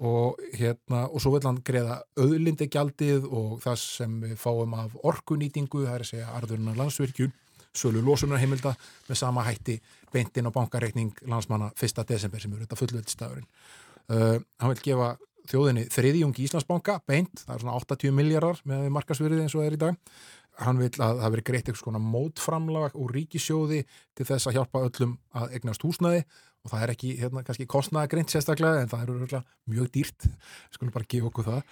og 0.00 0.40
hérna 0.56 1.04
og 1.06 1.22
svo 1.22 1.36
vil 1.36 1.44
hann 1.44 1.60
greiða 1.62 2.00
auðlindegjaldið 2.18 3.28
og 3.28 3.60
það 3.62 3.76
sem 3.82 4.16
við 4.24 4.34
fáum 4.40 4.74
af 4.74 4.96
orkunýtingu, 5.06 5.84
það 5.84 5.94
er 5.94 6.04
að 6.04 6.10
segja 6.10 6.32
arðurinn 6.34 6.72
af 6.72 6.80
landsvirkjun, 6.80 7.34
sölu 7.70 8.02
losunarheimilda 8.02 8.74
með 9.06 9.20
sama 9.20 9.44
hætti 9.46 9.78
beintinn 10.10 10.50
á 10.50 10.56
bankareikning 10.56 11.14
landsmanna 11.30 11.70
1. 11.76 12.02
desember 12.08 12.42
sem 12.42 12.50
eru 12.50 12.64
þetta 12.64 12.80
fullveldstafurinn 12.80 13.46
uh, 13.46 14.38
hann 14.40 14.74
vil 14.74 14.82
gefa 14.88 15.12
þjóðinni 15.50 15.86
þriðjung 15.94 16.36
í 16.38 16.46
Íslandsbanka 16.46 16.98
beint, 17.08 17.44
það 17.44 17.54
er 17.54 17.62
svona 17.64 17.78
80 17.78 18.14
miljardar 18.16 18.60
með 18.68 18.90
markasverðið 18.96 19.44
eins 19.44 19.54
og 19.54 19.62
það 19.62 19.70
er 19.70 19.76
í 19.76 19.82
dag 19.84 20.18
hann 20.60 20.80
vil 20.80 20.90
að 20.92 21.22
það 21.22 21.34
veri 21.34 21.44
greitt 21.48 21.68
eitthvað 21.68 21.82
svona 21.84 22.02
mótframlag 22.04 22.96
úr 23.00 23.14
ríkisjóði 23.16 23.82
til 24.18 24.26
þess 24.28 24.50
að 24.50 24.58
hjálpa 24.58 24.84
öllum 24.88 25.16
að 25.36 25.56
egnast 25.58 25.84
húsnaði 25.86 26.24
og 26.60 26.72
það 26.72 26.82
er 26.84 26.92
ekki 26.92 27.14
hérna 27.16 27.42
kannski 27.46 27.66
kostnaða 27.70 28.10
greint 28.12 28.32
sérstaklega 28.32 28.82
en 28.82 28.90
það 28.90 29.06
eru 29.06 29.42
mjög 29.72 29.88
dýrt. 29.94 30.26
Skulum 30.74 30.92
bara 30.92 31.08
gefa 31.08 31.30
okkur 31.30 31.46
það. 31.46 31.62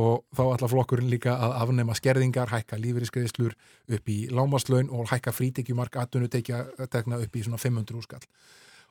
Og 0.00 0.22
þá 0.38 0.42
ætla 0.46 0.70
flokkurinn 0.70 1.10
líka 1.12 1.34
að 1.34 1.56
afnema 1.60 1.96
skerðingar, 1.98 2.52
hækka 2.54 2.78
lífeyriskeiðslur 2.80 3.56
upp 3.96 4.10
í 4.14 4.18
lámaslaun 4.32 4.88
og 4.94 5.10
hækka 5.10 5.34
frítekjumark 5.34 5.98
aðdunu 6.00 6.30
tekna 6.30 7.18
upp 7.20 7.36
í 7.36 7.44
svona 7.44 7.60
500 7.60 7.98
úrskall 7.98 8.22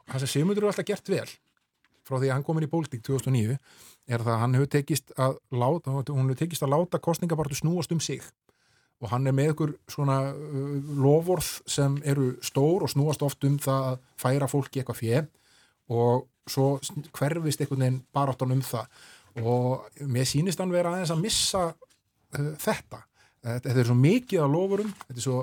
og 0.09 0.15
það 0.15 0.25
sem 0.25 0.33
Sigmundur 0.33 0.65
eru 0.65 0.71
alltaf 0.71 0.87
gert 0.89 1.11
vel 1.11 1.27
frá 2.07 2.17
því 2.17 2.29
að 2.29 2.35
hann 2.35 2.45
komin 2.47 2.65
í 2.65 2.71
pólitík 2.71 3.03
2009 3.05 3.57
er 4.09 4.23
það 4.23 4.33
að 4.33 4.43
hann 4.43 4.55
hefur 4.57 4.71
tekist 4.73 5.11
að 5.13 5.37
láta, 5.53 5.93
hún 5.93 6.31
hefur 6.31 6.39
tekist 6.41 6.65
að 6.65 6.73
láta 6.73 7.01
kostningabartu 7.05 7.59
snúast 7.59 7.93
um 7.93 8.01
sig 8.01 8.23
og 8.99 9.11
hann 9.13 9.27
er 9.29 9.35
með 9.35 9.53
ykkur 9.53 9.75
svona 9.91 10.17
uh, 10.31 10.95
lofvorð 10.99 11.51
sem 11.69 11.99
eru 12.07 12.33
stór 12.45 12.85
og 12.85 12.91
snúast 12.91 13.23
oft 13.25 13.45
um 13.47 13.59
það 13.61 13.91
að 13.91 14.01
færa 14.19 14.49
fólki 14.51 14.81
eitthvað 14.81 15.01
fjö 15.01 15.21
og 15.99 16.27
svo 16.49 16.67
hverfist 17.15 17.61
einhvern 17.61 17.85
veginn 17.85 18.01
bara 18.13 18.33
áttan 18.33 18.55
um 18.55 18.63
það 18.65 18.89
og 19.45 20.01
mér 20.09 20.27
sýnist 20.27 20.59
hann 20.59 20.73
vera 20.73 20.95
aðeins 20.95 21.13
að 21.13 21.23
missa 21.23 21.67
uh, 21.69 22.51
þetta. 22.59 23.05
Þetta 23.39 23.77
er 23.77 23.87
svo 23.87 23.95
mikið 23.95 24.41
af 24.43 24.49
lofurum, 24.51 24.89
þetta 25.05 25.21
er 25.21 25.23
svo, 25.23 25.37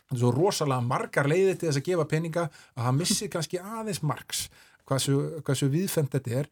þetta 0.00 0.16
er 0.16 0.22
svo 0.24 0.32
rosalega 0.34 0.86
margar 0.88 1.28
leiðið 1.30 1.60
til 1.60 1.68
þess 1.68 1.78
að 1.78 1.90
gefa 1.92 2.06
peninga 2.10 2.48
að 2.48 2.88
hann 2.88 2.98
missi 2.98 3.28
kannski 3.30 3.60
aðeins 3.62 4.02
margs 4.02 4.48
hvað 4.88 5.54
svo 5.60 5.68
viðfemt 5.70 6.14
þetta 6.16 6.42
er 6.42 6.50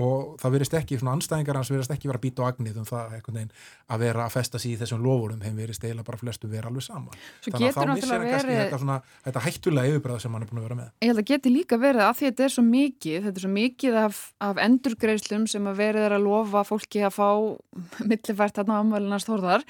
og 0.00 0.34
það 0.42 0.54
verist 0.56 0.74
ekki, 0.74 0.98
svona 0.98 1.14
anstæðingar 1.14 1.58
hans 1.60 1.70
verist 1.70 1.92
ekki 1.94 2.08
vera 2.10 2.20
bít 2.22 2.40
og 2.42 2.48
agnið 2.48 2.80
um 2.80 2.86
það 2.88 3.12
veginn, 3.28 3.52
að 3.94 4.02
vera 4.02 4.24
að 4.24 4.34
festa 4.34 4.58
sér 4.58 4.72
í 4.72 4.78
þessum 4.80 5.04
lofurum 5.04 5.44
þeim 5.44 5.60
verist 5.60 5.84
eiginlega 5.84 6.08
bara 6.08 6.20
flestu 6.20 6.50
vera 6.50 6.70
alveg 6.70 6.86
saman 6.86 7.20
Svo 7.44 7.54
þannig 7.54 7.68
að 7.68 7.76
þá 7.76 7.92
missir 7.92 8.14
hann 8.14 8.26
kannski 8.32 8.56
þetta, 8.58 8.80
svona, 8.82 8.98
þetta 9.28 9.44
hættulega 9.44 9.92
yfirbræð 9.92 10.24
sem 10.24 10.34
hann 10.34 10.46
er 10.46 10.50
búin 10.50 10.62
að 10.62 10.66
vera 10.68 10.80
með. 10.80 10.90
Ég 10.98 11.12
held 11.12 11.22
að 11.22 11.30
geti 11.30 11.54
líka 11.54 11.78
verið 11.84 12.06
að 12.08 12.18
því 12.18 12.26
að 12.26 12.34
þetta 12.34 12.48
er 12.48 12.56
svo 12.56 12.66
mikið 12.72 13.28
þetta 13.28 13.40
er 13.40 13.46
svo 13.46 13.52
mikið 13.54 14.00
af, 14.02 14.20
af 14.48 14.60
endurgreislum 14.66 15.46
sem 15.54 15.70
að 15.70 15.80
verið 15.84 16.08
er 16.08 16.18
að 16.18 16.26
lofa 16.26 16.66
fólki 16.66 17.06
að 17.06 17.16
fá 17.20 17.30
millifært 18.10 18.58
þarna 18.58 18.82
ámvælinast 18.82 19.30
þorðar 19.30 19.66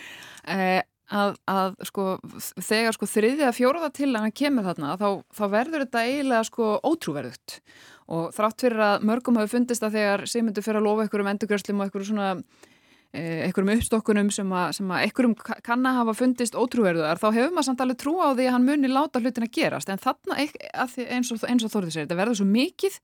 eh, 0.49 0.81
að, 1.13 1.35
að 1.51 1.75
sko 1.89 2.07
þegar 2.63 2.97
sko 2.97 3.09
þriðið 3.09 3.49
að 3.49 3.59
fjóruða 3.59 3.91
til 3.95 4.13
hann 4.17 4.35
kemur 4.35 4.69
þarna 4.69 4.95
þá, 5.01 5.09
þá 5.37 5.45
verður 5.53 5.85
þetta 5.85 6.05
eiginlega 6.09 6.47
sko 6.49 6.71
ótrúverðut 6.81 7.59
og 8.13 8.31
þrátt 8.37 8.67
fyrir 8.67 8.85
að 8.85 9.09
mörgum 9.09 9.41
hafi 9.41 9.55
fundist 9.55 9.85
að 9.87 9.99
þegar 9.99 10.25
Sigmundur 10.29 10.67
fyrir 10.67 10.81
að 10.83 10.89
lofa 10.89 11.09
ykkur 11.09 11.25
um 11.25 11.33
endurgröslum 11.33 11.81
og 11.81 11.91
ykkur 11.91 12.09
svona 12.09 12.31
Eh, 13.15 13.45
einhverjum 13.47 13.77
uppstokkunum 13.77 14.31
sem 14.35 14.49
að, 14.51 14.81
að 14.83 15.05
einhverjum 15.05 15.35
kann 15.39 15.87
að 15.87 16.01
hafa 16.01 16.15
fundist 16.19 16.57
ótrúverðuðar 16.59 17.21
þá 17.23 17.29
hefur 17.29 17.53
maður 17.55 17.67
samt 17.69 17.83
alveg 17.85 17.99
trú 18.03 18.15
á 18.19 18.35
því 18.35 18.47
að 18.49 18.55
hann 18.57 18.65
muni 18.67 18.89
láta 18.91 19.21
hlutin 19.23 19.47
að 19.47 19.53
gerast. 19.55 19.93
En 19.93 20.03
þarna 20.03 20.39
eins 20.41 21.31
og, 21.31 21.45
eins 21.47 21.63
og 21.63 21.71
þorðið 21.71 21.95
sér, 21.95 22.09
þetta 22.09 22.17
verður 22.19 22.41
svo 22.41 22.47
mikið 22.49 22.97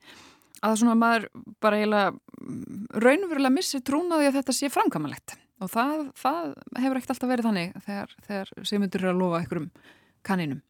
að 0.67 0.75
svona 0.81 0.97
maður 0.99 1.29
bara 1.63 1.79
eiginlega 1.79 2.11
mm, 2.11 2.81
raunverulega 3.07 3.55
missir 3.55 3.85
trúnaði 3.87 4.33
að 4.33 4.41
þetta 4.41 4.57
sé 4.59 4.73
framkamalegt 4.75 5.37
og 5.63 5.71
það, 5.71 6.03
það 6.19 6.51
hefur 6.81 6.99
ekkert 6.99 7.15
alltaf 7.15 7.31
verið 7.31 7.51
þannig 7.53 7.81
þegar, 7.87 8.19
þegar 8.27 8.53
segmyndur 8.73 9.05
eru 9.05 9.13
að 9.13 9.23
lofa 9.23 9.45
einhverjum 9.45 9.71
kaninum 10.27 10.65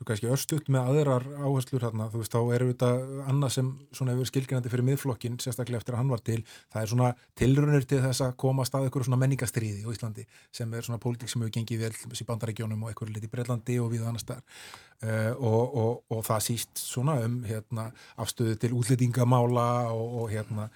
svo 0.00 0.06
kannski 0.08 0.30
örstuðt 0.32 0.68
með 0.72 0.86
aðrar 0.88 1.24
áherslur 1.44 1.82
hérna, 1.84 2.06
þú 2.08 2.22
veist, 2.22 2.32
þá 2.32 2.54
eru 2.56 2.68
þetta 2.70 2.88
annað 3.28 3.50
sem 3.52 3.66
svona 3.92 4.14
hefur 4.14 4.28
skilgjandi 4.30 4.70
fyrir 4.72 4.86
miðflokkin 4.86 5.34
sérstaklega 5.44 5.82
eftir 5.82 5.92
að 5.92 6.00
hann 6.00 6.12
var 6.14 6.22
til, 6.24 6.38
það 6.72 6.80
er 6.80 6.92
svona 6.94 7.08
tilrunir 7.36 7.84
til 7.88 7.98
þess 8.06 8.24
að 8.24 8.30
koma 8.40 8.64
að 8.64 8.70
stað 8.70 8.86
ykkur 8.88 9.04
svona 9.04 9.18
menningastriði 9.20 9.84
á 9.84 9.92
Íslandi, 9.92 10.24
sem 10.56 10.72
er 10.72 10.86
svona 10.86 11.02
pólitík 11.04 11.28
sem 11.28 11.44
hefur 11.44 11.52
gengið 11.58 11.84
vel 11.84 11.92
í 12.16 12.28
bandaregjónum 12.30 12.86
og 12.86 12.94
ykkur 12.94 13.12
liti 13.12 13.28
Breitlandi 13.28 13.76
og 13.82 13.90
við 13.92 14.06
annar 14.08 14.24
staðar. 14.24 14.64
Uh, 15.00 15.32
og, 15.36 15.76
og, 15.80 15.92
og 16.12 16.24
það 16.24 16.46
síst 16.46 16.80
svona 16.80 17.18
um 17.24 17.38
hérna, 17.44 17.90
afstöðu 18.20 18.56
til 18.60 18.72
útlýtingamála 18.76 19.68
og, 19.92 20.16
og 20.22 20.32
hérna 20.32 20.70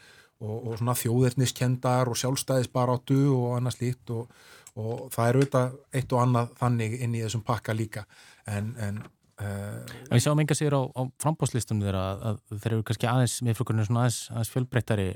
svona 0.45 0.97
þjóðirniskendar 0.99 2.11
og 2.11 2.19
sjálfstæðisbaráttu 2.21 3.21
og 3.33 3.57
annað 3.59 3.79
slíkt 3.79 4.13
og 4.13 4.29
það 4.75 5.29
er 5.29 5.41
auðvitað 5.41 5.77
eitt 5.95 6.15
og 6.15 6.23
annað 6.25 6.55
þannig 6.63 6.97
inn 7.01 7.19
í 7.19 7.23
þessum 7.25 7.45
pakka 7.47 7.77
líka. 7.77 8.09
En, 8.51 8.75
en 8.79 9.05
Uh, 9.35 9.83
en 9.83 10.15
við 10.15 10.21
sjáum 10.23 10.39
enga 10.39 10.55
sér 10.55 10.77
á, 10.79 10.83
á 10.95 11.03
frambóðslistunum 11.19 11.83
þeirra 11.83 12.03
að, 12.07 12.21
að 12.23 12.61
þeir 12.63 12.75
eru 12.77 12.85
kannski 12.87 13.09
aðeins 13.11 13.33
miðflokkurinn 13.43 13.87
svona 13.89 14.05
aðeins, 14.05 14.19
aðeins 14.31 14.51
fjölbreyttari 14.53 15.07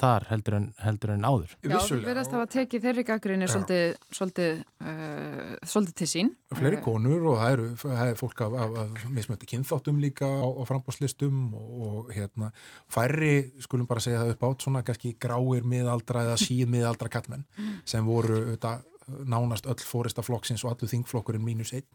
þar 0.00 0.24
heldur 0.30 0.56
en, 0.56 0.64
heldur 0.80 1.12
en 1.12 1.26
áður. 1.28 1.52
Já, 1.60 1.76
þú 1.84 1.98
verðast 2.02 2.32
að 2.32 2.40
hafa 2.40 2.48
tekið 2.54 2.86
þeirri 2.86 3.04
gaggrinni 3.06 3.48
svolítið, 3.52 3.84
svolítið, 4.16 4.64
uh, 4.80 5.52
svolítið 5.68 5.98
til 6.00 6.08
sín. 6.10 6.32
Fleiri 6.56 6.80
konur 6.82 7.28
og 7.30 7.38
það 7.42 7.52
eru, 7.52 7.68
það 7.84 8.02
er 8.06 8.18
fólk 8.22 8.42
af, 8.48 8.58
af, 8.64 8.80
af 8.82 9.06
mismöndi 9.18 9.52
kynþáttum 9.52 10.00
líka 10.02 10.26
á, 10.26 10.48
á 10.48 10.62
frambóðslistum 10.72 11.44
og, 11.60 11.70
og 11.76 12.10
hérna 12.16 12.50
færri, 12.96 13.36
skulum 13.62 13.86
bara 13.86 14.02
segja 14.02 14.24
það 14.24 14.34
upp 14.34 14.50
átt 14.50 14.66
svona 14.66 14.86
kannski 14.88 15.14
gráir 15.20 15.68
miðaldra 15.68 16.24
eða 16.30 16.40
síð 16.40 16.66
miðaldra 16.72 17.12
kattmenn 17.12 17.44
sem 17.84 18.08
voru 18.08 18.40
auðvitað 18.40 18.86
nánast 19.06 19.66
öll 19.66 19.82
fórista 19.86 20.22
flokksins 20.22 20.64
og 20.64 20.74
allu 20.74 20.88
þingflokkurinn 20.90 21.44
mínus 21.44 21.72
einn 21.76 21.86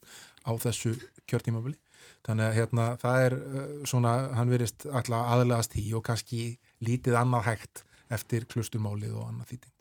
á 0.48 0.52
þessu 0.56 0.96
kjörtímabili. 1.28 1.78
Þannig 2.26 2.48
að 2.48 2.58
hérna 2.58 2.88
það 3.02 3.26
er 3.26 3.38
uh, 3.38 3.66
svona, 3.90 4.14
hann 4.38 4.52
verist 4.52 4.88
alltaf 4.90 5.28
aðlegast 5.36 5.76
í 5.82 5.86
og 5.98 6.06
kannski 6.08 6.58
lítið 6.82 7.18
annað 7.20 7.48
hægt 7.52 7.84
eftir 8.12 8.48
klusturmálið 8.52 9.16
og 9.16 9.28
annað 9.30 9.54
þýting. 9.54 9.76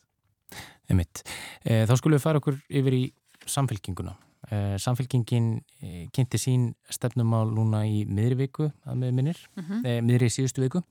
Emitt. 0.90 1.22
E, 1.62 1.84
þá 1.86 1.94
skulum 1.98 2.18
við 2.18 2.24
fara 2.24 2.40
okkur 2.40 2.58
yfir 2.80 2.96
í 2.96 3.04
samfélkinguna. 3.50 4.16
E, 4.50 4.58
samfélkingin 4.82 5.52
e, 5.82 5.92
kynnti 6.14 6.40
sín 6.40 6.66
stefnumál 6.90 7.46
núna 7.54 7.84
í 7.86 8.02
miðri 8.08 8.40
viku 8.44 8.70
að 8.84 9.02
með 9.04 9.16
minnir, 9.18 9.42
mm 9.54 9.64
-hmm. 9.64 10.06
miðri 10.08 10.30
síðustu 10.34 10.64
viku. 10.64 10.82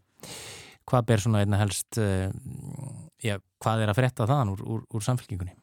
Hvað 0.89 1.05
ber 1.05 1.21
svona 1.21 1.43
einna 1.43 1.59
helst, 1.59 1.99
já, 3.21 3.35
hvað 3.61 3.81
er 3.83 3.91
að 3.91 3.97
fretta 3.99 4.25
þann 4.25 4.55
úr, 4.55 4.63
úr, 4.65 4.85
úr 4.89 5.03
samfélkingunni? 5.05 5.53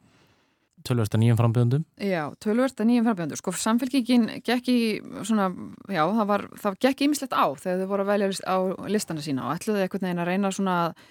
Tölversta 0.85 1.19
nýjum 1.19 1.37
frambjöndum? 1.39 1.85
Já, 1.97 2.29
tölversta 2.43 2.85
nýjum 2.87 3.07
frambjöndum. 3.07 3.39
Sko, 3.39 3.53
samfélkingin 3.57 4.27
gekk 4.45 4.69
í 4.71 4.79
svona, 5.27 5.49
já, 5.89 6.03
það 6.05 6.29
var, 6.31 6.45
það 6.61 6.79
gekk 6.85 7.05
ímislegt 7.07 7.35
á 7.35 7.45
þegar 7.57 7.81
þau 7.81 7.91
voru 7.91 8.05
að 8.05 8.11
velja 8.13 8.29
á 8.45 8.57
listana 8.91 9.25
sína 9.25 9.47
og 9.47 9.55
ætluði 9.57 9.85
einhvern 9.85 10.07
veginn 10.07 10.23
að 10.23 10.29
reyna 10.31 10.53
svona 10.53 10.77
að 10.85 11.01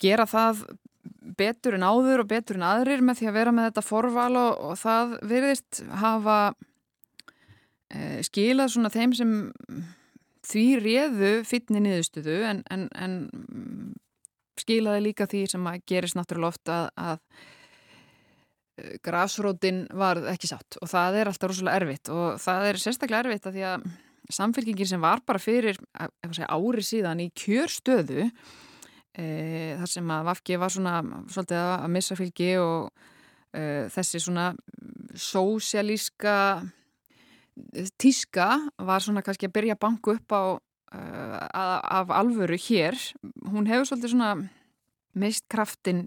gera 0.00 0.26
það 0.28 0.64
betur 1.38 1.76
en 1.76 1.86
áður 1.86 2.24
og 2.24 2.30
betur 2.30 2.58
en 2.58 2.66
aðrir 2.66 3.04
með 3.04 3.20
því 3.20 3.30
að 3.30 3.38
vera 3.38 3.54
með 3.54 3.70
þetta 3.70 3.86
forval 3.86 4.32
og, 4.40 4.50
og 4.70 4.76
það 4.80 5.14
veriðist 5.30 5.80
hafa 6.02 6.36
e, 7.88 8.20
skilað 8.26 8.74
svona 8.74 8.92
þeim 8.92 9.14
sem 9.16 9.32
því 10.50 10.66
réðu 10.84 11.32
fytni 11.48 11.82
niðurstuðu 11.84 12.36
en, 12.50 12.62
en, 12.72 12.86
en 12.96 13.16
skilaði 14.60 15.06
líka 15.08 15.28
því 15.30 15.46
sem 15.54 15.70
að 15.70 15.80
gerist 15.88 16.18
náttúrulega 16.18 16.54
ofta 16.54 16.78
að, 16.80 16.92
að 17.14 17.48
grafsrótin 19.04 19.84
var 19.96 20.20
ekki 20.32 20.50
sátt 20.50 20.78
og 20.80 20.90
það 20.90 21.18
er 21.20 21.30
alltaf 21.30 21.52
rosalega 21.52 21.80
erfitt 21.80 22.10
og 22.12 22.40
það 22.42 22.66
er 22.68 22.80
sérstaklega 22.80 23.24
erfitt 23.24 23.48
að 23.48 23.58
því 23.58 23.66
að 23.70 23.86
samfélkingin 24.30 24.90
sem 24.92 25.02
var 25.02 25.22
bara 25.26 25.42
fyrir 25.42 25.78
segja, 26.30 26.48
ári 26.50 26.84
síðan 26.86 27.22
í 27.24 27.28
kjörstöðu 27.36 28.26
e, 29.18 29.24
þar 29.80 29.90
sem 29.90 30.12
að 30.14 30.26
Vafki 30.30 30.58
var 30.60 30.74
svona 30.74 30.96
svolítið 31.32 31.62
að 31.64 31.88
missa 31.96 32.18
fylgi 32.18 32.50
og 32.62 32.90
e, 33.52 33.62
þessi 33.92 34.22
svona 34.22 34.50
sósialíska 35.18 36.36
tíska 38.00 38.48
var 38.78 39.04
svona 39.04 39.24
kannski 39.26 39.50
að 39.50 39.56
byrja 39.58 39.80
banku 39.80 40.14
upp 40.16 40.36
á 40.36 40.42
e, 40.94 41.00
af 41.50 42.14
alvöru 42.14 42.56
hér. 42.68 42.96
Hún 43.50 43.68
hefur 43.68 43.90
svolítið 43.90 44.14
svona 44.14 44.34
mist 45.18 45.48
kraftin 45.50 46.06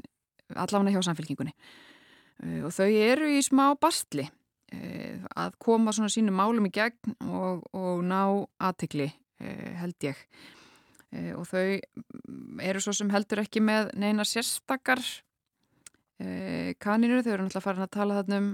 allavega 0.56 0.96
hjá 0.96 1.10
samfélkingunni 1.10 1.54
Eh, 1.54 1.93
og 2.44 2.74
þau 2.76 2.88
eru 2.90 3.30
í 3.32 3.42
smá 3.46 3.72
bastli 3.80 4.26
eh, 4.74 5.22
að 5.40 5.58
koma 5.64 5.94
svona 5.96 6.12
sínum 6.12 6.38
málum 6.40 6.68
í 6.68 6.74
gegn 6.74 7.16
og, 7.28 7.64
og 7.76 8.04
ná 8.08 8.24
aðtikli 8.64 9.08
eh, 9.08 9.72
held 9.80 10.10
ég. 10.10 10.20
Og 11.38 11.46
þau 11.46 11.78
eru 12.66 12.80
svo 12.82 12.90
sem 12.98 13.12
heldur 13.14 13.44
ekki 13.44 13.62
með 13.62 13.92
neina 14.02 14.24
sérstakar 14.26 14.98
kaninur, 16.82 17.22
þau 17.22 17.36
eru 17.36 17.44
náttúrulega 17.46 17.62
farin 17.62 17.86
að 17.86 17.92
tala 17.94 18.16
þarna 18.18 18.40
um 18.40 18.48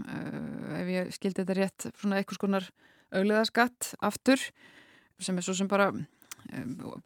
ef 0.76 0.90
ég 0.92 1.14
skildi 1.16 1.40
þetta 1.40 1.56
rétt 1.56 1.86
svona 2.02 2.20
eitthvað 2.20 2.40
skonar 2.40 2.68
augliðaskatt 3.16 3.94
aftur 4.04 4.44
sem 5.24 5.40
er 5.40 5.46
svo 5.46 5.56
sem 5.56 5.70
bara 5.72 5.88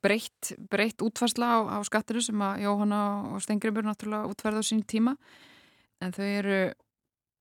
breytt, 0.01 0.53
breytt 0.71 1.01
útfarsla 1.05 1.49
á, 1.53 1.59
á 1.75 1.79
skattinu 1.85 2.21
sem 2.23 2.41
að 2.45 2.63
Jóhanna 2.65 3.01
og 3.33 3.43
Stengrimur 3.43 3.85
náttúrulega 3.85 4.29
útferða 4.29 4.63
á 4.63 4.69
sín 4.69 4.83
tíma 4.85 5.15
en 6.03 6.15
þau 6.15 6.25
eru 6.27 6.57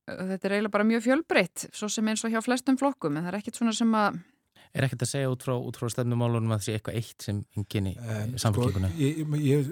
þetta 0.07 0.49
er 0.49 0.57
eiginlega 0.57 0.75
bara 0.75 0.89
mjög 0.89 1.07
fjölbreytt 1.07 1.69
svo 1.71 1.89
sem 1.93 2.09
eins 2.11 2.25
og 2.27 2.35
hjá 2.35 2.43
flestum 2.45 2.79
flokkum 2.81 3.17
en 3.17 3.27
það 3.27 3.33
er 3.33 3.41
ekkert 3.41 3.61
svona 3.61 3.75
sem 3.77 3.99
að 3.99 4.21
Er 4.73 4.87
ekkert 4.87 5.03
að 5.05 5.11
segja 5.11 5.29
út 5.29 5.43
frá, 5.45 5.53
frá 5.77 5.89
stefnumálunum 5.93 6.55
að 6.55 6.63
það 6.63 6.65
sé 6.65 6.75
eitthvað 6.79 6.95
eitt 7.03 7.25
sem 7.27 7.41
enginn 7.61 7.91
í 7.91 7.93
samfélgjöfuna? 8.41 8.89
Sko, 8.89 9.03
ég, 9.05 9.35
ég, 9.45 9.67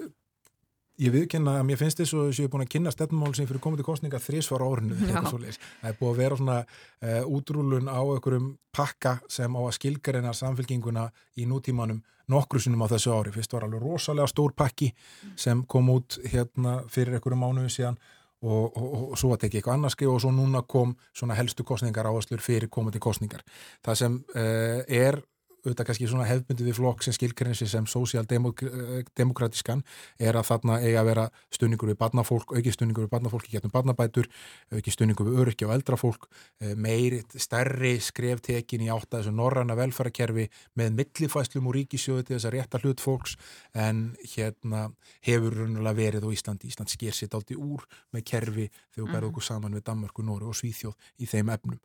ég 1.01 1.15
viðkenna 1.15 1.55
að 1.57 1.67
mér 1.71 1.81
finnst 1.81 2.03
þess 2.03 2.17
að 2.19 2.29
ég 2.29 2.41
hef 2.45 2.53
búin 2.53 2.65
að 2.67 2.73
kynna 2.75 2.93
stefnumál 2.93 3.33
sem 3.37 3.49
fyrir 3.49 3.63
komandi 3.65 3.87
kostninga 3.87 4.21
þrísvar 4.21 4.65
árinu 4.67 4.99
það 5.01 5.47
er 5.89 5.97
búin 5.97 6.13
að 6.13 6.21
vera 6.21 6.39
svona 6.43 6.59
uh, 6.61 7.33
útrúlun 7.33 7.89
á 7.89 8.01
einhverjum 8.03 8.53
pakka 8.77 9.17
sem 9.33 9.57
á 9.57 9.61
að 9.63 9.77
skilgarina 9.79 10.37
samfélginguna 10.37 11.09
í 11.41 11.49
nútímanum 11.49 12.05
nokkru 12.31 12.61
sinum 12.63 12.85
á 12.85 12.93
þessu 12.93 13.17
ári. 13.17 13.33
Fyrst 13.35 13.57
var 13.57 13.67
alveg 13.67 13.83
rosalega 13.83 14.29
stór 14.31 14.53
pakki 14.53 14.93
sem 15.39 15.65
kom 15.65 15.89
út 15.97 16.21
hérna 16.29 16.83
fyrir 16.93 17.17
einhverju 17.17 17.41
mánuðu 17.41 17.73
síðan 17.73 17.99
og, 18.43 18.77
og, 18.77 19.11
og 19.13 19.19
svo 19.21 19.35
að 19.35 19.45
tekja 19.45 19.61
eitthvað 19.61 19.79
annarski 19.79 20.09
og 20.09 20.21
svo 20.23 20.33
núna 20.35 20.63
kom 20.69 20.95
svona 21.13 21.37
helstu 21.39 21.67
kostningar 21.67 22.09
áherslur 22.09 22.43
fyrir 22.45 22.71
komandi 22.73 23.03
kostningar. 23.03 23.45
Það 23.85 24.01
sem 24.03 24.17
uh, 24.35 24.81
er 24.87 25.21
auðvitað 25.61 25.87
kannski 25.89 26.09
svona 26.11 26.29
hefbundið 26.29 26.67
við 26.71 26.77
flokk 26.79 27.01
sem 27.05 27.15
skilgrinsi 27.17 27.67
sem 27.71 27.85
sósíaldemokratískan 27.91 29.85
er 30.19 30.35
að 30.39 30.49
þarna 30.51 30.75
eiga 30.85 31.01
að 31.03 31.09
vera 31.11 31.25
stunningur 31.53 31.89
við 31.93 31.99
barnafólk, 32.01 32.49
auki 32.57 32.71
stunningur 32.75 33.05
við 33.07 33.13
barnafólk 33.15 33.45
í 33.49 33.55
getum 33.57 33.73
barnabætur, 33.75 34.27
auki 34.73 34.91
stunningur 34.95 35.27
við 35.29 35.39
öryrkja 35.45 35.69
og 35.69 35.75
eldrafólk, 35.77 36.23
eh, 36.61 36.75
meiri 36.75 37.21
stærri 37.37 38.01
skreftekin 38.01 38.85
í 38.87 38.89
átt 38.93 39.11
að 39.11 39.19
þessu 39.21 39.35
norranna 39.37 39.75
velfærakerfi 39.79 40.49
með 40.77 40.89
millifæslum 41.01 41.69
úr 41.71 41.81
ríkisjóðu 41.81 42.23
til 42.27 42.37
þess 42.37 42.49
að 42.49 42.55
rétta 42.57 42.83
hlut 42.83 43.01
fólks 43.01 43.37
en 43.75 44.17
hérna 44.35 44.89
hefur 45.27 45.55
verið 46.01 46.25
á 46.25 46.31
Íslandi, 46.33 46.71
Ísland 46.71 46.91
sker 46.93 47.15
sitt 47.15 47.35
álti 47.35 47.57
úr 47.59 47.85
með 48.15 48.25
kerfi 48.31 48.67
þegar 48.71 49.05
við 49.05 49.11
berðum 49.11 49.21
mhm. 49.21 49.31
okkur 49.31 49.47
saman 49.47 49.77
við 49.77 49.85
Danmarku, 49.87 50.25
Nóri 50.27 50.49
og 50.49 50.57
Svíþjóð 50.59 50.95
í 51.21 51.29
þeim 51.31 51.53
efnum. 51.55 51.79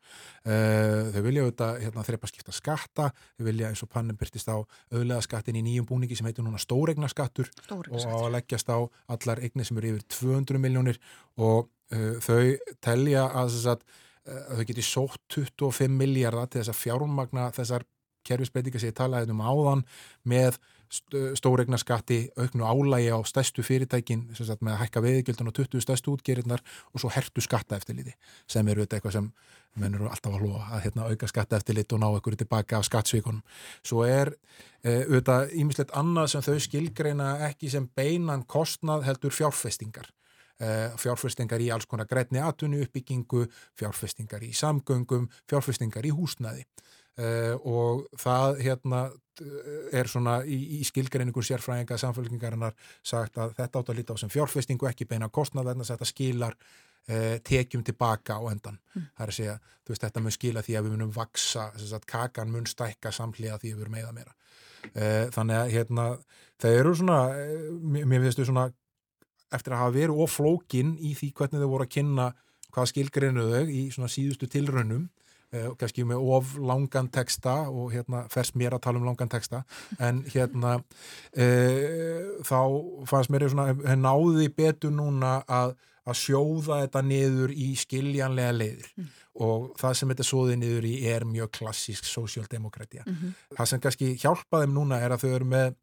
Uh, 0.45 1.11
þau 1.13 1.21
vilja 1.25 1.45
auðvitað 1.45 1.81
hérna, 1.83 2.05
þrepa 2.07 2.31
skipta 2.31 2.55
skatta, 2.55 3.09
þau 3.38 3.45
vilja 3.49 3.64
vilja 3.65 3.73
eins 3.73 3.84
og 3.84 3.91
pannum 3.91 4.17
byrtist 4.19 4.49
á 4.49 4.58
auðlegaskattin 4.93 5.58
í 5.58 5.63
nýjum 5.65 5.88
búningi 5.89 6.17
sem 6.17 6.28
heitir 6.28 6.45
núna 6.45 6.62
stóregnaskattur 6.62 7.49
og 7.71 8.06
á 8.06 8.15
að 8.15 8.34
leggjast 8.38 8.69
á 8.69 8.78
allar 9.08 9.41
eignir 9.41 9.65
sem 9.65 9.78
eru 9.78 9.95
yfir 9.95 10.06
200 10.13 10.62
miljónir 10.62 10.99
og 11.38 11.69
uh, 11.93 12.15
þau 12.21 12.56
telja 12.82 13.25
að, 13.32 13.58
að, 13.73 13.84
að 14.30 14.62
þau 14.62 14.65
geti 14.71 14.86
sótt 14.86 15.39
25 15.39 15.97
miljardar 15.97 16.49
til 16.49 16.62
þess 16.62 16.73
að 16.73 16.82
fjármagna 16.84 17.49
þessar 17.56 17.88
kerfisbreytinga 18.25 18.82
sem 18.82 18.93
ég 18.93 18.97
talaði 18.97 19.34
um 19.34 19.43
áðan 19.45 19.86
með 20.25 20.60
stóregnaskatti, 21.39 22.19
auknu 22.38 22.65
álægi 22.65 23.11
á 23.11 23.19
stærstu 23.28 23.63
fyrirtækin 23.65 24.26
sagt, 24.38 24.61
með 24.61 24.76
að 24.76 24.82
hækka 24.84 25.03
veðigjöldun 25.05 25.51
og 25.51 25.55
20 25.59 25.84
stærstu 25.84 26.15
útgerinnar 26.15 26.63
og 26.93 27.03
svo 27.03 27.11
hertu 27.13 27.43
skatta 27.43 27.78
eftir 27.80 27.97
liti 27.99 28.15
sem 28.47 28.67
eru 28.72 28.86
eitthvað 28.86 29.17
sem 29.17 29.30
menn 29.76 29.97
eru 29.97 30.07
alltaf 30.07 30.36
að 30.38 30.45
lofa 30.47 30.78
að 30.78 30.84
hérna, 30.86 31.07
auka 31.11 31.28
skatta 31.28 31.59
eftir 31.59 31.76
lit 31.76 31.95
og 31.95 31.99
ná 31.99 32.07
ekkur 32.15 32.38
tilbaka 32.39 32.80
af 32.80 32.86
skattsvíkonum. 32.88 33.41
Svo 33.84 34.05
er 34.07 34.32
e, 34.84 35.01
auðvitað 35.03 35.55
ímislegt 35.59 35.95
annað 35.99 36.30
sem 36.32 36.45
þau 36.45 36.59
skilgreina 36.63 37.32
ekki 37.49 37.72
sem 37.74 37.89
beinan 37.95 38.45
kostnað 38.47 39.07
heldur 39.09 39.36
fjárfestingar 39.36 40.11
fjárfestingar 40.55 41.59
í 41.59 41.65
alls 41.74 41.84
konar 41.84 42.07
grætni 42.07 42.39
atvinni 42.39 42.80
uppbyggingu, 42.86 43.41
fjárfestingar 43.76 44.43
í 44.45 44.53
samgöngum, 44.55 45.28
fjárfestingar 45.51 46.07
í 46.07 46.13
húsnaði 46.15 46.63
og 47.16 48.01
það 48.20 48.57
hérna 48.59 49.05
er 49.93 50.09
svona 50.09 50.39
í, 50.47 50.57
í 50.80 50.82
skilgreiningu 50.88 51.43
sérfræðinga 51.43 51.97
samfélkingarinnar 51.99 52.76
sagt 53.05 53.38
að 53.41 53.55
þetta 53.57 53.82
átt 53.82 53.91
að 53.91 53.99
lita 53.99 54.16
á 54.16 54.22
sem 54.22 54.32
fjárfestingu 54.32 54.88
ekki 54.89 55.07
beina 55.09 55.30
kostnað 55.34 55.74
en 55.74 55.84
þetta 55.88 56.07
skilar 56.07 56.55
eh, 57.09 57.41
tekjum 57.45 57.84
tilbaka 57.86 58.39
á 58.39 58.43
endan 58.51 58.78
mm. 58.78 59.09
það 59.18 59.26
er 59.26 59.34
að 59.34 59.38
segja, 59.39 59.57
þú 59.84 59.93
veist, 59.93 60.05
þetta 60.05 60.24
mun 60.24 60.36
skila 60.36 60.63
því 60.66 60.78
að 60.78 60.88
við 60.88 60.95
munum 60.95 61.11
vaksa, 61.16 61.68
þess 61.76 61.97
að 61.97 62.07
kakan 62.13 62.53
mun 62.53 62.70
stækka 62.70 63.11
samlega 63.16 63.59
því 63.61 63.74
við 63.74 63.86
erum 63.86 63.97
meða 63.97 64.16
meira 64.16 64.36
eh, 64.93 65.28
þannig 65.36 65.59
að 65.59 65.76
hérna 65.76 66.07
það 66.61 66.80
eru 66.80 66.95
svona, 67.01 67.20
eh, 67.41 67.68
mér 68.05 68.26
finnst 68.26 68.41
þau 68.41 68.49
svona 68.51 68.70
eftir 69.55 69.76
að 69.76 69.84
hafa 69.84 69.97
verið 69.99 70.24
oflókin 70.26 70.95
í 70.99 71.13
því 71.18 71.34
hvernig 71.36 71.61
þau 71.63 71.72
voru 71.76 71.88
að 71.88 71.95
kynna 71.97 72.32
hvað 72.76 72.91
skilgreinuðu 72.91 73.61
í 73.72 73.86
svona 73.93 74.11
síðustu 74.11 74.49
tilraunum 74.51 75.05
Eh, 75.05 75.14
og 75.69 75.77
kannski 75.79 76.05
með 76.07 76.29
of 76.35 76.55
langan 76.59 77.09
texta 77.13 77.55
og 77.69 77.91
hérna 77.93 78.25
fers 78.33 78.53
mér 78.57 78.75
að 78.75 78.85
tala 78.87 79.01
um 79.01 79.07
langan 79.07 79.31
texta 79.31 79.63
en 79.99 80.23
hérna 80.33 80.77
e, 81.31 81.47
þá 82.45 82.59
fannst 83.09 83.33
mér 83.33 83.47
svona, 83.49 83.75
henn 83.85 84.03
náði 84.05 84.49
betur 84.55 84.93
núna 84.95 85.37
að, 85.47 85.75
að 86.05 86.19
sjóða 86.21 86.81
þetta 86.85 87.05
niður 87.05 87.55
í 87.55 87.69
skiljanlega 87.79 88.57
leiðir 88.57 88.91
mm. 88.95 89.09
og 89.45 89.71
það 89.79 89.97
sem 89.99 90.13
þetta 90.13 90.27
sóði 90.31 90.59
niður 90.61 90.89
í 90.89 90.95
er 91.13 91.27
mjög 91.29 91.53
klassísk 91.59 92.09
sósjaldemokrætja. 92.09 93.05
Mm 93.05 93.15
-hmm. 93.15 93.39
Það 93.57 93.71
sem 93.71 93.83
kannski 93.87 94.13
hjálpaðum 94.21 94.77
núna 94.79 95.01
er 95.01 95.15
að 95.15 95.25
þau 95.25 95.35
eru 95.35 95.49
með 95.55 95.75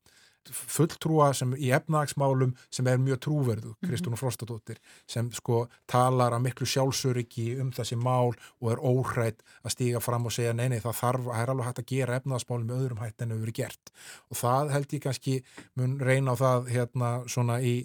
fulltrúa 0.50 1.30
sem 1.36 1.54
í 1.54 1.70
efnagsmálum 1.74 2.54
sem 2.72 2.86
er 2.90 3.00
mjög 3.02 3.20
trúverðu, 3.26 3.74
mhm. 3.74 3.88
Kristún 3.88 4.18
Frostadóttir 4.18 4.80
sem 5.06 5.30
sko 5.32 5.66
talar 5.86 6.34
að 6.34 6.46
miklu 6.48 6.66
sjálfsöryggi 6.66 7.60
um 7.62 7.72
þessi 7.72 7.96
mál 7.96 8.32
og 8.60 8.70
er 8.72 8.82
óhrætt 8.82 9.42
að 9.62 9.76
stíga 9.76 10.00
fram 10.00 10.26
og 10.26 10.32
segja 10.32 10.52
neini 10.52 10.80
það 10.82 11.00
þarf, 11.00 11.26
það 11.30 11.42
er 11.42 11.54
alveg 11.54 11.66
hægt 11.66 11.82
að 11.82 11.90
gera 11.94 12.20
efnagsmálum 12.20 12.66
með 12.66 12.80
öðrum 12.82 13.02
hætt 13.02 13.22
en 13.22 13.34
þau 13.34 13.42
verið 13.42 13.58
gert 13.62 13.92
og 14.30 14.40
það 14.42 14.72
held 14.76 14.96
ég 14.96 15.04
kannski 15.06 15.36
mun 15.74 15.98
reyna 16.00 16.34
á 16.34 16.42
það 16.42 16.72
hérna 16.72 17.12
svona 17.26 17.60
í 17.60 17.76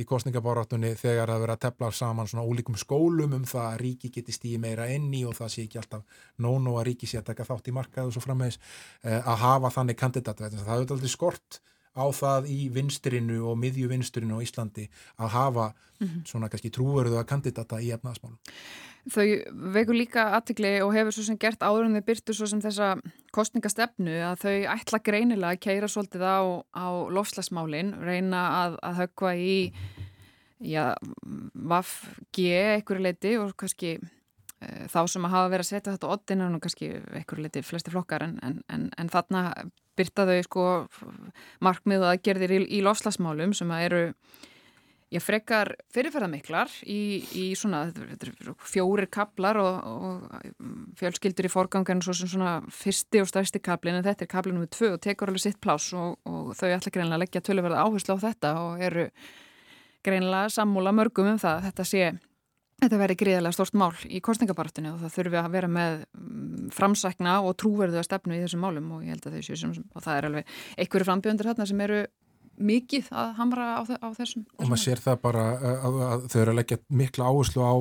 í 0.00 0.06
kostningabáratunni 0.08 0.94
þegar 0.96 1.28
það 1.28 1.42
verið 1.42 1.54
að 1.54 1.62
tepla 1.66 1.90
saman 1.92 2.28
svona 2.30 2.46
ólíkum 2.48 2.78
skólum 2.80 3.34
um 3.36 3.44
það 3.48 3.66
að 3.66 3.80
ríki 3.82 4.10
geti 4.14 4.32
stíði 4.32 4.60
meira 4.62 4.86
enni 4.88 5.20
og 5.28 5.36
það 5.36 5.52
sé 5.52 5.66
ekki 5.66 5.80
alltaf 5.82 6.22
nónu 6.40 6.78
að 6.78 6.86
ríki 6.88 7.08
sé 7.10 7.20
að 7.20 7.28
taka 7.28 7.46
þátt 7.48 7.68
í 7.68 7.74
markað 7.76 8.08
og 8.08 8.16
svo 8.16 8.24
frammeðis 8.24 8.56
eh, 9.04 9.18
að 9.18 9.42
hafa 9.44 9.72
þannig 9.76 10.00
kandidat 10.00 10.40
það 10.40 10.62
er 10.62 10.72
alltaf 10.78 11.04
skort 11.12 11.60
á 11.92 12.04
það 12.12 12.48
í 12.52 12.60
vinstrinu 12.72 13.42
og 13.50 13.58
miðju 13.60 13.90
vinstrinu 13.90 14.38
á 14.40 14.44
Íslandi 14.44 14.88
að 15.18 15.28
hafa 15.28 15.66
mm 15.72 16.06
-hmm. 16.06 16.24
svona 16.26 16.48
kannski 16.48 16.70
trúverðu 16.70 17.18
að 17.18 17.28
kandidata 17.28 17.80
í 17.80 17.92
efnaðasmálum. 17.92 18.38
Þau 19.10 19.26
veikur 19.74 19.96
líka 19.98 20.28
aðtikli 20.36 20.78
og 20.82 20.94
hefur 20.94 21.12
svo 21.12 21.24
sem 21.26 21.38
gert 21.38 21.62
áður 21.62 21.88
en 21.88 21.96
þau 21.98 22.04
byrtu 22.06 22.34
svo 22.34 22.46
sem 22.46 22.60
þessa 22.62 23.00
kostningastefnu 23.34 24.14
að 24.22 24.36
þau 24.44 24.58
ætla 24.76 24.98
greinilega 25.02 25.52
að 25.56 25.60
keira 25.60 25.88
svolítið 25.88 26.22
á, 26.22 26.62
á 26.70 26.86
lofslagsmálin, 27.10 27.94
reyna 27.98 28.42
að, 28.62 28.78
að 28.82 28.98
höggva 29.00 29.34
í 29.34 29.56
já, 30.62 30.94
vafgi 31.54 32.46
einhverju 32.54 33.02
leiti 33.02 33.36
og 33.42 33.56
kannski 33.58 33.96
e, 33.98 34.86
þá 34.86 35.00
sem 35.10 35.26
að 35.26 35.34
hafa 35.34 35.50
verið 35.50 35.66
að 35.66 35.70
setja 35.72 35.96
þetta 35.96 36.06
á 36.06 36.14
oddin 36.14 36.46
og 36.46 36.60
kannski 36.62 36.92
einhverju 36.94 37.42
leiti 37.42 37.62
flesti 37.66 37.90
flokkar 37.90 38.22
en, 38.28 38.38
en, 38.46 38.60
en, 38.70 38.86
en 38.98 39.10
þarna 39.10 39.42
byrta 39.98 40.26
þau 40.28 40.38
sko 40.46 40.68
markmið 41.64 42.06
og 42.06 42.14
aðgerðir 42.14 42.56
í, 42.56 42.62
í 42.78 42.80
lofslagsmálum 42.84 43.54
sem 43.56 43.70
að 43.74 43.86
eru 43.88 44.02
ég 45.12 45.20
frekar 45.20 45.74
fyrirferðamiklar 45.92 46.72
í, 46.88 47.20
í 47.36 47.44
svona 47.58 47.84
fjórir 48.64 49.10
kaplar 49.12 49.58
og, 49.60 49.84
og 49.84 50.96
fjölskyldur 50.98 51.48
í 51.48 51.52
forgangan 51.52 52.00
svo 52.04 52.14
sem 52.16 52.30
svona 52.32 52.54
fyrsti 52.72 53.20
og 53.20 53.28
stærsti 53.28 53.60
kaplin 53.64 53.98
en 53.98 54.06
þetta 54.06 54.26
er 54.26 54.32
kaplin 54.32 54.60
um 54.60 54.68
tvö 54.72 54.94
og 54.96 55.02
tekur 55.04 55.32
alveg 55.32 55.44
sitt 55.44 55.60
plás 55.62 55.90
og, 55.96 56.16
og 56.24 56.52
þau 56.56 56.68
ætla 56.70 56.94
greinlega 56.94 57.18
að 57.18 57.24
leggja 57.26 57.44
töluverða 57.44 57.84
áherslu 57.84 58.16
á 58.16 58.24
þetta 58.24 58.54
og 58.62 58.84
eru 58.88 59.08
greinlega 60.06 60.52
sammúla 60.56 60.94
mörgum 60.96 61.34
um 61.34 61.42
það 61.42 61.58
að 61.58 61.66
þetta 61.68 61.88
sé 61.92 62.12
Þetta 62.82 62.98
verði 62.98 63.14
gríðilega 63.20 63.54
stort 63.54 63.76
mál 63.78 63.92
í 64.10 64.18
kostningabartinu 64.24 64.96
og 64.96 65.02
það 65.04 65.12
þurfi 65.14 65.38
að 65.38 65.52
vera 65.52 65.68
með 65.70 66.00
mm, 66.18 66.64
framsækna 66.74 67.36
og 67.46 67.54
trúverðu 67.62 68.00
að 68.00 68.08
stefnu 68.08 68.34
í 68.34 68.40
þessum 68.42 68.64
málum 68.66 68.88
og 68.96 69.04
ég 69.06 69.14
held 69.14 69.28
að 69.28 69.36
þau 69.36 69.46
séu 69.46 69.58
sem, 69.60 69.76
og 69.94 70.02
það 70.02 70.18
er 70.18 70.28
alveg 70.28 70.56
einhverju 70.82 71.06
frambjöndir 71.06 71.50
hérna 71.52 71.68
sem 71.70 71.84
eru 71.86 72.00
mikið 72.60 73.10
að 73.16 73.34
hamra 73.38 73.66
á, 73.78 73.82
á 73.86 74.08
þessum. 74.16 74.46
Og 74.58 74.68
maður 74.68 74.82
sér 74.84 75.02
það 75.02 75.20
bara 75.22 75.44
að, 75.52 75.76
að, 75.88 76.00
að 76.08 76.24
þau 76.32 76.40
eru 76.42 76.52
að 76.52 76.58
leggja 76.60 76.78
mikla 77.02 77.28
áherslu 77.30 77.62
á 77.64 77.74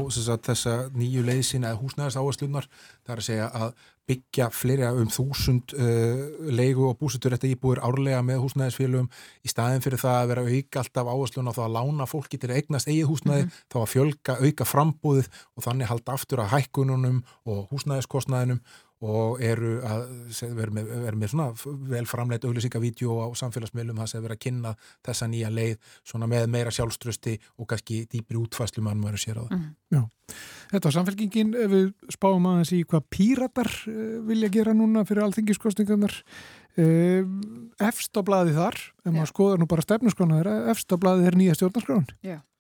þessa 0.48 0.76
nýju 0.98 1.24
leiðsinn 1.28 1.66
eða 1.68 1.82
húsnæðast 1.82 2.22
áherslunar, 2.22 2.70
það 3.06 3.16
er 3.16 3.24
að 3.24 3.28
segja 3.28 3.50
að 3.62 3.74
byggja 4.12 4.48
fleiri 4.54 4.88
um 4.98 5.10
þúsund 5.12 5.74
uh, 5.78 6.22
leigu 6.52 6.88
og 6.90 6.98
búsutur 7.00 7.36
þetta 7.36 7.50
íbúir 7.52 7.82
árlega 7.86 8.22
með 8.26 8.42
húsnæðisfélugum 8.46 9.10
í 9.46 9.52
staðin 9.52 9.84
fyrir 9.86 10.02
það 10.02 10.18
að 10.18 10.32
vera 10.32 10.46
auka 10.48 10.82
alltaf 10.82 11.12
áherslun 11.14 11.52
á 11.52 11.56
það 11.56 11.68
að 11.68 11.76
lána 11.78 12.08
fólki 12.10 12.40
til 12.42 12.50
að 12.50 12.58
eignast 12.60 12.90
eigið 12.90 13.12
húsnæði, 13.12 13.46
mm 13.46 13.50
-hmm. 13.50 13.68
þá 13.72 13.78
að 13.82 13.92
fjölga 13.94 14.38
auka 14.42 14.70
frambúðið 14.74 15.30
og 15.56 15.68
þannig 15.68 15.92
halda 15.92 16.16
aftur 16.18 16.44
að 16.44 16.54
hækkununum 16.56 17.22
og 17.46 17.68
húsnæðiskostnæðinum 17.72 18.64
og 19.02 19.42
eru 19.42 19.80
að 19.88 20.04
vera 20.58 20.76
með, 20.76 20.90
vera 21.08 21.18
með 21.18 21.34
svona 21.34 21.76
vel 21.90 22.04
framleitt 22.10 22.46
auglýsingavídjó 22.46 23.18
á 23.26 23.28
samfélagsmiðlum 23.42 24.02
það 24.02 24.12
sem 24.12 24.26
vera 24.26 24.38
að 24.38 24.44
kynna 24.46 24.74
þessa 25.08 25.30
nýja 25.32 25.52
leið 25.54 25.94
svona 26.06 26.30
með 26.30 26.48
meira 26.54 26.74
sjálfströsti 26.76 27.38
og 27.58 27.70
kannski 27.72 28.04
dýpri 28.12 28.40
útfæslu 28.42 28.86
mann 28.86 29.02
verður 29.02 29.24
sér 29.26 29.42
á 29.42 29.44
það. 29.44 29.58
Mm. 29.58 29.72
Já, 29.92 30.02
þetta 30.72 30.88
var 30.88 30.98
samfélkingin 30.98 31.54
ef 31.66 31.74
við 31.74 31.88
spáum 32.14 32.50
aðeins 32.52 32.74
í 32.78 32.84
hvað 32.86 33.08
píratar 33.18 33.72
uh, 33.90 34.20
vilja 34.30 34.54
gera 34.54 34.78
núna 34.78 35.06
fyrir 35.10 35.26
alþingiskostingarnar 35.26 36.22
efst 36.72 38.16
á 38.16 38.22
bladi 38.24 38.54
þar, 38.56 38.78
ef 39.04 39.12
maður 39.12 39.32
skoðar 39.34 39.60
nú 39.60 39.68
bara 39.68 39.84
stefnuskrána 39.84 40.38
þeirra, 40.40 40.54
efst 40.72 40.94
á 40.94 40.96
bladi 40.96 41.28
er 41.28 41.36
nýja 41.36 41.58
stjórnarskráin. 41.58 42.08
Já. 42.24 42.38
Eh, 42.38 42.51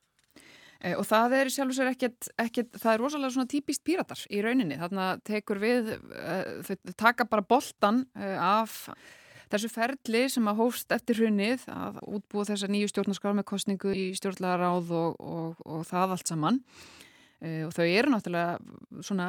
og 0.82 1.06
það 1.06 1.36
er 1.38 1.50
sjálf 1.54 1.74
og 1.74 1.78
sér 1.78 1.90
ekkert, 1.92 2.30
ekkert, 2.42 2.78
það 2.82 2.94
er 2.94 3.04
rosalega 3.04 3.36
svona 3.36 3.52
típist 3.52 3.84
píratar 3.86 4.22
í 4.34 4.42
rauninni, 4.42 4.80
þarna 4.82 5.08
tekur 5.28 5.62
við, 5.62 5.92
uh, 6.10 6.62
þau 6.66 6.94
taka 6.98 7.28
bara 7.30 7.46
boltan 7.46 8.06
uh, 8.18 8.38
af 8.42 8.80
þessu 9.52 9.70
ferli 9.72 10.24
sem 10.32 10.48
að 10.48 10.64
hófst 10.64 10.96
eftir 10.96 11.20
hrunnið 11.20 11.68
að 11.70 12.00
útbúa 12.08 12.48
þessa 12.50 12.72
nýju 12.72 12.90
stjórnarskar 12.90 13.38
með 13.38 13.48
kostningu 13.52 13.94
í 13.94 14.08
stjórnlaráð 14.18 14.94
og, 14.96 15.20
og, 15.20 15.62
og 15.68 15.86
það 15.90 16.16
allt 16.16 16.32
saman. 16.32 16.60
Og 17.42 17.72
þau 17.74 17.84
eru 17.84 18.12
náttúrulega 18.14 19.02
svona 19.02 19.28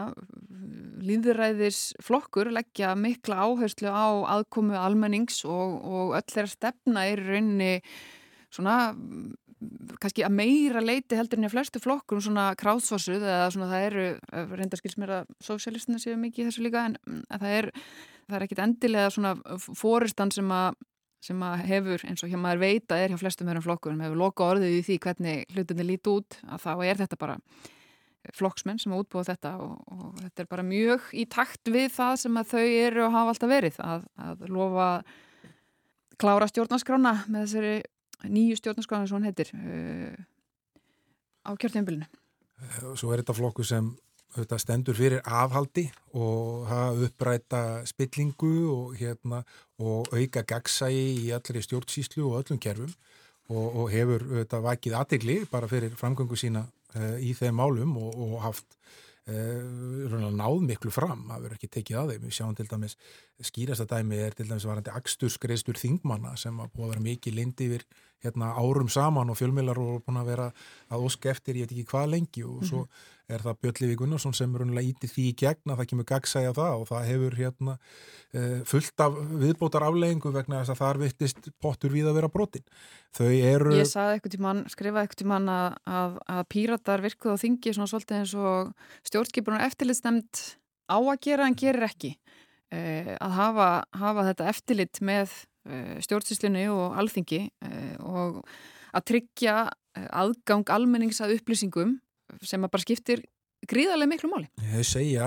líðræðis 1.00 1.94
flokkur 2.04 2.50
leggja 2.52 2.92
mikla 2.92 3.40
áherslu 3.48 3.88
á 3.88 4.36
aðkomu 4.36 4.76
almennings 4.76 5.40
og, 5.48 5.78
og 5.80 6.12
öll 6.18 6.28
þeirra 6.28 6.52
stefna 6.52 7.06
er 7.08 7.24
rauninni 7.24 7.72
svona 8.52 8.76
kannski 10.02 10.24
að 10.26 10.36
meira 10.36 10.82
leiti 10.84 11.18
heldur 11.18 11.40
en 11.40 11.48
í 11.48 11.52
flestu 11.52 11.82
flokkur 11.82 12.22
svona 12.24 12.50
kráðsvarsuð 12.58 13.22
eða 13.22 13.50
svona 13.54 13.68
það 13.72 13.88
eru, 13.88 14.06
reyndarskils 14.58 14.98
mér 15.00 15.16
að 15.18 15.34
sósjálistina 15.44 16.00
séu 16.02 16.16
mikið 16.20 16.44
í 16.44 16.48
þessu 16.48 16.64
líka 16.66 16.86
en 16.90 16.96
það 17.28 17.58
er, 17.58 17.68
það 18.28 18.38
er 18.38 18.46
ekkit 18.46 18.64
endilega 18.66 19.12
svona 19.14 19.58
fóristan 19.58 20.34
sem 20.34 20.50
að 20.54 20.80
sem 21.22 21.42
að 21.46 21.60
hefur, 21.68 22.02
eins 22.08 22.24
og 22.24 22.32
hjá 22.32 22.38
maður 22.40 22.64
veita 22.64 22.96
er 22.98 23.12
hjá 23.12 23.20
flestum 23.20 23.46
verðum 23.46 23.62
flokkur, 23.62 23.94
hefur 23.94 24.18
loka 24.18 24.48
orðið 24.56 24.80
í 24.80 24.82
því 24.88 24.96
hvernig 25.04 25.52
hlutinni 25.54 25.84
líti 25.86 26.10
út, 26.10 26.38
að 26.50 26.64
þá 26.64 26.72
er 26.88 26.98
þetta 26.98 27.18
bara 27.20 27.36
flokksmenn 28.38 28.80
sem 28.82 28.94
að 28.94 29.04
útbúa 29.04 29.26
þetta 29.26 29.52
og, 29.62 29.76
og 29.90 30.18
þetta 30.20 30.44
er 30.44 30.48
bara 30.50 30.64
mjög 30.66 31.08
í 31.18 31.26
takt 31.30 31.70
við 31.74 31.88
það 31.94 32.16
sem 32.22 32.38
að 32.38 32.52
þau 32.52 32.66
eru 32.66 33.04
og 33.06 33.14
hafa 33.16 33.34
alltaf 33.34 33.50
verið 33.50 33.78
að, 33.82 34.04
að 34.26 34.44
lofa 34.50 34.88
klára 36.22 36.48
stjórnaskrána 36.50 37.14
með 37.26 37.46
þessari 37.46 37.74
nýju 38.28 38.58
stjórnarskráðan 38.60 39.10
sem 39.10 39.18
hann 39.18 39.28
heitir 39.28 39.52
uh, 39.56 40.14
á 41.46 41.50
kjörtjumbilinu 41.58 42.06
eh, 42.06 42.80
Svo 42.96 43.12
er 43.12 43.22
þetta 43.22 43.36
flokku 43.36 43.66
sem 43.66 43.92
þetta, 44.36 44.58
stendur 44.60 44.96
fyrir 44.96 45.22
afhaldi 45.24 45.88
og 46.14 46.66
hafa 46.70 47.08
uppræta 47.08 47.62
spillingu 47.88 48.52
og, 48.72 48.94
hérna, 49.00 49.42
og 49.82 50.12
auka 50.14 50.44
gagsægi 50.48 51.26
í 51.26 51.32
allri 51.36 51.62
stjórnsýslu 51.64 52.24
og 52.28 52.42
öllum 52.42 52.60
kerfum 52.62 52.92
og, 53.52 53.66
og 53.66 53.90
hefur 53.92 54.24
þetta, 54.38 54.62
vakið 54.64 54.98
aðtegli 55.00 55.38
bara 55.52 55.70
fyrir 55.70 55.96
framgöngu 55.98 56.38
sína 56.38 56.66
uh, 56.96 57.16
í 57.20 57.34
þeim 57.38 57.58
málum 57.60 57.96
og, 58.00 58.14
og 58.16 58.38
haft 58.46 58.78
uh, 59.30 60.30
náð 60.32 60.62
miklu 60.66 60.92
fram, 60.94 61.26
það 61.28 61.44
verður 61.46 61.58
ekki 61.58 61.70
tekið 61.76 61.98
að 62.00 62.12
þeim. 62.12 62.24
Við 62.26 62.36
sjáum 62.38 62.56
til 62.58 62.68
dæmis, 62.70 62.96
skýrasta 63.50 63.86
dæmi 63.90 64.22
er 64.22 64.38
til 64.38 64.48
dæmis 64.48 64.68
varandi 64.68 64.94
axturskreistur 64.94 65.80
þingmanna 65.80 66.34
sem 66.40 66.58
að 66.62 66.72
búið 66.74 66.88
að 66.88 66.94
vera 66.94 67.06
mikið 67.08 67.38
lindi 67.38 67.68
yfir 67.70 67.86
hérna, 68.22 68.52
árum 68.54 68.90
saman 68.92 69.32
og 69.32 69.38
fjölmilar 69.38 69.80
og 69.82 70.04
búin 70.06 70.20
að 70.20 70.30
vera 70.30 70.50
að 70.92 71.08
ósk 71.08 71.26
eftir, 71.32 71.58
ég 71.58 71.66
veit 71.66 71.74
ekki 71.76 71.88
hvað 71.90 72.12
lengi 72.14 72.44
og 72.46 72.62
svo 72.68 72.84
er 73.32 73.42
það 73.44 73.58
Björnliði 73.64 73.96
Gunnarsson 74.00 74.34
sem 74.36 74.54
er 74.54 74.64
unlega 74.64 74.92
ítið 74.92 75.12
því 75.12 75.24
í 75.28 75.34
gegn 75.42 75.72
að 75.72 75.80
það 75.80 75.88
kemur 75.92 76.06
gagsæja 76.08 76.54
það 76.56 76.74
og 76.80 76.88
það 76.90 77.06
hefur 77.08 77.36
hérna 77.38 77.74
uh, 77.76 78.58
fullt 78.68 79.04
af 79.04 79.18
viðbótar 79.42 79.86
afleggingu 79.86 80.32
vegna 80.34 80.60
þess 80.60 80.74
að 80.74 80.80
þar 80.82 81.00
vittist 81.02 81.50
pottur 81.62 81.94
við 81.94 82.10
að 82.10 82.18
vera 82.20 82.30
brotin. 82.32 82.66
Þau 83.16 83.28
eru... 83.28 83.74
Ég 83.78 83.90
saði 83.90 84.16
eitthvað 84.16 84.36
tímann, 84.36 84.64
skrifaði 84.72 85.06
eitthvað 85.06 85.22
tímann 85.22 85.52
að, 85.52 85.78
að, 86.00 86.18
að 86.36 86.42
píratar 86.54 87.04
virkuð 87.04 87.36
á 87.36 87.42
þingi 87.44 87.76
svona 87.76 87.92
svolítið 87.92 88.20
eins 88.20 88.34
og 88.36 88.74
stjórnskipunar 89.10 89.66
eftirlitsnemnd 89.68 90.44
á 90.92 90.98
að 90.98 91.22
gera 91.28 91.48
en 91.48 91.58
gerir 91.58 91.88
ekki. 91.88 92.14
Uh, 92.72 93.16
að 93.18 93.38
hafa, 93.40 93.70
hafa 94.00 94.28
þetta 94.30 94.52
eftirlit 94.52 95.02
með 95.04 95.34
uh, 95.68 95.98
stjórnsýslunni 96.04 96.68
og 96.72 96.96
alþingi 97.02 97.44
og 98.02 98.42
að 98.92 99.04
tryggja 99.08 99.56
aðgang 99.92 100.68
almennings 100.72 101.20
að 101.24 101.38
upplýsingum 101.38 101.98
sem 102.40 102.64
að 102.64 102.72
bara 102.72 102.84
skiptir 102.86 103.24
gríðarlega 103.70 104.10
miklu 104.10 104.30
máli. 104.30 104.48
Þau 104.58 104.84
segja 104.86 105.26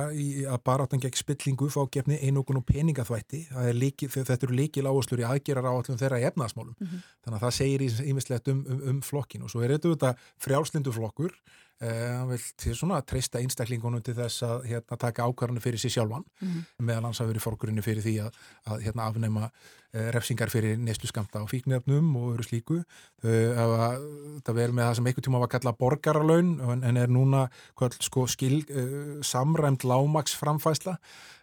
að 0.51 0.63
baráttan 0.67 1.01
gegn 1.03 1.15
spillingu 1.15 1.69
fá 1.71 1.81
gefni 1.91 2.17
einokun 2.27 2.59
og 2.59 2.65
peningaþvætti. 2.67 3.45
Líki, 3.77 4.09
þetta 4.11 4.35
eru 4.41 4.57
líkil 4.57 4.87
áherslur 4.89 5.23
í 5.23 5.27
aðgerar 5.27 5.69
áallum 5.69 5.99
þeirra 5.99 6.19
í 6.19 6.27
efnaðasmálum. 6.27 6.75
Mm 6.75 6.87
-hmm. 6.87 7.05
Þannig 7.23 7.37
að 7.37 7.45
það 7.45 7.55
segir 7.59 7.85
ímislegt 8.11 8.51
um, 8.51 8.65
um, 8.67 8.81
um 8.91 9.01
flokkin 9.01 9.45
og 9.45 9.53
svo 9.53 9.63
er 9.63 9.77
þetta 9.77 10.15
frjálslindu 10.43 10.91
flokkur 10.91 11.31
hann 11.81 12.23
uh, 12.23 12.29
vil 12.29 12.43
til 12.55 12.73
svona 12.77 13.01
að 13.01 13.07
treysta 13.11 13.41
einstaklingunum 13.43 14.03
til 14.03 14.15
þess 14.15 14.45
að 14.47 14.67
hérna, 14.69 14.97
taka 14.99 15.25
ákvarðinu 15.27 15.63
fyrir 15.63 15.81
sér 15.81 15.91
sjálfan. 15.97 16.23
Mm 16.39 16.47
-hmm. 16.47 16.85
meðal 16.87 17.03
hans 17.03 17.19
að 17.21 17.27
verið 17.33 17.43
fórkurinnu 17.43 17.81
fyrir 17.83 18.03
því 18.03 18.15
að, 18.23 18.37
að 18.65 18.83
hérna, 18.85 19.07
afnæma 19.09 19.49
uh, 19.49 20.09
refsingar 20.15 20.49
fyrir 20.49 20.77
neyslu 20.77 21.07
skamta 21.07 21.43
á 21.43 21.45
fíknirfnum 21.51 22.15
og 22.15 22.35
öru 22.35 22.43
slíku. 22.43 22.83
Uh, 23.23 24.39
það 24.45 24.55
verður 24.55 24.73
með 24.73 24.85
það 24.85 24.95
sem 24.95 25.05
einhver 25.05 25.23
tíma 25.27 25.39
var 25.39 25.51
kallað 25.51 25.77
borgarlaun 25.77 26.59
en, 26.61 26.83
en 26.83 26.97
er 26.97 27.09
núna 27.09 27.49
hvað, 27.75 27.99
sko, 27.99 28.27
skil, 28.27 28.63
samræmt 29.21 29.83
lámaksframfæsla 29.83 30.97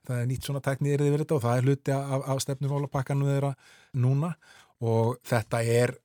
það 0.07 0.17
er 0.17 0.27
nýtt 0.27 0.45
svona 0.45 0.61
teknið 0.61 1.01
yfir 1.01 1.19
þetta 1.19 1.35
og 1.35 1.43
það 1.43 1.57
er 1.57 1.63
hluti 1.63 1.93
af, 1.93 2.23
af 2.27 2.41
stefnumálapakkanum 2.41 3.29
þeirra 3.29 3.55
núna. 3.93 4.35
Og 4.81 5.19
þetta 5.23 5.63
er 5.63 5.99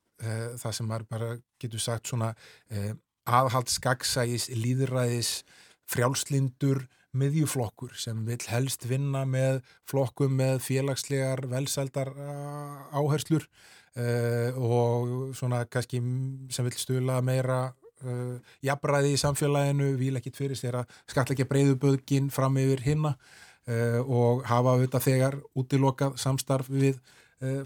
það 0.57 0.71
sem 0.73 0.87
maður 0.87 1.03
bara 1.09 1.37
getur 1.59 1.79
sagt 1.79 2.07
svona 2.07 2.33
aðhald 3.27 3.71
skaksægis, 3.71 4.47
líðræðis, 4.55 5.41
frjálslindur, 5.87 6.85
miðjuflokkur 7.17 7.95
sem 7.97 8.19
vil 8.27 8.39
helst 8.51 8.85
vinna 8.89 9.23
með 9.25 9.61
flokkum 9.89 10.35
með 10.37 10.59
félagslegar 10.65 11.45
velsældar 11.49 12.11
áherslur 12.93 13.47
uh, 13.97 14.51
og 14.57 15.35
svona 15.37 15.63
kannski 15.71 16.01
sem 16.53 16.67
vil 16.67 16.77
stula 16.77 17.19
meira 17.25 17.71
uh, 18.05 18.37
jafnræði 18.65 19.15
í 19.15 19.21
samfélaginu, 19.21 19.93
vil 19.99 20.21
fyrir 20.35 20.59
sér 20.59 20.81
að 20.83 20.97
skatleikja 21.09 21.47
breyðuböðgin 21.49 22.31
fram 22.33 22.59
yfir 22.61 22.83
hinna 22.85 23.15
uh, 23.15 24.01
og 24.03 24.45
hafa 24.49 24.75
auðvitað 24.75 25.07
þegar 25.07 25.39
útilokað 25.57 26.19
samstarf 26.21 26.69
við 26.69 26.99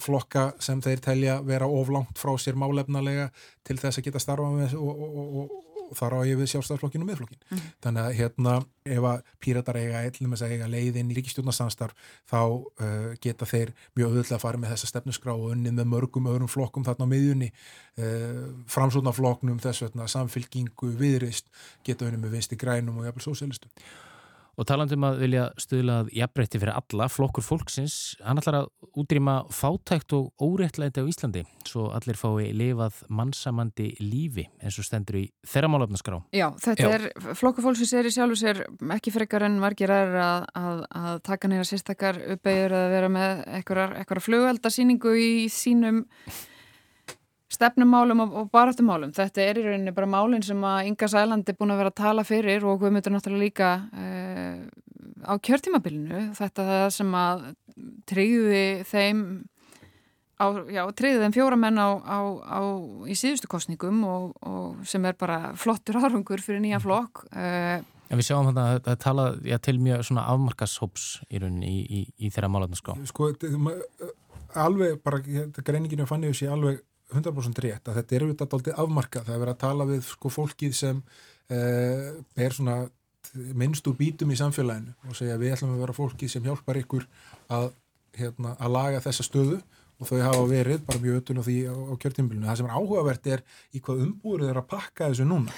flokka 0.04 0.50
sem 0.60 0.82
þeir 0.84 1.00
telja 1.04 1.42
vera 1.48 1.68
oflangt 1.72 2.20
frá 2.20 2.34
sér 2.40 2.58
málefnalega 2.60 3.30
til 3.64 3.78
þess 3.80 4.02
að 4.02 4.10
geta 4.10 4.20
starfa 4.20 4.50
með 4.52 4.74
og, 4.76 4.90
og, 4.92 5.14
og, 5.20 5.54
og 5.92 5.98
þar 5.98 6.16
á 6.18 6.20
ég 6.28 6.40
við 6.40 6.50
sjálfstæðarflokkinu 6.52 7.06
og 7.06 7.10
miðflokkin. 7.10 7.40
Mm. 7.50 7.64
Þannig 7.84 8.04
að 8.04 8.18
hérna 8.20 8.54
ef 8.96 9.08
að 9.08 9.24
píratar 9.44 9.80
eiga 9.80 10.04
eillum 10.06 10.36
að 10.36 10.54
eiga 10.54 10.70
leiðin 10.72 11.12
í 11.12 11.18
ríkistjórnastanstarf 11.18 12.12
þá 12.32 12.40
uh, 12.42 13.10
geta 13.24 13.48
þeir 13.50 13.74
mjög 14.00 14.14
auðvitað 14.14 14.38
að 14.38 14.44
fara 14.46 14.62
með 14.62 14.74
þessa 14.76 14.92
stefnusgrá 14.92 15.34
og 15.36 15.50
unnið 15.56 15.76
með 15.80 15.90
mörgum 15.92 16.30
öðrum 16.32 16.52
flokkum 16.52 16.86
þarna 16.88 17.08
á 17.08 17.12
miðjunni 17.12 17.50
uh, 17.52 18.46
framsónaflokknum 18.72 19.60
þess 19.64 19.86
vegna 19.88 20.08
samfylgingu 20.12 20.94
viðrist 21.00 21.52
geta 21.88 22.08
unnið 22.08 22.26
með 22.26 22.40
vinsti 22.40 22.60
grænum 22.60 23.02
og 23.02 23.10
jafnvel 23.10 23.28
sósélistu. 23.28 23.72
Og 24.62 24.68
talandum 24.70 25.02
að 25.08 25.16
vilja 25.24 25.44
stuðlað 25.58 26.12
jafnbreytti 26.14 26.60
fyrir 26.62 26.76
alla, 26.78 27.08
flokkur 27.10 27.42
fólksins, 27.42 27.96
hann 28.22 28.38
ætlar 28.38 28.60
að 28.60 28.68
útrýma 29.02 29.40
fátækt 29.50 30.14
og 30.14 30.28
óréttlæti 30.38 31.02
á 31.02 31.10
Íslandi, 31.10 31.42
svo 31.66 31.88
allir 31.98 32.20
fái 32.20 32.52
lifað 32.54 33.00
mannsamandi 33.10 33.88
lífi 34.04 34.46
eins 34.62 34.78
og 34.78 34.86
stendur 34.86 35.18
í 35.18 35.24
þeirra 35.50 35.72
málöfnaskrá. 35.74 36.20
Já, 36.38 36.52
þetta 36.62 36.92
Já. 36.92 36.94
er, 36.94 37.08
flokkur 37.40 37.66
fólksins 37.66 37.96
er 37.98 38.12
í 38.12 38.14
sjálfu 38.14 38.38
sér 38.44 38.62
ekki 39.00 39.16
frekar 39.16 39.48
en 39.48 39.58
margir 39.64 39.96
er 39.98 40.14
að, 40.28 40.46
að, 40.62 40.86
að 41.02 41.20
taka 41.32 41.50
nýra 41.50 41.66
sérstakar 41.66 42.22
uppeyður 42.36 42.78
að 42.84 42.88
vera 42.94 43.12
með 43.18 43.44
eitthvað 43.58 44.26
flugveldarsýningu 44.28 45.18
í 45.18 45.34
sínum 45.50 46.06
stefnumálum 47.52 48.24
og, 48.24 48.50
baráttumálum. 48.54 49.12
Þetta 49.16 49.44
er 49.44 49.60
í 49.60 49.66
rauninni 49.66 49.94
bara 49.96 50.10
málinn 50.10 50.44
sem 50.46 50.62
að 50.66 50.92
Inga 50.92 51.10
Sæland 51.12 51.50
er 51.50 51.58
búin 51.60 51.74
að 51.74 51.82
vera 51.84 51.92
að 51.92 52.00
tala 52.00 52.26
fyrir 52.28 52.66
og 52.68 52.82
við 52.86 52.96
mötum 52.96 53.16
náttúrulega 53.18 53.44
líka 53.44 53.72
uh, 53.92 54.31
á 55.26 55.34
kjörtímabilinu. 55.42 56.28
Þetta 56.38 56.90
sem 56.94 57.16
að 57.18 57.48
treyði 58.10 58.66
þeim 58.90 59.24
á, 60.42 60.46
já, 60.72 60.84
treyði 60.98 61.24
þeim 61.24 61.36
fjóramenn 61.38 61.82
á, 61.82 61.90
á, 62.02 62.20
á 62.42 62.60
í 63.08 63.18
síðustu 63.18 63.50
kostningum 63.52 64.04
og, 64.08 64.30
og 64.46 64.84
sem 64.90 65.06
er 65.08 65.18
bara 65.20 65.54
flottur 65.60 66.02
árangur 66.02 66.44
fyrir 66.44 66.64
nýja 66.64 66.82
flokk. 66.84 67.26
Uh, 67.32 67.82
En 68.12 68.20
við 68.20 68.28
sjáum 68.28 68.50
þetta 68.50 68.64
að 68.68 68.80
það 68.86 68.96
tala 69.06 69.26
já, 69.48 69.56
til 69.64 69.78
mjög 69.80 70.02
svona 70.04 70.28
afmarkashóps 70.34 71.04
í 71.32 71.40
rauninni 71.40 71.70
í, 71.72 71.82
í, 71.82 72.00
í 72.28 72.32
þeirra 72.34 72.50
málefnum 72.52 72.80
sko. 72.80 72.96
Sko, 73.08 73.30
alveg 74.60 74.98
bara, 75.06 75.22
greininginu 75.64 76.08
fann 76.10 76.26
ég 76.28 76.36
þessi 76.36 76.50
alveg 76.52 76.82
100% 77.16 77.62
rétt 77.64 77.88
að 77.88 78.02
þetta 78.02 78.16
er 78.16 78.26
auðvitað 78.26 78.56
aldrei 78.58 78.74
afmarkað. 78.84 79.28
Það 79.28 79.36
er 79.36 79.44
verið 79.44 79.54
að 79.54 79.62
tala 79.64 79.88
við 79.88 80.02
sko 80.08 80.32
fólkið 80.32 80.76
sem 80.76 81.00
eh, 81.52 82.10
er 82.36 82.56
svona 82.56 82.76
minnst 83.56 83.88
úr 83.88 83.98
bítum 84.00 84.32
í 84.34 84.40
samfélaginu 84.40 84.96
og 85.08 85.18
segja 85.18 85.40
við 85.40 85.56
ætlum 85.56 85.76
að 85.76 85.84
vera 85.86 85.98
fólkið 85.98 86.34
sem 86.34 86.48
hjálpar 86.48 86.80
ykkur 86.82 87.06
að, 87.54 87.70
hérna, 88.18 88.56
að 88.58 88.74
laga 88.76 89.04
þessa 89.06 89.28
stöðu 89.28 89.60
og 90.02 90.10
þau 90.10 90.18
hafa 90.26 90.48
verið 90.50 90.82
bara 90.88 91.02
mjög 91.04 91.20
ötun 91.22 91.42
á 91.42 91.44
því 91.46 91.58
á, 91.70 91.76
á 91.78 91.94
kjörtímbilinu. 92.02 92.48
Það 92.50 92.58
sem 92.60 92.70
er 92.70 92.78
áhugavert 92.78 93.30
er 93.30 93.44
í 93.72 93.82
hvað 93.86 94.04
umbúrið 94.08 94.50
er 94.50 94.60
að 94.62 94.70
pakka 94.74 95.12
þessu 95.12 95.28
núna. 95.30 95.54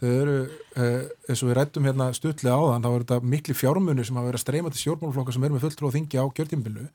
Þau 0.00 0.08
eru, 0.10 0.38
eh, 0.74 1.04
eins 1.30 1.42
og 1.44 1.50
við 1.50 1.56
rættum 1.60 1.86
hérna 1.86 2.08
stutlega 2.16 2.58
á 2.58 2.62
þann, 2.74 2.84
þá 2.84 2.90
eru 2.90 3.04
þetta 3.04 3.30
miklu 3.34 3.54
fjármunir 3.54 4.08
sem 4.08 4.18
hafa 4.18 4.30
verið 4.32 4.40
að 4.40 4.44
streyma 4.44 4.72
til 4.74 4.82
stjórnmálflokka 4.82 5.36
sem 5.36 5.44
er 5.44 5.54
með 5.54 5.64
fulltrú 5.64 5.86
og 5.86 5.94
þingi 5.94 6.18
á 6.18 6.26
kjörtímbilinu 6.34 6.88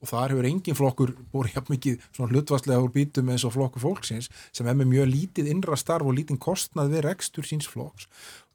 og 0.00 0.08
þar 0.08 0.32
hefur 0.32 0.48
engin 0.48 0.76
flokkur 0.76 1.12
búið 1.32 1.54
hjá 1.54 1.62
mikið 1.68 2.04
svona 2.08 2.32
hlutvastlega 2.32 2.84
úr 2.84 2.92
bítum 2.94 3.30
eins 3.32 3.44
og 3.44 3.52
flokku 3.54 3.82
fólksins 3.82 4.30
sem 4.48 4.68
er 4.68 4.78
með 4.78 4.92
mjög 4.94 5.10
lítið 5.12 5.50
innra 5.52 5.76
starf 5.76 6.08
og 6.08 6.16
lítið 6.16 6.40
kostnað 6.40 6.94
við 6.94 7.04
rekstur 7.08 7.48
síns 7.48 7.68
flokks 7.68 8.08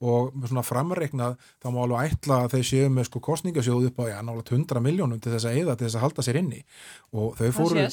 og 0.06 0.36
með 0.36 0.52
svona 0.52 0.66
framreiknað 0.66 1.40
þá 1.64 1.70
má 1.72 1.80
alveg 1.86 2.14
ætla 2.14 2.42
að 2.44 2.58
þeir 2.58 2.68
séu 2.70 2.92
með 2.94 3.10
sko 3.10 3.24
kostningasjóðu 3.30 3.90
upp 3.92 4.04
á 4.04 4.06
já, 4.12 4.20
nálega 4.26 4.58
100 4.58 4.86
miljónum 4.86 5.24
til 5.24 5.34
þess 5.34 5.50
að 5.50 5.64
eða 5.64 5.78
til 5.80 5.88
þess 5.88 6.00
að 6.00 6.06
halda 6.06 6.28
sér 6.28 6.40
inni. 6.42 6.62
Og 7.16 7.34
þau 7.40 7.50
fóru 7.56 7.88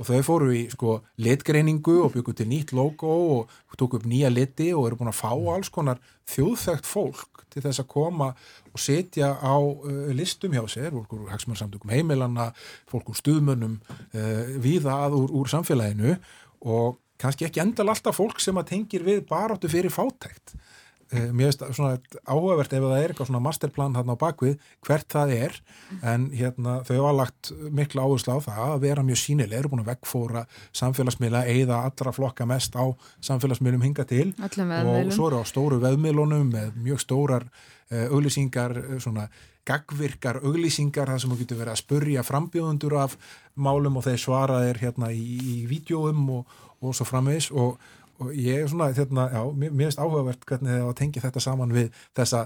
og 0.00 0.08
þau 0.08 0.22
fóru 0.24 0.52
í 0.56 0.62
sko 0.72 0.94
litgreiningu 1.20 1.98
og 2.06 2.14
byggu 2.14 2.32
til 2.36 2.48
nýtt 2.48 2.72
logo 2.76 3.12
og 3.36 3.76
tóku 3.76 3.98
upp 3.98 4.06
nýja 4.08 4.30
liti 4.32 4.70
og 4.72 4.86
eru 4.88 5.00
búin 5.00 5.10
að 5.12 5.18
fá 5.18 5.32
alls 5.32 5.68
konar 5.72 6.00
þjóðþægt 6.32 6.88
fólk 6.88 7.42
til 7.52 7.64
þess 7.66 7.82
að 7.82 7.90
koma 7.92 8.30
og 8.72 8.80
setja 8.80 9.34
á 9.36 9.56
uh, 9.60 10.08
listum 10.16 10.54
hjá 10.56 10.64
sér, 10.70 10.94
fólk 10.94 11.12
úr 11.12 11.28
hagsmannsamtökum 11.34 11.92
heimilanna, 11.92 12.50
fólk 12.88 13.12
úr 13.12 13.20
stuðmönnum 13.20 13.76
uh, 13.82 14.56
viða 14.64 14.96
að 15.08 15.18
úr, 15.20 15.34
úr 15.42 15.52
samfélaginu 15.52 16.16
og 16.64 16.96
kannski 17.20 17.46
ekki 17.46 17.62
endal 17.62 17.90
alltaf 17.92 18.16
fólk 18.16 18.40
sem 18.42 18.56
að 18.58 18.70
tengir 18.72 19.04
við 19.06 19.26
baráttu 19.28 19.68
fyrir 19.70 19.92
fátækt. 19.92 20.56
Eh, 20.56 20.81
mér 21.12 21.50
finnst 21.50 21.64
svona 21.76 21.98
áhugavert 22.24 22.72
ef 22.72 22.84
það 22.84 22.96
er 22.98 23.12
eitthvað 23.12 23.28
svona 23.28 23.42
masterplan 23.44 23.96
hérna 23.98 24.16
á 24.16 24.22
bakvið 24.22 24.56
hvert 24.86 25.08
það 25.12 25.34
er. 25.36 25.58
En 26.00 26.30
hérna 26.32 26.78
þau 26.88 26.94
hafa 26.96 27.12
lagt 27.18 27.52
mikla 27.70 28.06
áherslu 28.06 28.36
á 28.36 28.38
það 28.46 28.62
að 28.64 28.82
vera 28.86 29.06
mjög 29.06 29.20
sínileg, 29.22 29.58
eru 29.58 29.72
búin 29.72 29.84
að 29.84 29.92
vekkfóra 29.92 30.44
samfélagsmiðla 30.80 31.44
eða 31.52 31.82
allra 31.90 32.14
flokka 32.16 32.48
mest 32.48 32.76
á 32.78 32.84
samfélagsmiðlum 33.28 33.86
hinga 33.88 34.08
til. 34.08 34.32
Og 35.06 35.14
svo 35.14 35.30
eru 35.30 35.42
á 35.42 35.44
stóru 35.48 35.80
veðmiðlunum 35.82 36.52
með 36.52 36.76
mjög 36.88 37.04
stórar 37.04 37.48
uh, 37.48 38.06
auglýsingar, 38.08 38.76
uh, 38.80 38.98
svona 39.02 39.28
gagvirkar 39.68 40.40
auglýsingar, 40.42 41.12
það 41.12 41.22
sem 41.22 41.32
þú 41.32 41.40
getur 41.42 41.60
verið 41.60 41.76
að 41.76 41.82
spurja 41.84 42.24
frambjóðundur 42.26 42.96
af 42.98 43.16
málum 43.54 44.00
og 44.00 44.06
þeir 44.08 44.22
svara 44.22 44.62
þeir 44.64 44.80
hérna 44.82 45.12
í, 45.14 45.22
í 45.22 45.56
vídjóum 45.70 46.24
og, 46.38 46.56
og 46.82 46.96
svo 46.98 47.06
framvegs 47.06 47.52
og 47.54 47.76
og 48.22 48.36
ég 48.36 48.62
er 48.62 48.70
svona, 48.70 48.90
hérna, 48.96 49.28
já, 49.32 49.42
mér 49.52 49.74
finnst 49.86 50.02
áhugavert 50.02 50.46
hvernig 50.48 50.76
þið 50.76 50.86
á 50.86 50.88
að 50.90 51.00
tengja 51.00 51.24
þetta 51.26 51.42
saman 51.44 51.74
við 51.74 52.04
þessa 52.18 52.42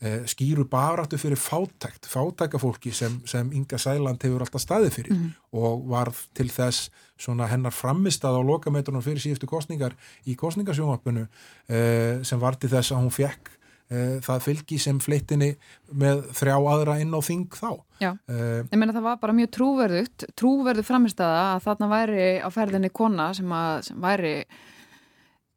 eh, 0.00 0.22
skýru 0.30 0.64
baráttu 0.70 1.18
fyrir 1.20 1.40
fátækt, 1.40 2.08
fátækafólki 2.10 2.92
sem, 2.94 3.20
sem 3.28 3.52
Inga 3.56 3.80
Sæland 3.80 4.24
hefur 4.24 4.46
alltaf 4.46 4.64
staðið 4.64 4.96
fyrir 5.00 5.14
mm 5.16 5.36
og 5.58 5.86
var 5.88 6.10
til 6.36 6.50
þess 6.52 6.90
svona 7.18 7.46
hennar 7.48 7.72
framistað 7.72 8.36
á 8.36 8.42
lokametrunum 8.44 9.02
fyrir 9.04 9.22
síðustu 9.22 9.48
kostningar 9.48 9.94
í 10.28 10.36
kostningarsjónvapinu 10.38 11.24
eh, 11.24 12.20
sem 12.20 12.40
var 12.40 12.58
til 12.60 12.70
þess 12.72 12.92
að 12.92 13.00
hún 13.00 13.14
fekk 13.14 13.50
eh, 13.90 14.18
það 14.24 14.44
fylgi 14.44 14.78
sem 14.82 15.00
fleittinni 15.02 15.50
með 15.90 16.26
þrjá 16.38 16.56
aðra 16.58 16.98
inn 17.02 17.14
á 17.14 17.20
þing 17.24 17.58
þá. 17.58 17.70
Já, 18.02 18.10
eh, 18.30 18.62
ég 18.68 18.76
menna 18.78 18.96
það 18.96 19.08
var 19.08 19.20
bara 19.22 19.36
mjög 19.40 19.52
trúverðugt, 19.58 20.26
trúverðu 20.38 20.86
framistaða 20.86 21.44
að 21.54 21.62
þarna 21.66 21.92
væri 21.94 22.26
á 22.44 22.48
ferðinni 22.54 22.92
kona 22.94 23.30
sem, 23.36 23.54
að, 23.62 23.80
sem 23.88 24.04
væri 24.04 24.34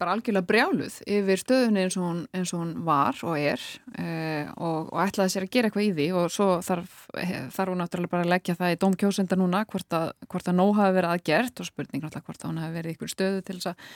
bara 0.02 0.16
algjörlega 0.16 0.48
brjáluð 0.48 0.96
yfir 1.06 1.40
stöðunni 1.40 1.84
eins 1.84 1.96
og 1.98 2.06
hún, 2.08 2.22
eins 2.34 2.52
og 2.54 2.62
hún 2.64 2.72
var 2.86 3.18
og 3.26 3.38
er 3.38 3.62
uh, 3.98 4.50
og, 4.56 4.90
og 4.90 4.98
ætlaði 5.04 5.34
sér 5.34 5.46
að 5.46 5.52
gera 5.54 5.70
eitthvað 5.70 5.86
í 5.86 5.92
því 5.98 6.08
og 6.18 6.26
svo 6.34 6.48
þarf, 6.66 7.06
þarf 7.54 7.72
hún 7.72 7.82
náttúrulega 7.82 8.14
bara 8.16 8.26
að 8.26 8.32
leggja 8.34 8.58
það 8.58 8.74
í 8.74 8.80
dómkjósenda 8.82 9.38
núna 9.38 9.62
hvort 9.70 9.98
að, 9.98 10.10
hvort 10.26 10.50
að 10.50 10.58
nóg 10.58 10.74
hafi 10.80 10.98
verið 10.98 11.14
aðgert 11.14 11.62
og 11.62 11.70
spurning 11.70 12.02
náttúrulega 12.02 12.28
hvort 12.28 12.44
að 12.44 12.52
hún 12.52 12.60
hafi 12.64 12.76
verið 12.80 12.96
ykkur 12.96 13.14
stöðu 13.14 13.46
til 13.46 13.58
þess 13.58 13.72
að, 13.72 13.88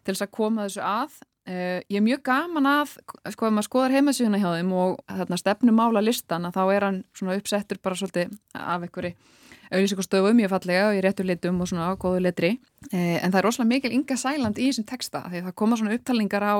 til 0.00 0.14
þess 0.16 0.26
að 0.26 0.34
koma 0.40 0.66
þessu 0.68 0.84
að. 0.88 1.22
Uh, 1.44 1.78
ég 1.92 1.98
er 2.00 2.04
mjög 2.06 2.22
gaman 2.24 2.70
að, 2.70 2.96
sko, 3.34 3.50
ef 3.50 3.52
maður 3.52 3.68
skoðar 3.68 3.94
heimasíðuna 3.98 4.40
hjá 4.40 4.50
þeim 4.54 4.70
og 4.80 4.94
þarna 5.12 5.38
stefnum 5.42 5.76
mála 5.76 6.00
listan 6.00 6.48
að 6.48 6.56
þá 6.56 6.62
er 6.64 6.86
hann 6.88 7.00
svona 7.12 7.36
uppsettur 7.36 7.82
bara 7.84 7.98
svolítið 8.00 8.32
af 8.56 8.86
einhverju 8.86 9.12
auðvísikostöfu 9.70 10.34
mjög 10.36 10.52
fallega 10.52 10.90
og 10.90 10.98
í 10.98 11.02
réttu 11.04 11.26
litum 11.26 11.62
og 11.62 11.70
svona 11.70 11.92
góðu 12.00 12.22
litri 12.24 12.52
eh, 12.92 13.18
en 13.20 13.30
það 13.30 13.40
er 13.40 13.48
rosalega 13.48 13.72
mikil 13.72 13.94
ynga 13.96 14.18
sæland 14.20 14.60
í 14.60 14.68
þessum 14.70 14.88
texta 14.88 15.24
því 15.28 15.44
það 15.46 15.58
koma 15.62 15.80
svona 15.80 15.96
upptalningar 15.98 16.44
á 16.44 16.56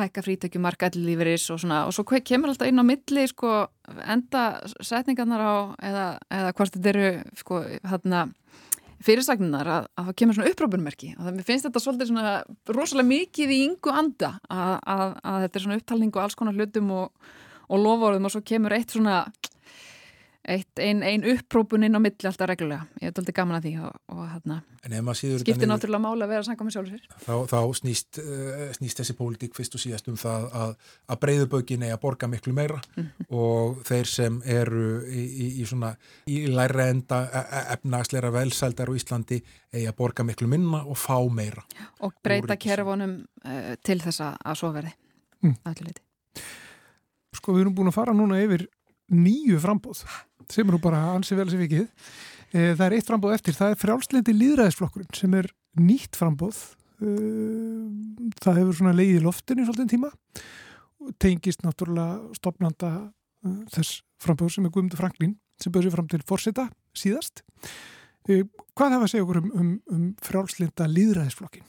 hækka 0.00 0.22
frítökjum, 0.24 0.62
marka 0.64 0.88
ellilíferis 0.88 1.50
og 1.52 1.60
svona 1.60 1.82
og 1.88 1.92
svo 1.92 2.04
kemur 2.08 2.52
alltaf 2.52 2.70
inn 2.70 2.80
á 2.80 2.84
milli 2.86 3.26
sko 3.28 3.66
enda 4.08 4.44
setningarnar 4.80 5.42
á 5.42 5.54
eða, 5.84 6.06
eða 6.32 6.54
hvort 6.56 6.78
þetta 6.78 6.92
eru 6.94 7.10
sko 7.36 7.60
hérna 7.90 8.22
fyrirsagnunar 9.02 9.68
að, 9.68 9.86
að 9.98 10.08
það 10.08 10.18
kemur 10.20 10.38
svona 10.38 10.52
upprópunmerki 10.52 11.12
og 11.16 11.26
það 11.26 11.44
finnst 11.48 11.68
þetta 11.68 11.82
svolítið 11.84 12.10
svona 12.12 12.34
rosalega 12.76 13.10
mikið 13.10 13.54
í 13.54 13.60
yngu 13.66 13.94
anda 13.94 14.34
að, 14.48 14.74
að, 14.94 15.06
að 15.20 15.38
þetta 15.44 15.58
er 15.58 15.64
svona 15.66 15.78
upptalning 15.80 16.12
og 16.14 16.22
alls 16.22 16.38
konar 16.38 16.56
hlutum 16.56 16.92
og, 16.96 17.32
og 17.68 17.82
lovorðum 17.82 18.28
og 18.28 18.34
svo 18.34 18.44
kemur 18.46 18.76
eitt 18.76 18.94
svona 18.94 19.24
einn 20.42 21.02
ein 21.06 21.22
upprópun 21.22 21.84
inn 21.86 21.94
á 21.94 22.00
milli 22.02 22.26
alltaf 22.26 22.48
reglulega. 22.50 22.86
Ég 22.98 23.10
hef 23.10 23.14
doldið 23.14 23.36
gaman 23.36 23.58
að 23.60 23.66
því 23.68 23.72
og, 23.86 23.98
og 24.10 24.22
hérna, 24.26 24.56
skiptir 25.38 25.70
náttúrulega 25.70 26.02
mála 26.02 26.26
að 26.26 26.32
vera 26.32 26.46
sanga 26.48 26.66
með 26.66 26.74
sjálfur 26.74 26.96
sér. 26.96 27.20
Þá, 27.22 27.34
þá 27.52 27.58
snýst, 27.78 28.18
uh, 28.18 28.64
snýst 28.74 29.02
þessi 29.02 29.16
pólitík 29.18 29.54
fyrst 29.54 29.78
og 29.78 29.84
síðast 29.84 30.10
um 30.10 30.18
það 30.18 30.48
að, 30.64 30.74
að 31.06 31.20
breyðubögin 31.22 31.86
er 31.86 31.94
að 31.94 32.02
borga 32.02 32.30
miklu 32.32 32.56
meira 32.56 32.80
mm 32.80 33.04
-hmm. 33.04 33.30
og 33.38 33.78
þeir 33.86 34.10
sem 34.10 34.42
eru 34.42 34.84
í, 35.06 35.22
í, 35.22 35.48
í 35.62 35.68
svona 35.68 35.94
í 36.26 36.42
læra 36.50 36.88
enda 36.90 37.22
e, 37.30 37.44
e, 37.46 37.62
efnagsleira 37.76 38.34
velsældar 38.34 38.90
á 38.90 38.98
Íslandi 38.98 39.42
er 39.70 39.88
að 39.92 39.96
borga 40.02 40.26
miklu 40.26 40.50
minna 40.50 40.82
og 40.82 40.98
fá 40.98 41.22
meira. 41.30 41.62
Og 42.00 42.18
breyta 42.22 42.56
kerfunum 42.56 43.20
uh, 43.46 43.74
til 43.84 44.00
þessa 44.02 44.34
að 44.42 44.58
svo 44.58 44.74
verði. 44.74 44.96
Mm. 45.42 45.54
Sko 47.32 47.54
við 47.54 47.60
erum 47.60 47.74
búin 47.74 47.90
að 47.90 47.94
fara 47.94 48.12
núna 48.14 48.42
yfir 48.42 48.66
nýju 49.12 49.60
frambóð 49.60 50.04
sem 50.52 50.68
eru 50.68 50.80
bara 50.82 51.00
ansið 51.16 51.42
vel 51.42 51.50
sem 51.52 51.62
vikið. 51.62 51.88
Eh, 52.52 52.72
það 52.76 52.84
er 52.86 52.96
eitt 52.98 53.08
frambóð 53.08 53.36
eftir, 53.38 53.56
það 53.56 53.74
er 53.74 53.80
frjálslendi 53.80 54.34
líðræðisflokkurinn 54.36 55.16
sem 55.16 55.36
er 55.38 55.48
nýtt 55.80 56.18
frambóð. 56.20 56.58
Eh, 57.02 58.34
það 58.44 58.60
hefur 58.60 58.78
svona 58.78 58.96
leið 58.96 59.14
í 59.16 59.22
loftinu 59.24 59.64
svolítið 59.66 59.94
tíma 59.94 60.12
og 61.02 61.14
tengist 61.22 61.64
náttúrulega 61.64 62.36
stopnanda 62.36 62.92
eh, 63.46 63.56
þess 63.72 64.02
frambóð 64.22 64.52
sem 64.56 64.68
er 64.68 64.74
Guðmundur 64.74 65.00
Franklín 65.00 65.38
sem 65.62 65.72
bauði 65.72 65.94
fram 65.94 66.10
til 66.10 66.20
fórseta 66.28 66.68
síðast. 66.98 67.42
Hvað 68.22 68.92
hafa 68.94 69.06
að 69.08 69.10
segja 69.10 69.24
okkur 69.24 69.40
um, 69.40 69.48
um, 69.58 69.72
um 69.90 70.04
frjálslenda 70.22 70.86
líðræðisflokkin? 70.90 71.64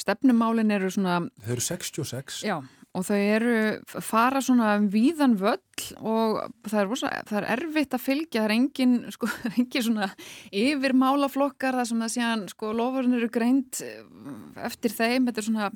Stefnumálin 0.00 0.72
eru 0.74 0.88
svona... 0.90 1.20
Þau 1.44 1.52
eru 1.54 1.62
66. 1.62 2.40
Já, 2.46 2.56
og 2.96 3.04
þau 3.04 3.18
eru 3.18 3.56
fara 4.04 4.40
svona 4.44 4.76
víðan 4.92 5.36
völl 5.40 5.60
og 6.00 6.38
það 6.64 6.78
er, 6.80 6.88
rosa, 6.88 7.10
það 7.28 7.38
er 7.40 7.48
erfitt 7.56 7.96
að 7.96 8.04
fylgja, 8.06 8.40
það 8.40 8.46
er 8.46 8.54
engin, 8.56 8.96
sko, 9.14 9.30
engin 9.52 9.86
svona 9.88 10.10
yfir 10.50 10.96
málaflokkar 10.96 11.76
þar 11.80 11.90
sem 11.90 12.04
það 12.04 12.14
séðan 12.16 12.46
sko 12.52 12.72
lofurinn 12.76 13.18
eru 13.18 13.30
greint 13.32 13.82
eh, 13.84 14.00
eftir 14.66 14.94
þeim, 14.96 15.28
þetta 15.28 15.42
er 15.42 15.48
svona 15.50 15.70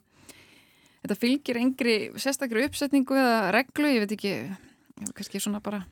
þetta 1.04 1.20
fylgir 1.20 1.60
engri 1.60 1.96
sérstakri 2.20 2.66
uppsetningu 2.68 3.16
eða 3.16 3.54
reglu, 3.56 3.92
ég 3.92 4.04
veit 4.04 4.16
ekki 4.16 4.34
kannski 5.16 5.40
svona 5.40 5.62
bara 5.64 5.84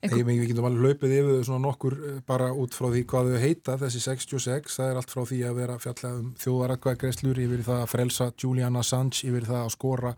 Ég 0.00 0.22
með 0.24 0.46
ekki 0.46 0.54
alveg 0.56 0.80
hlaupið 0.80 1.12
yfir 1.12 1.42
svona 1.44 1.60
nokkur 1.66 1.94
eh, 2.08 2.20
bara 2.24 2.46
út 2.56 2.72
frá 2.72 2.86
því 2.88 3.02
hvað 3.10 3.26
þau 3.34 3.42
heita 3.42 3.74
þessi 3.82 4.00
66, 4.00 4.76
það 4.78 4.86
er 4.88 5.00
allt 5.00 5.12
frá 5.12 5.20
því 5.28 5.40
að 5.44 5.58
vera 5.58 5.74
fjalla 5.82 6.12
um 6.16 6.30
þjóðarakvæðgreslur 6.40 7.40
yfir 7.44 7.64
það 7.66 7.82
að 7.82 7.90
frelsa 7.92 8.28
Julian 8.40 8.78
Assange 8.80 9.20
yfir 9.28 9.44
það 9.50 9.60
að 9.60 9.74
skora 9.74 10.14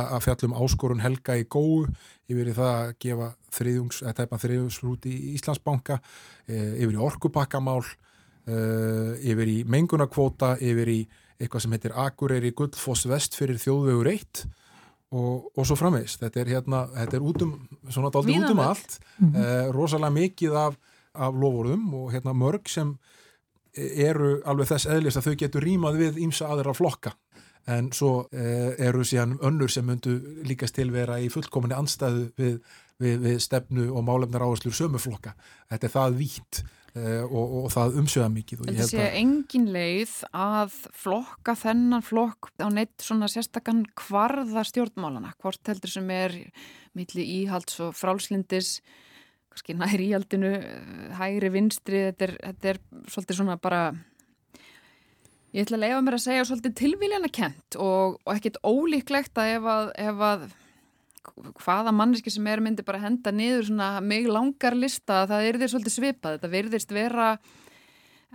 að 0.00 0.24
fjalla 0.24 0.48
um 0.48 0.56
áskorun 0.62 1.04
Helga 1.04 1.36
í 1.36 1.44
góu 1.44 1.84
yfir 2.32 2.50
það 2.56 2.72
að 2.72 2.94
gefa 3.04 3.28
þriðjungs, 3.58 4.00
að 4.08 4.16
tæpa 4.22 4.40
þriðjungslút 4.46 5.08
í 5.12 5.16
Íslandsbanka 5.34 5.98
eh, 6.00 6.72
yfir 6.80 6.96
í 6.96 7.02
orkupakkamál 7.10 7.82
eh, 7.84 9.12
yfir 9.28 9.52
í 9.52 9.58
mengunarkvóta 9.68 10.54
yfir 10.56 10.94
í 10.94 11.02
eitthvað 11.36 11.66
sem 11.66 11.76
heitir 11.76 12.00
Akureyri 12.00 12.56
Guldfoss 12.56 13.04
Vest 13.12 13.36
fyrir 13.36 13.60
þjóðvegur 13.60 14.08
1 14.16 14.48
og, 15.10 15.50
og 15.56 15.66
svo 15.66 15.76
framvegs, 15.78 16.18
þetta 16.20 16.40
er 16.40 16.50
hérna 16.52 16.82
þetta 16.94 17.16
er 17.16 17.28
út 17.30 17.44
um, 17.46 17.54
svona 17.88 18.10
daldi 18.12 18.36
út 18.38 18.50
um 18.52 18.64
allt. 18.64 18.98
Mm 19.18 19.28
-hmm. 19.28 19.44
eh, 19.44 19.70
rosalega 19.74 20.10
mikið 20.10 20.56
af, 20.56 20.74
af 21.14 21.34
lofurðum 21.34 21.94
og 21.94 22.12
hérna 22.12 22.32
mörg 22.32 22.68
sem 22.68 22.98
eru 23.78 24.42
alveg 24.44 24.68
þess 24.68 24.86
eðlis 24.86 25.16
að 25.16 25.26
þau 25.26 25.36
getur 25.36 25.62
rýmað 25.62 25.96
við 25.96 26.18
ímsa 26.18 26.48
aðra 26.48 26.74
flokka. 26.74 27.12
En 27.66 27.92
svo 27.92 28.28
eh, 28.32 28.74
eru 28.78 29.04
síðan 29.04 29.38
önnur 29.44 29.68
sem 29.70 29.84
myndu 29.84 30.20
líkast 30.44 30.74
til 30.74 30.90
vera 30.92 31.18
í 31.20 31.28
fullkominni 31.28 31.76
anstæðu 31.76 32.30
við, 32.36 32.60
við, 32.98 33.18
við 33.20 33.38
stefnu 33.38 33.90
og 33.92 34.04
málefnar 34.04 34.42
áherslur 34.42 34.72
sömuflokka 34.72 35.34
þetta 35.68 35.86
er 35.86 35.92
það 35.92 36.16
vítt 36.18 36.62
og, 37.28 37.56
og 37.64 37.68
það 37.74 37.98
umsöða 38.02 38.28
mikið 38.34 38.62
það 38.68 38.90
sé 38.90 39.08
engin 39.20 39.68
leið 39.74 40.14
að 40.36 40.76
flokka 40.96 41.54
þennan 41.58 42.04
flokk 42.06 42.50
á 42.60 42.68
neitt 42.72 42.96
svona 43.04 43.28
sérstakann 43.30 43.84
hvarða 44.06 44.64
stjórnmálana, 44.68 45.34
hvort 45.42 45.70
heldur 45.70 45.92
sem 45.92 46.08
er 46.14 46.36
milli 46.98 47.26
íhalds 47.42 47.78
og 47.84 47.94
frálslindis 47.96 48.78
kannski 49.48 49.76
nær 49.78 50.02
íhaldinu 50.02 50.52
eh, 50.58 51.16
hægri 51.18 51.50
vinstri, 51.54 52.04
þetta 52.10 52.28
er, 52.28 52.36
þetta 52.44 52.72
er 52.72 52.80
svolítið 53.10 53.40
svona 53.40 53.58
bara 53.60 53.82
ég 55.54 55.64
ætla 55.64 55.78
að 55.78 55.84
leiða 55.86 56.00
mér 56.04 56.18
að 56.18 56.24
segja 56.26 56.46
svolítið 56.48 56.78
tilvíljana 56.82 57.30
kent 57.32 57.78
og, 57.80 58.18
og 58.24 58.32
ekkit 58.36 58.60
ólíklegt 58.62 59.40
að 59.40 59.54
ef 59.56 59.68
að, 59.72 59.92
ef 60.04 60.24
að 60.30 60.48
hvaða 61.62 61.92
manneski 61.94 62.32
sem 62.32 62.46
er 62.50 62.62
myndi 62.64 62.84
bara 62.86 63.02
henda 63.02 63.32
niður 63.34 63.68
svona 63.70 63.88
mig 64.04 64.28
langar 64.30 64.76
lista 64.76 65.24
það 65.30 65.48
er 65.48 65.58
því 65.60 65.70
svolítið 65.72 65.96
svipað, 65.96 66.38
þetta 66.38 66.52
verðist 66.52 66.94
vera 66.94 67.28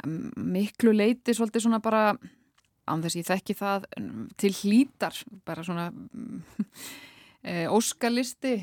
miklu 0.04 0.94
leiti 0.96 1.36
svolítið 1.36 1.68
svona 1.68 1.82
bara 1.84 2.06
án 2.90 3.04
þess 3.04 3.16
að 3.16 3.22
ég 3.22 3.30
þekki 3.30 3.56
það 3.60 3.88
til 4.42 4.54
hlítar 4.60 5.20
bara 5.48 5.64
svona 5.64 5.90
e, 7.50 7.66
óskalisti 7.72 8.56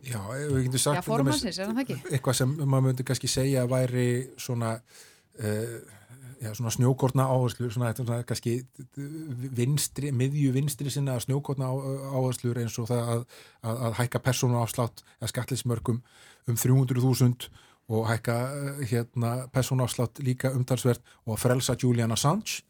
Já, 0.00 0.20
við 0.32 0.64
getum 0.64 0.80
sagt 0.80 0.96
Já, 0.96 1.04
formansins, 1.04 1.58
er 1.60 1.68
það 1.68 1.82
ekki? 1.82 1.96
Eitthvað 2.08 2.38
sem 2.38 2.52
maður 2.62 2.84
myndi 2.86 3.04
kannski 3.04 3.28
segja 3.28 3.66
væri 3.68 4.06
svona 4.40 4.78
uh, 4.80 5.74
já, 6.40 6.54
svona 6.54 6.72
snjókortna 6.72 7.26
áherslur 7.28 7.72
svona, 7.72 7.92
svona 7.96 8.22
kannski 8.26 8.60
vinstri, 9.56 10.12
miðju 10.12 10.54
vinstri 10.56 10.92
sinna 10.92 11.18
snjókortna 11.20 11.68
áherslur 11.68 12.62
eins 12.62 12.78
og 12.80 12.88
það 12.90 13.12
að, 13.14 13.26
að, 13.62 13.82
að 13.88 13.98
hækka 14.00 14.22
persónu 14.24 14.60
afslátt 14.60 15.04
eða 15.18 15.32
skatlismörgum 15.34 16.00
um 16.48 16.56
300.000 16.56 17.50
og 17.90 18.08
hækka 18.08 18.38
hérna, 18.86 19.30
persónu 19.52 19.84
afslátt 19.84 20.22
líka 20.24 20.52
umtalsvert 20.54 21.02
og 21.26 21.36
að 21.36 21.40
frelsa 21.44 21.76
Julian 21.78 22.12
Assange. 22.14 22.62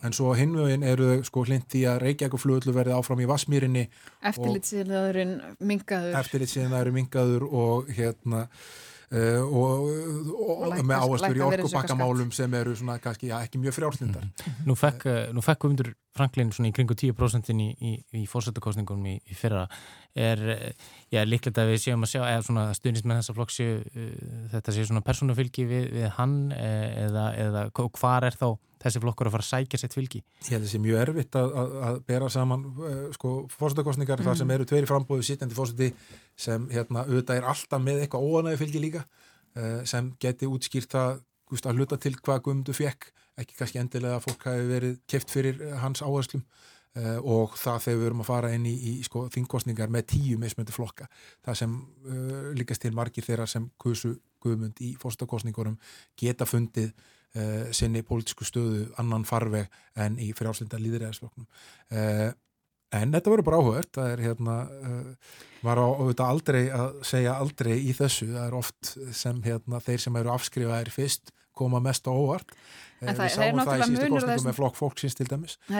En 0.00 0.14
svo 0.16 0.32
hinvögin 0.32 0.84
eru 0.86 1.18
sko 1.28 1.42
hlindi 1.44 1.82
að 1.84 1.98
Reykjavík 2.06 2.40
flugullu 2.40 2.72
verði 2.72 2.94
áfram 2.96 3.20
í 3.20 3.26
Vasmýrinni 3.28 3.82
Eftirlitsíðnaðurinn 4.30 5.34
mingaður 5.60 6.16
Eftirlitsíðnaðurinn 6.22 6.96
mingaður 6.96 7.44
og 7.44 7.90
hérna 7.92 8.46
Uh, 9.10 9.42
og, 9.42 9.86
og, 10.38 10.60
og 10.68 10.84
með 10.86 11.00
áherslu 11.02 11.34
í 11.34 11.40
orkubakkamálum 11.42 12.28
sem 12.30 12.52
eru 12.54 12.76
svona 12.78 12.94
kannski 13.02 13.32
ja, 13.32 13.40
ekki 13.42 13.58
mjög 13.58 13.74
frjálslindar 13.74 14.22
mm. 14.22 14.60
Nú 14.68 14.76
fekk, 14.78 15.06
nú 15.34 15.42
fekk 15.42 15.64
Guðmundur 15.64 15.90
Franklin 16.14 16.52
svona 16.54 16.70
í 16.70 16.74
kringu 16.76 16.94
10% 16.94 17.50
í, 17.50 17.66
í, 17.74 17.96
í 18.20 18.22
fórsættakostningunum 18.30 19.08
í, 19.10 19.16
í 19.26 19.34
fyrra. 19.34 19.64
Er, 20.14 20.44
eh, 20.54 20.86
já, 21.10 21.24
líklegt 21.26 21.58
að 21.58 21.72
við 21.72 21.82
séum 21.88 22.06
að 22.06 22.12
sjá 22.12 22.20
eða 22.22 22.46
svona 22.46 22.64
stuðnist 22.78 23.10
með 23.10 23.18
þessa 23.20 23.36
flokk 23.40 23.54
séu 23.54 23.76
uh, 23.82 24.08
þetta 24.54 24.76
séu 24.76 24.86
svona 24.86 25.02
persónufylgi 25.10 25.66
við, 25.70 25.90
við 25.96 26.08
hann 26.20 26.38
eða, 26.54 27.26
eða 27.48 27.66
hvar 27.74 28.30
er 28.30 28.38
þá 28.38 28.48
þessi 28.80 29.02
flokkur 29.02 29.28
að 29.28 29.34
fara 29.36 29.44
að 29.44 29.50
sækja 29.50 29.80
sétt 29.80 29.96
fylgi 29.96 30.20
Ég 30.20 30.54
held 30.54 30.64
að 30.64 30.72
sé 30.72 30.80
mjög 30.82 31.00
erfitt 31.04 31.38
að, 31.38 31.52
að, 31.62 31.74
að 31.88 31.98
bera 32.08 32.30
saman 32.32 32.64
uh, 32.70 33.02
sko, 33.16 33.32
fórsættakostningar 33.52 34.20
mm. 34.20 34.28
þar 34.28 34.40
sem 34.40 34.54
eru 34.56 34.68
tveiri 34.68 34.90
frambóðu 34.90 35.26
sittandi 35.26 35.58
fórsætti 35.58 35.90
sem 36.40 36.66
hérna 36.72 37.04
auðvitað 37.06 37.42
er 37.42 37.50
alltaf 37.52 37.84
með 37.84 38.04
eitthvað 38.04 38.26
óanægi 38.30 38.62
fylgi 38.62 38.82
líka 38.86 39.04
uh, 39.04 39.82
sem 39.88 40.12
geti 40.22 40.48
útskýrt 40.48 40.96
gúst, 41.50 41.66
að 41.66 41.82
hluta 41.82 42.00
til 42.00 42.14
hvað 42.16 42.44
Guðmundur 42.46 42.78
fekk 42.78 43.10
ekki 43.40 43.56
kannski 43.58 43.80
endilega 43.82 44.18
að 44.18 44.26
fólk 44.28 44.48
hafi 44.48 44.66
verið 44.68 44.98
keft 45.10 45.32
fyrir 45.32 45.62
hans 45.82 46.02
áherslum 46.04 46.42
uh, 46.44 47.18
og 47.20 47.56
það 47.60 47.86
þegar 47.86 48.00
við 48.00 48.08
erum 48.10 48.24
að 48.24 48.30
fara 48.32 48.54
inn 48.56 48.66
í, 48.70 48.74
í 48.74 48.96
sko, 49.06 49.26
þingkostningar 49.34 49.92
með 49.92 50.08
tíu 50.14 50.40
mismöndi 50.40 50.74
flokka 50.76 51.08
það 51.44 51.62
sem 51.64 51.78
líkast 52.56 52.84
til 52.84 52.96
margir 52.96 53.26
þeirra 53.26 53.48
sem 53.50 53.68
kusu 53.80 54.16
Guðmund 54.40 54.78
í 54.80 54.94
fórstakostningurum 54.96 55.74
geta 56.16 56.46
fundið 56.48 56.94
uh, 57.38 57.70
sinni 57.76 58.02
pólitísku 58.06 58.46
stöðu 58.48 58.86
annan 59.00 59.26
farveg 59.28 59.70
en 60.00 60.18
í 60.22 60.30
frjálslinda 60.36 60.80
líðræðisflokknum 60.80 61.46
uh, 61.46 62.30
en 62.96 63.14
þetta 63.14 63.32
verður 63.32 63.48
bara 63.48 63.60
áhugert 63.62 63.92
það 63.98 64.14
er 64.14 64.24
hérna 64.26 64.56
uh, 64.66 65.34
var 65.66 65.82
á 65.82 65.86
auðvitað 65.86 66.32
aldrei 66.34 66.62
að 66.74 67.02
segja 67.06 67.36
aldrei 67.36 67.74
í 67.78 67.92
þessu, 67.96 68.30
það 68.32 68.46
er 68.46 68.56
oft 68.60 68.94
sem 69.16 69.42
hérna 69.44 69.82
þeir 69.84 70.06
sem 70.06 70.18
eru 70.22 70.34
afskrifaðir 70.34 70.92
fyrst 70.94 71.34
koma 71.60 71.80
mest 71.84 72.08
á 72.08 72.12
óvart. 72.12 72.56
En 73.00 73.14
það- 73.16 73.16
við 73.16 73.16
það 73.16 73.24
er 73.24 73.30
það 73.30 73.48
í 73.48 73.56
náttúrulega 73.56 73.86
munur 73.96 74.24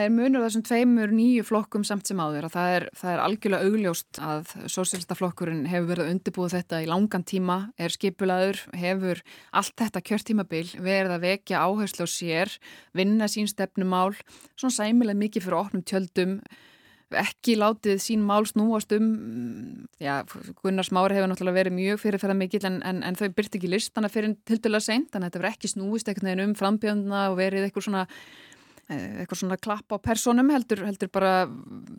er 0.07 0.13
munur 0.15 0.45
þessum 0.47 0.63
tveimur 0.65 1.11
nýju 1.13 1.43
flokkum 1.45 1.85
samt 1.85 2.07
sem 2.09 2.17
áður 2.17 2.47
að 2.49 2.55
það 2.55 2.69
er, 2.77 2.87
það 2.97 3.11
er 3.13 3.21
algjörlega 3.27 3.67
augljóst 3.69 4.21
að 4.25 4.55
sósélstaflokkurinn 4.73 5.67
hefur 5.69 5.91
verið 5.91 6.07
að 6.07 6.13
undirbúið 6.15 6.55
þetta 6.57 6.81
í 6.81 6.89
langan 6.89 7.27
tíma, 7.29 7.59
er 7.77 7.93
skipulaður, 7.93 8.63
hefur 8.73 9.21
allt 9.53 9.77
þetta 9.77 10.01
kjörtímabil 10.09 10.65
verið 10.81 11.13
að 11.19 11.25
vekja 11.29 11.61
áherslu 11.69 12.05
á 12.05 12.09
sér, 12.09 12.57
vinna 12.97 13.29
sín 13.29 13.53
stefnumál, 13.53 14.17
svona 14.57 14.73
sæmilega 14.81 15.21
mikið 15.21 15.45
fyrir 15.45 15.61
opnum 15.61 15.85
tjöldum, 15.85 16.41
ekki 17.19 17.57
látið 17.59 17.99
sín 18.03 18.23
mál 18.27 18.45
snúast 18.49 18.93
um, 18.95 19.87
já, 20.03 20.21
Gunnar 20.63 20.87
Smári 20.87 21.17
hefur 21.17 21.31
náttúrulega 21.33 21.59
verið 21.59 21.77
mjög 21.77 22.03
fyrirferða 22.05 22.37
mikill 22.39 22.67
en, 22.69 22.79
en, 22.87 23.03
en 23.07 23.19
þau 23.19 23.29
byrti 23.37 23.59
ekki 23.59 23.73
listana 23.73 24.11
fyrir 24.13 24.37
tildulega 24.49 24.85
seint, 24.85 25.09
þannig 25.11 25.27
að 25.27 25.33
þetta 25.33 25.43
verið 25.43 25.57
ekki 25.57 25.73
snúist 25.73 26.11
einhvern 26.11 26.31
veginn 26.31 26.45
um 26.47 26.55
frambjönduna 26.59 27.25
og 27.33 27.39
verið 27.41 27.67
eitthvað 27.67 27.87
svona 27.89 28.05
eh, 28.07 29.23
eitthvað 29.23 29.43
svona 29.43 29.61
klapp 29.67 29.97
á 29.97 29.99
personum 30.03 30.53
heldur, 30.55 30.85
heldur 30.87 31.13
bara 31.15 31.35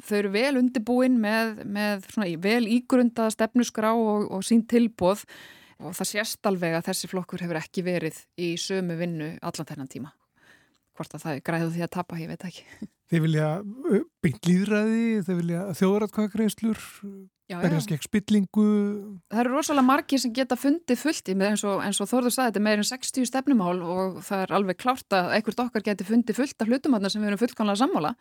þau 0.08 0.16
eru 0.22 0.34
vel 0.38 0.54
undirbúin 0.62 1.20
með, 1.24 1.66
með 1.66 2.08
svona 2.14 2.32
vel 2.48 2.64
ígrundaða 2.80 3.36
stefnusgrá 3.36 3.92
og, 3.98 4.30
og 4.32 4.48
sín 4.48 4.64
tilbóð 4.70 5.26
og 5.82 5.96
það 5.98 6.12
sést 6.14 6.48
alveg 6.48 6.78
að 6.78 6.88
þessi 6.92 7.12
flokkur 7.12 7.44
hefur 7.44 7.60
ekki 7.60 7.84
verið 7.86 8.24
í 8.40 8.54
sömu 8.62 8.96
vinnu 9.00 9.34
allan 9.42 9.68
þennan 9.74 9.92
tíma 9.92 10.16
hvort 10.98 11.16
að 11.16 11.26
það 11.26 11.36
er 11.36 11.46
græðu 11.48 11.70
því 11.76 11.86
að 11.86 11.94
tapa, 11.98 12.20
ég 12.22 12.32
veit 12.32 12.50
ekki. 12.50 12.66
Þeir 13.12 13.24
vilja 13.26 13.48
beint 14.24 14.48
líðræði, 14.48 15.08
þeir 15.28 15.38
vilja 15.42 15.62
þjóðratkvæðagreislur, 15.76 16.78
já, 17.52 17.56
berjast 17.60 17.90
gegn 17.92 18.06
spillingu. 18.06 18.68
Það 19.34 19.42
eru 19.42 19.52
rosalega 19.52 19.84
margir 19.84 20.22
sem 20.24 20.32
geta 20.38 20.56
fundið 20.56 21.02
fullt 21.02 21.32
í 21.34 21.36
með 21.36 21.50
eins 21.50 21.66
og, 21.68 21.82
eins 21.84 22.00
og 22.00 22.08
Þórður 22.08 22.36
sagði 22.38 22.54
þetta 22.54 22.62
er 22.62 22.66
meir 22.70 22.80
en 22.80 22.88
60 22.88 23.28
stefnumál 23.28 23.82
og 23.84 24.22
það 24.24 24.46
er 24.46 24.56
alveg 24.56 24.80
klárt 24.80 25.18
að 25.18 25.34
einhvert 25.36 25.60
okkar 25.66 25.86
geti 25.90 26.08
fundið 26.08 26.40
fullt 26.40 26.64
af 26.64 26.72
hlutum 26.72 26.96
þarna 26.96 27.12
sem 27.12 27.26
við 27.26 27.34
erum 27.34 27.44
fullkomlega 27.44 27.82
sammála. 27.82 28.14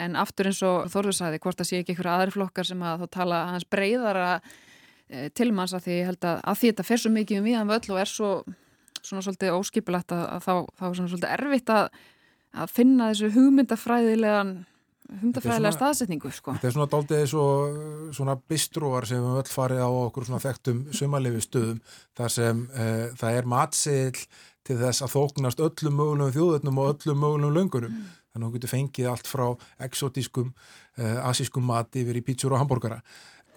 En 0.00 0.16
aftur 0.24 0.48
eins 0.48 0.62
og 0.64 0.88
Þórður 0.94 1.18
sagði 1.20 1.42
hvort 1.44 1.60
það 1.60 1.70
sé 1.74 1.82
ekki 1.82 1.92
einhverja 1.98 2.16
aðri 2.16 2.36
flokkar 2.38 2.70
sem 2.70 2.88
að 2.88 3.04
þá 3.04 3.14
tala 3.18 3.44
hans 3.52 3.68
breyðara 3.68 4.32
e, 4.40 5.28
tilmanns 5.36 5.76
að 5.76 5.90
því 5.90 6.00
að, 6.14 6.18
að 6.40 6.60
því 6.62 6.72
þetta 6.72 6.88
fer 6.94 7.04
svo 7.04 7.12
mikið 7.12 7.42
um 7.42 7.50
viðan 7.52 7.74
og 9.00 9.08
svona 9.08 9.24
svolítið 9.24 9.56
óskipulegt 9.56 10.12
að, 10.14 10.24
að 10.36 10.42
þá, 10.46 10.52
þá 10.78 10.84
er 10.88 10.98
svona 10.98 11.12
svolítið 11.12 11.32
erfitt 11.36 11.72
að, 11.74 12.02
að 12.60 12.74
finna 12.76 13.08
þessu 13.10 13.32
hugmyndafræðilegan 13.36 14.52
hugmyndafræðilega 15.10 15.74
staðsetningu 15.74 16.30
sko. 16.34 16.54
Þetta 16.54 16.68
er 16.68 16.74
svona 16.76 16.90
daldið 16.92 17.24
svo, 17.32 17.46
svona 18.14 18.36
bistróar 18.50 19.06
sem 19.08 19.24
við 19.24 19.40
öll 19.42 19.50
farið 19.50 19.82
á 19.82 19.90
okkur 19.90 20.28
svona 20.28 20.42
þekktum 20.44 20.84
sumarlifi 20.94 21.42
stöðum 21.44 21.80
þar 22.18 22.34
sem 22.36 22.62
uh, 22.70 23.08
það 23.18 23.40
er 23.40 23.50
matseðil 23.50 24.22
til 24.66 24.78
þess 24.78 25.04
að 25.06 25.14
þóknast 25.16 25.64
öllum 25.66 25.98
mögulegum 25.98 26.34
þjóðurnum 26.36 26.80
og 26.82 26.92
öllum 26.94 27.22
mögulegum 27.24 27.58
löngunum. 27.58 27.98
Þannig 28.30 28.44
að 28.44 28.46
þú 28.46 28.54
getur 28.54 28.70
fengið 28.70 29.10
allt 29.10 29.26
frá 29.26 29.46
exotískum, 29.88 30.54
uh, 31.00 31.18
asískum 31.26 31.66
mat 31.66 31.98
yfir 31.98 32.20
í 32.20 32.24
pítsur 32.26 32.54
og 32.54 32.62
hambúrgara 32.62 33.00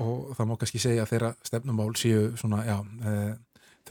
og 0.02 0.32
það 0.34 0.48
má 0.50 0.56
kannski 0.58 0.80
segja 0.82 1.04
að 1.04 1.12
þeirra 1.12 1.34
stefnumál 1.46 1.92
séu 2.00 2.32
svona, 2.40 2.64
já, 2.66 2.80
uh, 2.82 3.34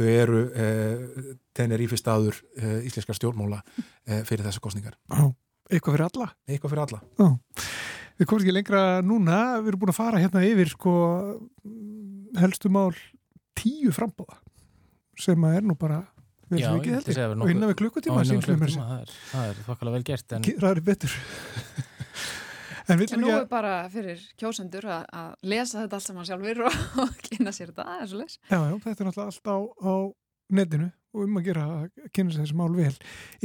þau 0.03 0.13
eru 0.23 0.43
uh, 0.51 1.33
Tenerife 1.57 1.99
staður 2.01 2.39
uh, 2.59 2.79
íslenskar 2.89 3.17
stjórnmála 3.19 3.63
uh, 3.63 4.21
fyrir 4.29 4.45
þessar 4.47 4.65
kostningar. 4.65 4.99
Já, 5.11 5.25
eitthvað 5.73 5.97
fyrir 5.97 6.07
alla. 6.11 6.29
Eitthvað 6.49 6.75
fyrir 6.75 6.85
alla. 6.87 7.03
Já. 7.23 7.67
Við 8.21 8.29
komum 8.29 8.43
ekki 8.45 8.53
lengra 8.55 8.81
núna, 9.03 9.37
við 9.63 9.73
erum 9.73 9.81
búin 9.83 9.91
að 9.95 9.97
fara 9.99 10.21
hérna 10.21 10.43
yfir 10.47 10.69
sko 10.75 10.93
helstu 12.39 12.71
mál 12.73 12.93
tíu 13.59 13.93
frambóða 13.95 14.37
sem 15.21 15.43
að 15.49 15.57
er 15.59 15.67
nú 15.67 15.75
bara 15.81 16.03
vel 16.53 16.61
Já, 16.61 16.69
og 16.77 17.49
innan 17.51 17.71
við 17.73 17.79
klukkutíma 17.81 18.23
það 18.25 18.93
er- 18.99 19.15
það 19.33 19.49
er 19.49 19.61
þokkalega 19.67 19.97
vel 19.97 20.05
gert 20.09 20.35
en 20.37 20.47
það 20.49 20.69
er 20.71 20.81
betur 20.87 21.17
en 22.89 23.03
En 23.03 23.23
nú 23.23 23.31
er 23.31 23.43
að 23.43 23.51
bara 23.53 23.75
fyrir 23.93 24.23
kjósendur 24.41 24.89
að, 24.91 25.05
að 25.13 25.51
lesa 25.53 25.83
þetta 25.83 25.99
allt 25.99 26.07
saman 26.09 26.29
sjálfur 26.29 26.65
og, 26.67 26.81
og 27.05 27.15
kynna 27.29 27.55
sér 27.55 27.73
þetta, 27.73 27.87
það 27.89 28.03
er 28.03 28.11
svo 28.11 28.23
leys. 28.23 28.39
já, 28.49 28.59
já, 28.59 28.75
þetta 28.87 28.97
er 28.97 29.09
náttúrulega 29.09 29.29
allt 29.31 29.53
á, 29.53 29.57
á 29.63 29.95
netinu 30.53 30.89
og 31.13 31.27
um 31.27 31.37
að 31.39 31.47
gera 31.51 31.67
að 31.77 32.09
kynna 32.17 32.33
sér 32.33 32.47
þessi 32.47 32.57
mál 32.57 32.73
vel. 32.77 32.95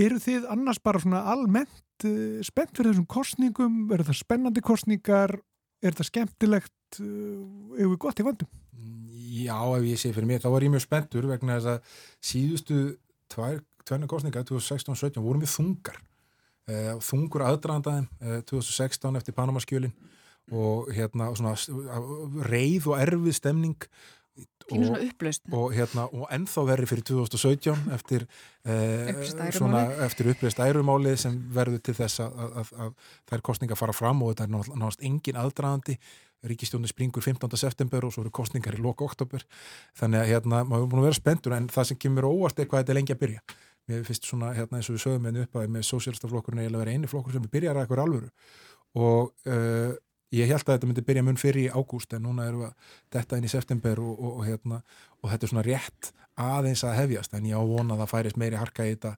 Eru 0.07 0.21
þið 0.23 0.47
annars 0.53 0.79
bara 0.83 1.03
svona 1.03 1.23
almennt 1.33 2.07
uh, 2.07 2.39
spennt 2.47 2.73
fyrir 2.77 2.93
þessum 2.93 3.09
kostningum 3.11 3.81
eru 3.95 4.07
það 4.07 4.21
spennandi 4.21 4.63
kostningar 4.65 5.35
er 5.83 5.97
það 5.97 6.11
skemmtilegt? 6.11 6.73
Uh, 7.01 7.75
hefur 7.77 7.93
við 7.93 8.01
gott 8.05 8.21
í 8.23 8.27
vandum 8.27 8.53
Já, 9.37 9.57
ef 9.75 9.83
ég 9.85 9.99
sé 9.99 10.13
fyrir 10.15 10.29
mér, 10.29 10.39
þá 10.41 10.51
var 10.53 10.65
ég 10.65 10.71
mjög 10.73 10.85
spenntur 10.85 11.27
vegna 11.29 11.57
þess 11.57 11.71
að 11.73 11.97
síðustu 12.29 12.77
tvær, 13.33 13.59
tvenna 13.83 14.07
kostninga, 14.09 14.45
2016 14.47 14.93
og 14.93 14.99
17 15.01 15.25
vorum 15.25 15.43
við 15.43 15.51
þungar 15.51 15.99
þungur 16.99 17.45
aðdraðandaðum 17.47 18.07
uh, 18.21 18.41
2016 18.49 19.15
eftir 19.21 19.35
Panamaskjölin 19.37 19.93
og 20.51 20.91
hérna 20.95 21.29
svona 21.35 21.55
s- 21.59 21.69
reið 22.47 22.85
og 22.93 23.01
erfið 23.03 23.35
stemning 23.35 23.75
og, 24.91 24.97
og, 25.55 25.71
hérna, 25.73 26.05
og 26.11 26.27
ennþá 26.35 26.63
verri 26.67 26.85
fyrir 26.89 27.03
2017 27.07 27.91
eftir, 27.95 28.25
ærumáli. 28.67 29.55
svona, 29.57 29.81
eftir 30.05 30.29
uppreist 30.33 30.59
ærumáli 30.59 31.15
sem 31.19 31.37
verður 31.55 31.79
til 31.87 31.95
þess 31.97 32.19
að, 32.25 32.35
að, 32.43 32.55
að, 32.61 32.71
að 32.85 33.11
þær 33.31 33.43
kostningar 33.49 33.79
fara 33.79 33.95
fram 33.95 34.21
og 34.23 34.33
þetta 34.35 34.47
er 34.47 34.53
náttúrulega- 34.55 35.07
engin 35.09 35.39
aðdraðandi 35.41 35.97
ríkistjónu 36.47 36.87
springur 36.91 37.23
15. 37.25 37.57
september 37.57 38.05
og 38.05 38.13
svo 38.13 38.21
eru 38.27 38.31
kostningar 38.31 38.75
í 38.77 38.81
loka 38.83 39.03
oktober 39.07 39.41
þannig 39.97 40.21
að 40.21 40.29
hérna, 40.35 40.59
maður 40.69 40.83
er 40.85 40.91
búin 40.91 41.01
að 41.01 41.07
vera 41.09 41.17
spenntur 41.21 41.55
en 41.57 41.67
það 41.73 41.87
sem 41.89 41.97
kemur 42.03 42.27
óvart 42.29 42.59
er 42.61 42.67
hvað 42.69 42.83
þetta 42.83 42.93
er 42.93 42.99
lengi 43.01 43.15
að 43.15 43.23
byrja 43.23 43.41
mér 43.87 44.03
finnst 44.07 44.27
svona, 44.27 44.51
hérna 44.57 44.79
eins 44.79 44.89
og 44.91 44.97
við 44.97 45.05
sögum 45.05 45.23
með 45.27 45.43
upp 45.45 45.55
að 45.59 45.71
með 45.75 45.87
sósélstaflokkurinn 45.87 46.63
eiginlega 46.63 46.83
vera 46.83 46.95
eini 46.95 47.09
flokkur 47.11 47.35
sem 47.35 47.47
byrjar 47.51 47.77
að 47.77 47.85
eitthvað 47.85 48.03
alvöru. 48.03 48.29
Og 48.97 49.33
uh, 49.47 49.95
ég 50.35 50.51
held 50.51 50.63
að 50.63 50.73
þetta 50.73 50.89
myndi 50.89 51.05
byrja 51.07 51.23
mun 51.23 51.39
fyrir 51.39 51.67
í 51.67 51.71
ágúst 51.71 52.13
en 52.15 52.25
núna 52.27 52.47
erum 52.49 52.65
við 52.65 52.69
að 52.69 52.95
detta 53.15 53.39
inn 53.39 53.47
í 53.47 53.51
september 53.51 54.01
og, 54.03 54.13
og, 54.15 54.31
og, 54.33 54.45
hérna, 54.47 54.81
og 55.21 55.31
þetta 55.31 55.47
er 55.47 55.53
svona 55.53 55.67
rétt 55.67 56.11
aðeins 56.37 56.83
að 56.85 56.97
hefjast 56.99 57.33
en 57.33 57.47
ég 57.49 57.57
á 57.57 57.63
vona 57.65 57.95
að 57.95 58.03
það 58.03 58.11
færist 58.11 58.37
meiri 58.37 58.59
harka 58.59 58.85
í 58.85 58.93
þetta 58.93 59.13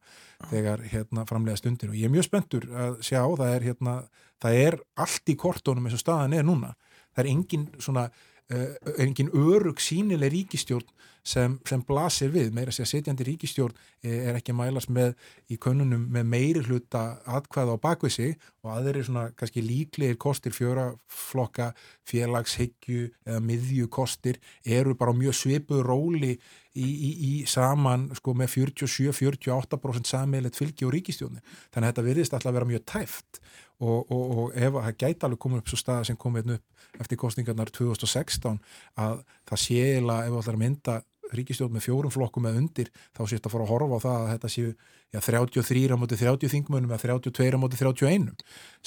þegar 0.52 0.84
hérna 0.94 1.26
framlega 1.28 1.60
stundir 1.60 1.92
og 1.92 1.98
ég 2.00 2.08
er 2.08 2.14
mjög 2.14 2.30
spenntur 2.30 2.68
að 2.72 3.02
sjá 3.04 3.20
það 3.26 3.56
er 3.56 3.66
hérna, 3.68 3.96
það 4.40 4.60
er 4.62 4.78
allt 5.04 5.34
í 5.34 5.36
kortónum 5.40 5.90
eins 5.90 5.98
og 5.98 6.04
staðan 6.04 6.38
er 6.38 6.48
núna. 6.48 6.76
Það 7.10 7.24
er 7.26 7.32
engin 7.34 7.66
svona 7.82 8.06
engin 8.50 9.30
örug 9.38 9.82
sínileg 9.84 10.32
ríkistjórn 10.34 10.88
sem, 11.26 11.58
sem 11.68 11.82
blasir 11.86 12.32
við, 12.34 12.50
meira 12.56 12.72
að 12.72 12.80
segja 12.80 12.90
setjandi 12.96 13.28
ríkistjórn 13.28 13.76
er 14.08 14.38
ekki 14.40 14.54
að 14.54 14.60
mælast 14.62 14.92
með 14.94 15.12
í 15.52 15.58
könnunum 15.62 16.08
með 16.14 16.30
meiri 16.32 16.64
hluta 16.66 17.04
atkvæða 17.30 17.76
á 17.78 17.84
bakvið 17.84 18.16
sig 18.16 18.48
og 18.64 18.72
aðrir 18.74 19.06
svona 19.06 19.28
kannski 19.38 19.64
líklegir 19.66 20.18
kostir 20.22 20.56
fjöraflokka 20.56 21.72
félagshyggju 22.10 23.10
eða 23.28 23.44
miðju 23.46 23.90
kostir 23.94 24.40
eru 24.66 24.96
bara 24.98 25.16
mjög 25.16 25.38
svipuð 25.44 25.84
róli 25.86 26.34
í, 26.34 26.88
í, 26.88 27.12
í 27.30 27.34
saman 27.50 28.10
sko 28.18 28.34
með 28.38 28.56
47-48% 28.58 30.10
sammeilegt 30.10 30.60
fylgi 30.60 30.88
og 30.88 30.96
ríkistjórni 30.96 31.44
þannig 31.44 31.84
að 31.84 31.90
þetta 31.92 32.08
virðist 32.10 32.38
alltaf 32.38 32.54
að 32.54 32.62
vera 32.62 32.72
mjög 32.74 32.86
tæft 32.96 33.44
og, 33.80 34.12
og, 34.12 34.24
og 34.44 34.58
ef 34.58 34.74
að 34.74 34.88
það 34.88 34.98
gæti 35.04 35.28
alveg 35.28 35.42
komin 35.44 35.64
upp 35.64 35.72
svo 35.72 35.80
staða 35.80 36.08
sem 36.10 36.20
kom 36.20 36.40
einn 36.40 36.58
upp 36.58 37.00
eftir 37.00 37.20
kostningarnar 37.22 37.72
2016 37.76 38.60
að 39.00 39.22
það 39.50 39.64
sé 39.64 39.80
eiginlega 39.86 40.28
ef 40.28 40.50
að 40.50 40.60
mynda 40.60 41.00
ríkistjórn 41.30 41.76
með 41.76 41.86
fjórum 41.86 42.14
flokkum 42.14 42.48
eða 42.50 42.62
undir 42.62 42.88
þá 43.14 43.22
sést 43.30 43.46
að 43.46 43.54
fara 43.54 43.66
að 43.66 43.72
horfa 43.74 44.00
á 44.02 44.06
það 44.06 44.16
að 44.20 44.32
þetta 44.34 44.52
séu 44.54 44.70
já, 45.14 45.20
33 45.20 45.84
á 45.94 45.98
móti 46.02 46.18
30 46.18 46.54
þingmönum 46.54 46.94
eða 46.94 47.04
32 47.04 47.52
á 47.54 47.60
móti 47.62 47.80
31 47.80 48.32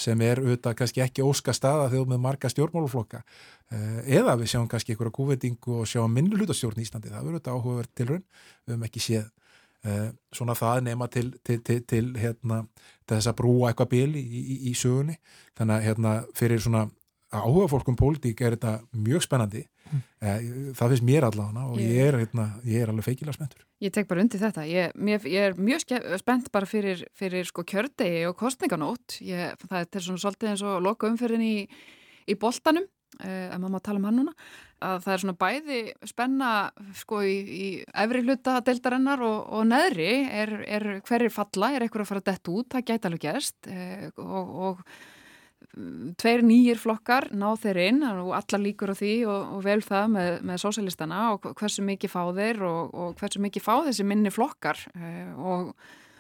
sem 0.05 0.25
er 0.27 0.43
auðvitað 0.43 0.79
kannski 0.81 1.05
ekki 1.05 1.27
óska 1.27 1.55
staða 1.55 1.91
þegar 1.93 2.11
með 2.11 2.25
marga 2.27 2.51
stjórnmáluflokka 2.51 3.23
eða 3.73 4.35
við 4.41 4.53
sjáum 4.53 4.67
kannski 4.71 4.97
einhverja 4.97 5.17
kúvetingu 5.19 5.79
og 5.83 5.89
sjáum 5.89 6.13
minnulutastjórn 6.19 6.83
í 6.83 6.87
Íslandi, 6.87 7.13
það 7.13 7.29
verður 7.29 7.39
þetta 7.39 7.55
áhugaverð 7.55 7.95
tilraun. 7.97 8.27
Við 8.67 8.75
höfum 8.75 8.87
ekki 8.89 9.05
séð 9.07 9.31
svona 10.33 10.55
það 10.55 10.85
nema 10.87 11.09
til, 11.11 11.33
til, 11.43 11.59
til, 11.67 11.81
til 11.91 12.13
hérna, 12.15 12.61
þess 13.11 13.31
að 13.33 13.39
brúa 13.41 13.71
eitthvað 13.71 13.89
bil 13.91 14.11
í, 14.15 14.23
í, 14.23 14.59
í 14.71 14.75
sögunni 14.79 15.17
þannig 15.59 15.75
að 15.75 15.87
hérna, 15.89 16.13
fyrir 16.39 16.63
svona 16.63 16.85
áhuga 17.33 17.67
fólkum 17.73 17.97
pólitík 17.99 18.45
er 18.45 18.55
þetta 18.55 18.77
mjög 18.95 19.25
spennandi 19.27 19.65
eh, 20.23 20.49
það 20.77 20.95
finnst 20.95 21.09
mér 21.09 21.27
allavega 21.27 21.67
og 21.67 21.81
ég 21.83 21.99
er, 22.07 22.21
hérna, 22.23 22.49
ég 22.69 22.85
er 22.85 22.93
alveg 22.93 23.09
feikilega 23.09 23.35
spenntur 23.41 23.67
Ég 23.83 23.91
tek 23.91 24.07
bara 24.07 24.23
undir 24.23 24.39
þetta. 24.39 24.63
Ég, 24.69 24.93
mér, 24.95 25.25
ég 25.27 25.49
er 25.49 25.57
mjög 25.59 25.83
spennt 26.21 26.53
bara 26.55 26.69
fyrir, 26.71 27.01
fyrir 27.19 27.49
sko 27.49 27.65
kjördegi 27.67 28.21
og 28.29 28.37
kostninganót. 28.39 29.17
Ég, 29.27 29.57
það 29.65 29.81
er 29.83 30.05
svona 30.05 30.23
svolítið 30.23 30.51
eins 30.53 30.63
og 30.63 30.77
loka 30.85 31.09
umferðin 31.11 31.43
í, 31.43 31.57
í 32.31 32.37
boltanum. 32.39 32.87
Ef 33.21 33.57
maður 33.59 33.75
má 33.75 33.81
tala 33.85 34.01
um 34.01 34.09
hann 34.09 34.21
núna, 34.21 34.35
að 34.83 35.05
það 35.05 35.15
er 35.15 35.23
svona 35.23 35.39
bæði 35.45 35.81
spenna 36.11 36.51
sko 36.99 37.23
í, 37.27 37.37
í 37.37 37.71
efri 38.05 38.23
hluta 38.25 38.59
deildarinnar 38.67 39.25
og, 39.27 39.39
og 39.59 39.67
neðri 39.71 40.13
er, 40.27 40.55
er 40.67 40.87
hverjir 41.07 41.35
falla, 41.35 41.73
er 41.73 41.87
eitthvað 41.87 42.07
að 42.07 42.13
fara 42.13 42.27
dett 42.33 42.53
út, 42.53 42.71
það 42.73 42.87
gæti 42.91 43.11
alveg 43.11 43.27
gerst. 43.27 43.73
Og, 44.17 44.55
og 44.69 44.87
tveir 46.21 46.43
nýjir 46.45 46.81
flokkar 46.81 47.31
ná 47.39 47.53
þeir 47.61 47.81
inn 47.87 48.03
og 48.05 48.33
alla 48.37 48.61
líkur 48.61 48.93
á 48.93 48.97
því 48.99 49.15
og, 49.31 49.55
og 49.57 49.65
vel 49.65 49.81
það 49.85 50.11
með, 50.17 50.31
með 50.51 50.63
sósælistana 50.65 51.23
og 51.33 51.49
hversu 51.59 51.85
mikið 51.87 52.13
fá 52.13 52.23
þeir 52.37 52.63
og, 52.69 52.97
hversu 53.21 53.43
mikið 53.43 53.65
fá 53.65 53.75
þessi 53.89 54.07
minni 54.09 54.33
flokkar. 54.35 54.83
Og, 55.39 55.73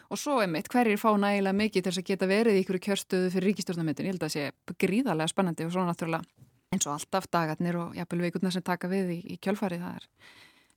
og 0.08 0.20
svo 0.20 0.38
er 0.44 0.50
mitt 0.52 0.70
hverjir 0.72 1.00
fá 1.00 1.10
nægilega 1.20 1.58
mikið 1.58 1.82
til 1.82 1.90
þess 1.90 2.04
að 2.04 2.08
geta 2.12 2.30
verið 2.30 2.58
í 2.58 2.62
ykkur 2.64 2.80
kjörstöðu 2.86 3.34
fyrir 3.34 3.50
ríkistjórnamöndin 3.50 4.08
ég 4.08 4.14
held 4.14 4.24
að 4.24 4.30
það 4.30 4.38
sé 4.38 4.78
gríðarlega 4.86 5.34
spennandi 5.34 5.68
og 5.68 5.74
svo 5.74 5.86
náttúrulega 5.88 6.50
eins 6.72 6.86
og 6.88 6.94
alltaf 6.96 7.28
dagarnir 7.32 7.78
og 7.80 7.98
jafnvel 7.98 8.26
vikurnar 8.26 8.54
sem 8.54 8.64
taka 8.64 8.90
við 8.90 9.12
í, 9.16 9.18
í 9.34 9.38
kjölfarið 9.42 9.84
það 9.84 9.98
er 10.00 10.08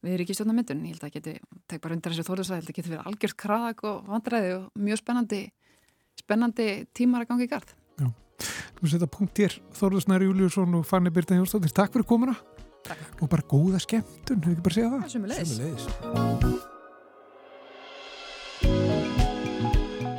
við 0.06 0.20
ríkistjórnamöndin 0.22 0.84
ég 0.86 0.96
held 0.96 1.08
að 1.08 1.16
geti, 1.16 1.36
tek 1.70 1.82
bara 1.84 1.96
undir 1.98 2.14
þessu 2.14 2.28
þóðursa, 2.28 2.58
ég 2.60 2.64
held 2.64 2.74
að 2.74 2.80
geti 2.80 2.91
verið 2.93 3.10
algjört 3.10 3.38
kraðak 3.41 3.86
og 3.89 4.12
vandræði 4.12 4.52
og 4.60 4.68
mjög 4.88 5.02
spennandi 5.02 5.41
spennandi 6.20 6.68
tímar 6.96 7.26
að 7.26 7.32
ganga 7.32 7.48
í 7.48 7.52
gard 7.56 7.74
Já. 8.02 8.12
Þú 8.76 8.91
setja 8.91 9.10
punkt 9.12 9.41
hér, 9.41 9.58
Þorðusnæri 9.80 10.30
Júliusson 10.30 10.78
og 10.82 10.86
Fanni 10.88 11.14
Birta 11.16 11.39
Jónsdóttir, 11.39 11.74
takk 11.76 11.96
fyrir 11.96 12.08
komuna 12.12 12.38
Takk. 12.86 13.18
og 13.24 13.32
bara 13.32 13.48
góða 13.50 13.82
skemmtun, 13.82 14.43
hefur 14.46 14.56
ekki 14.60 14.70
bara 14.70 14.80
segjað 14.80 14.96
það? 15.00 15.12
Sumulegis. 15.16 16.74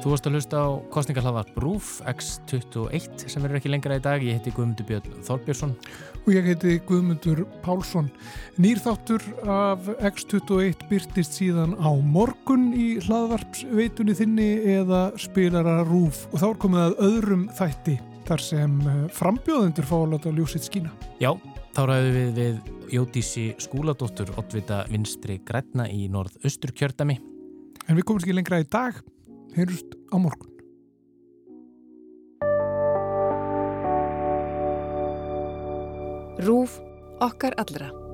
Þú 0.07 0.13
varst 0.13 0.27
að 0.29 0.35
hlusta 0.37 0.59
á 0.63 0.69
kostningarhlaðvarp 0.95 1.57
RÚF 1.59 1.87
X21 2.07 3.25
sem 3.27 3.43
verður 3.43 3.59
ekki 3.59 3.71
lengra 3.73 3.97
í 3.99 4.03
dag. 4.05 4.23
Ég 4.23 4.37
heiti 4.37 4.53
Guðmundur 4.55 4.87
Björn 4.87 5.17
Þorbjörnsson. 5.27 5.73
Og 6.21 6.29
ég 6.31 6.45
heiti 6.47 6.77
Guðmundur 6.87 7.41
Pálsson. 7.65 8.07
Nýrþáttur 8.63 9.25
af 9.51 9.89
X21 10.13 10.85
byrtist 10.87 11.35
síðan 11.35 11.75
á 11.83 11.91
morgun 11.91 12.69
í 12.71 13.01
hlaðvarpsveitunni 13.03 14.15
þinni 14.21 14.47
eða 14.77 15.01
spilara 15.19 15.81
RÚF 15.89 16.23
og 16.31 16.39
þá 16.39 16.47
er 16.53 16.63
komið 16.67 16.85
að 16.85 16.97
öðrum 17.09 17.43
þætti 17.59 17.97
þar 18.31 18.47
sem 18.47 18.79
eh, 18.87 19.03
frambjóðendur 19.19 19.91
fá 19.91 19.97
að 19.99 20.09
láta 20.15 20.37
ljósitt 20.39 20.71
skína. 20.71 20.95
Já, 21.19 21.33
þá 21.75 21.83
ræðum 21.91 22.17
við 22.21 22.33
við 22.39 22.63
Jódísi 22.95 23.49
Skúladóttur 23.59 24.31
Ottvita 24.39 24.85
Vinstri 24.87 25.41
Grætna 25.43 25.91
í 25.91 26.07
norð-austur 26.15 26.77
kjördami. 26.79 27.19
En 27.91 27.99
við 27.99 28.07
komum 28.07 28.23
ekki 28.23 28.39
lengra 28.39 28.63
í 28.63 28.71
dag, 28.71 29.03
heyrust 29.57 29.97
á 30.13 30.17
morgun. 30.21 30.53
Rúf 36.47 36.81
okkar 37.21 37.55
allra. 37.57 38.06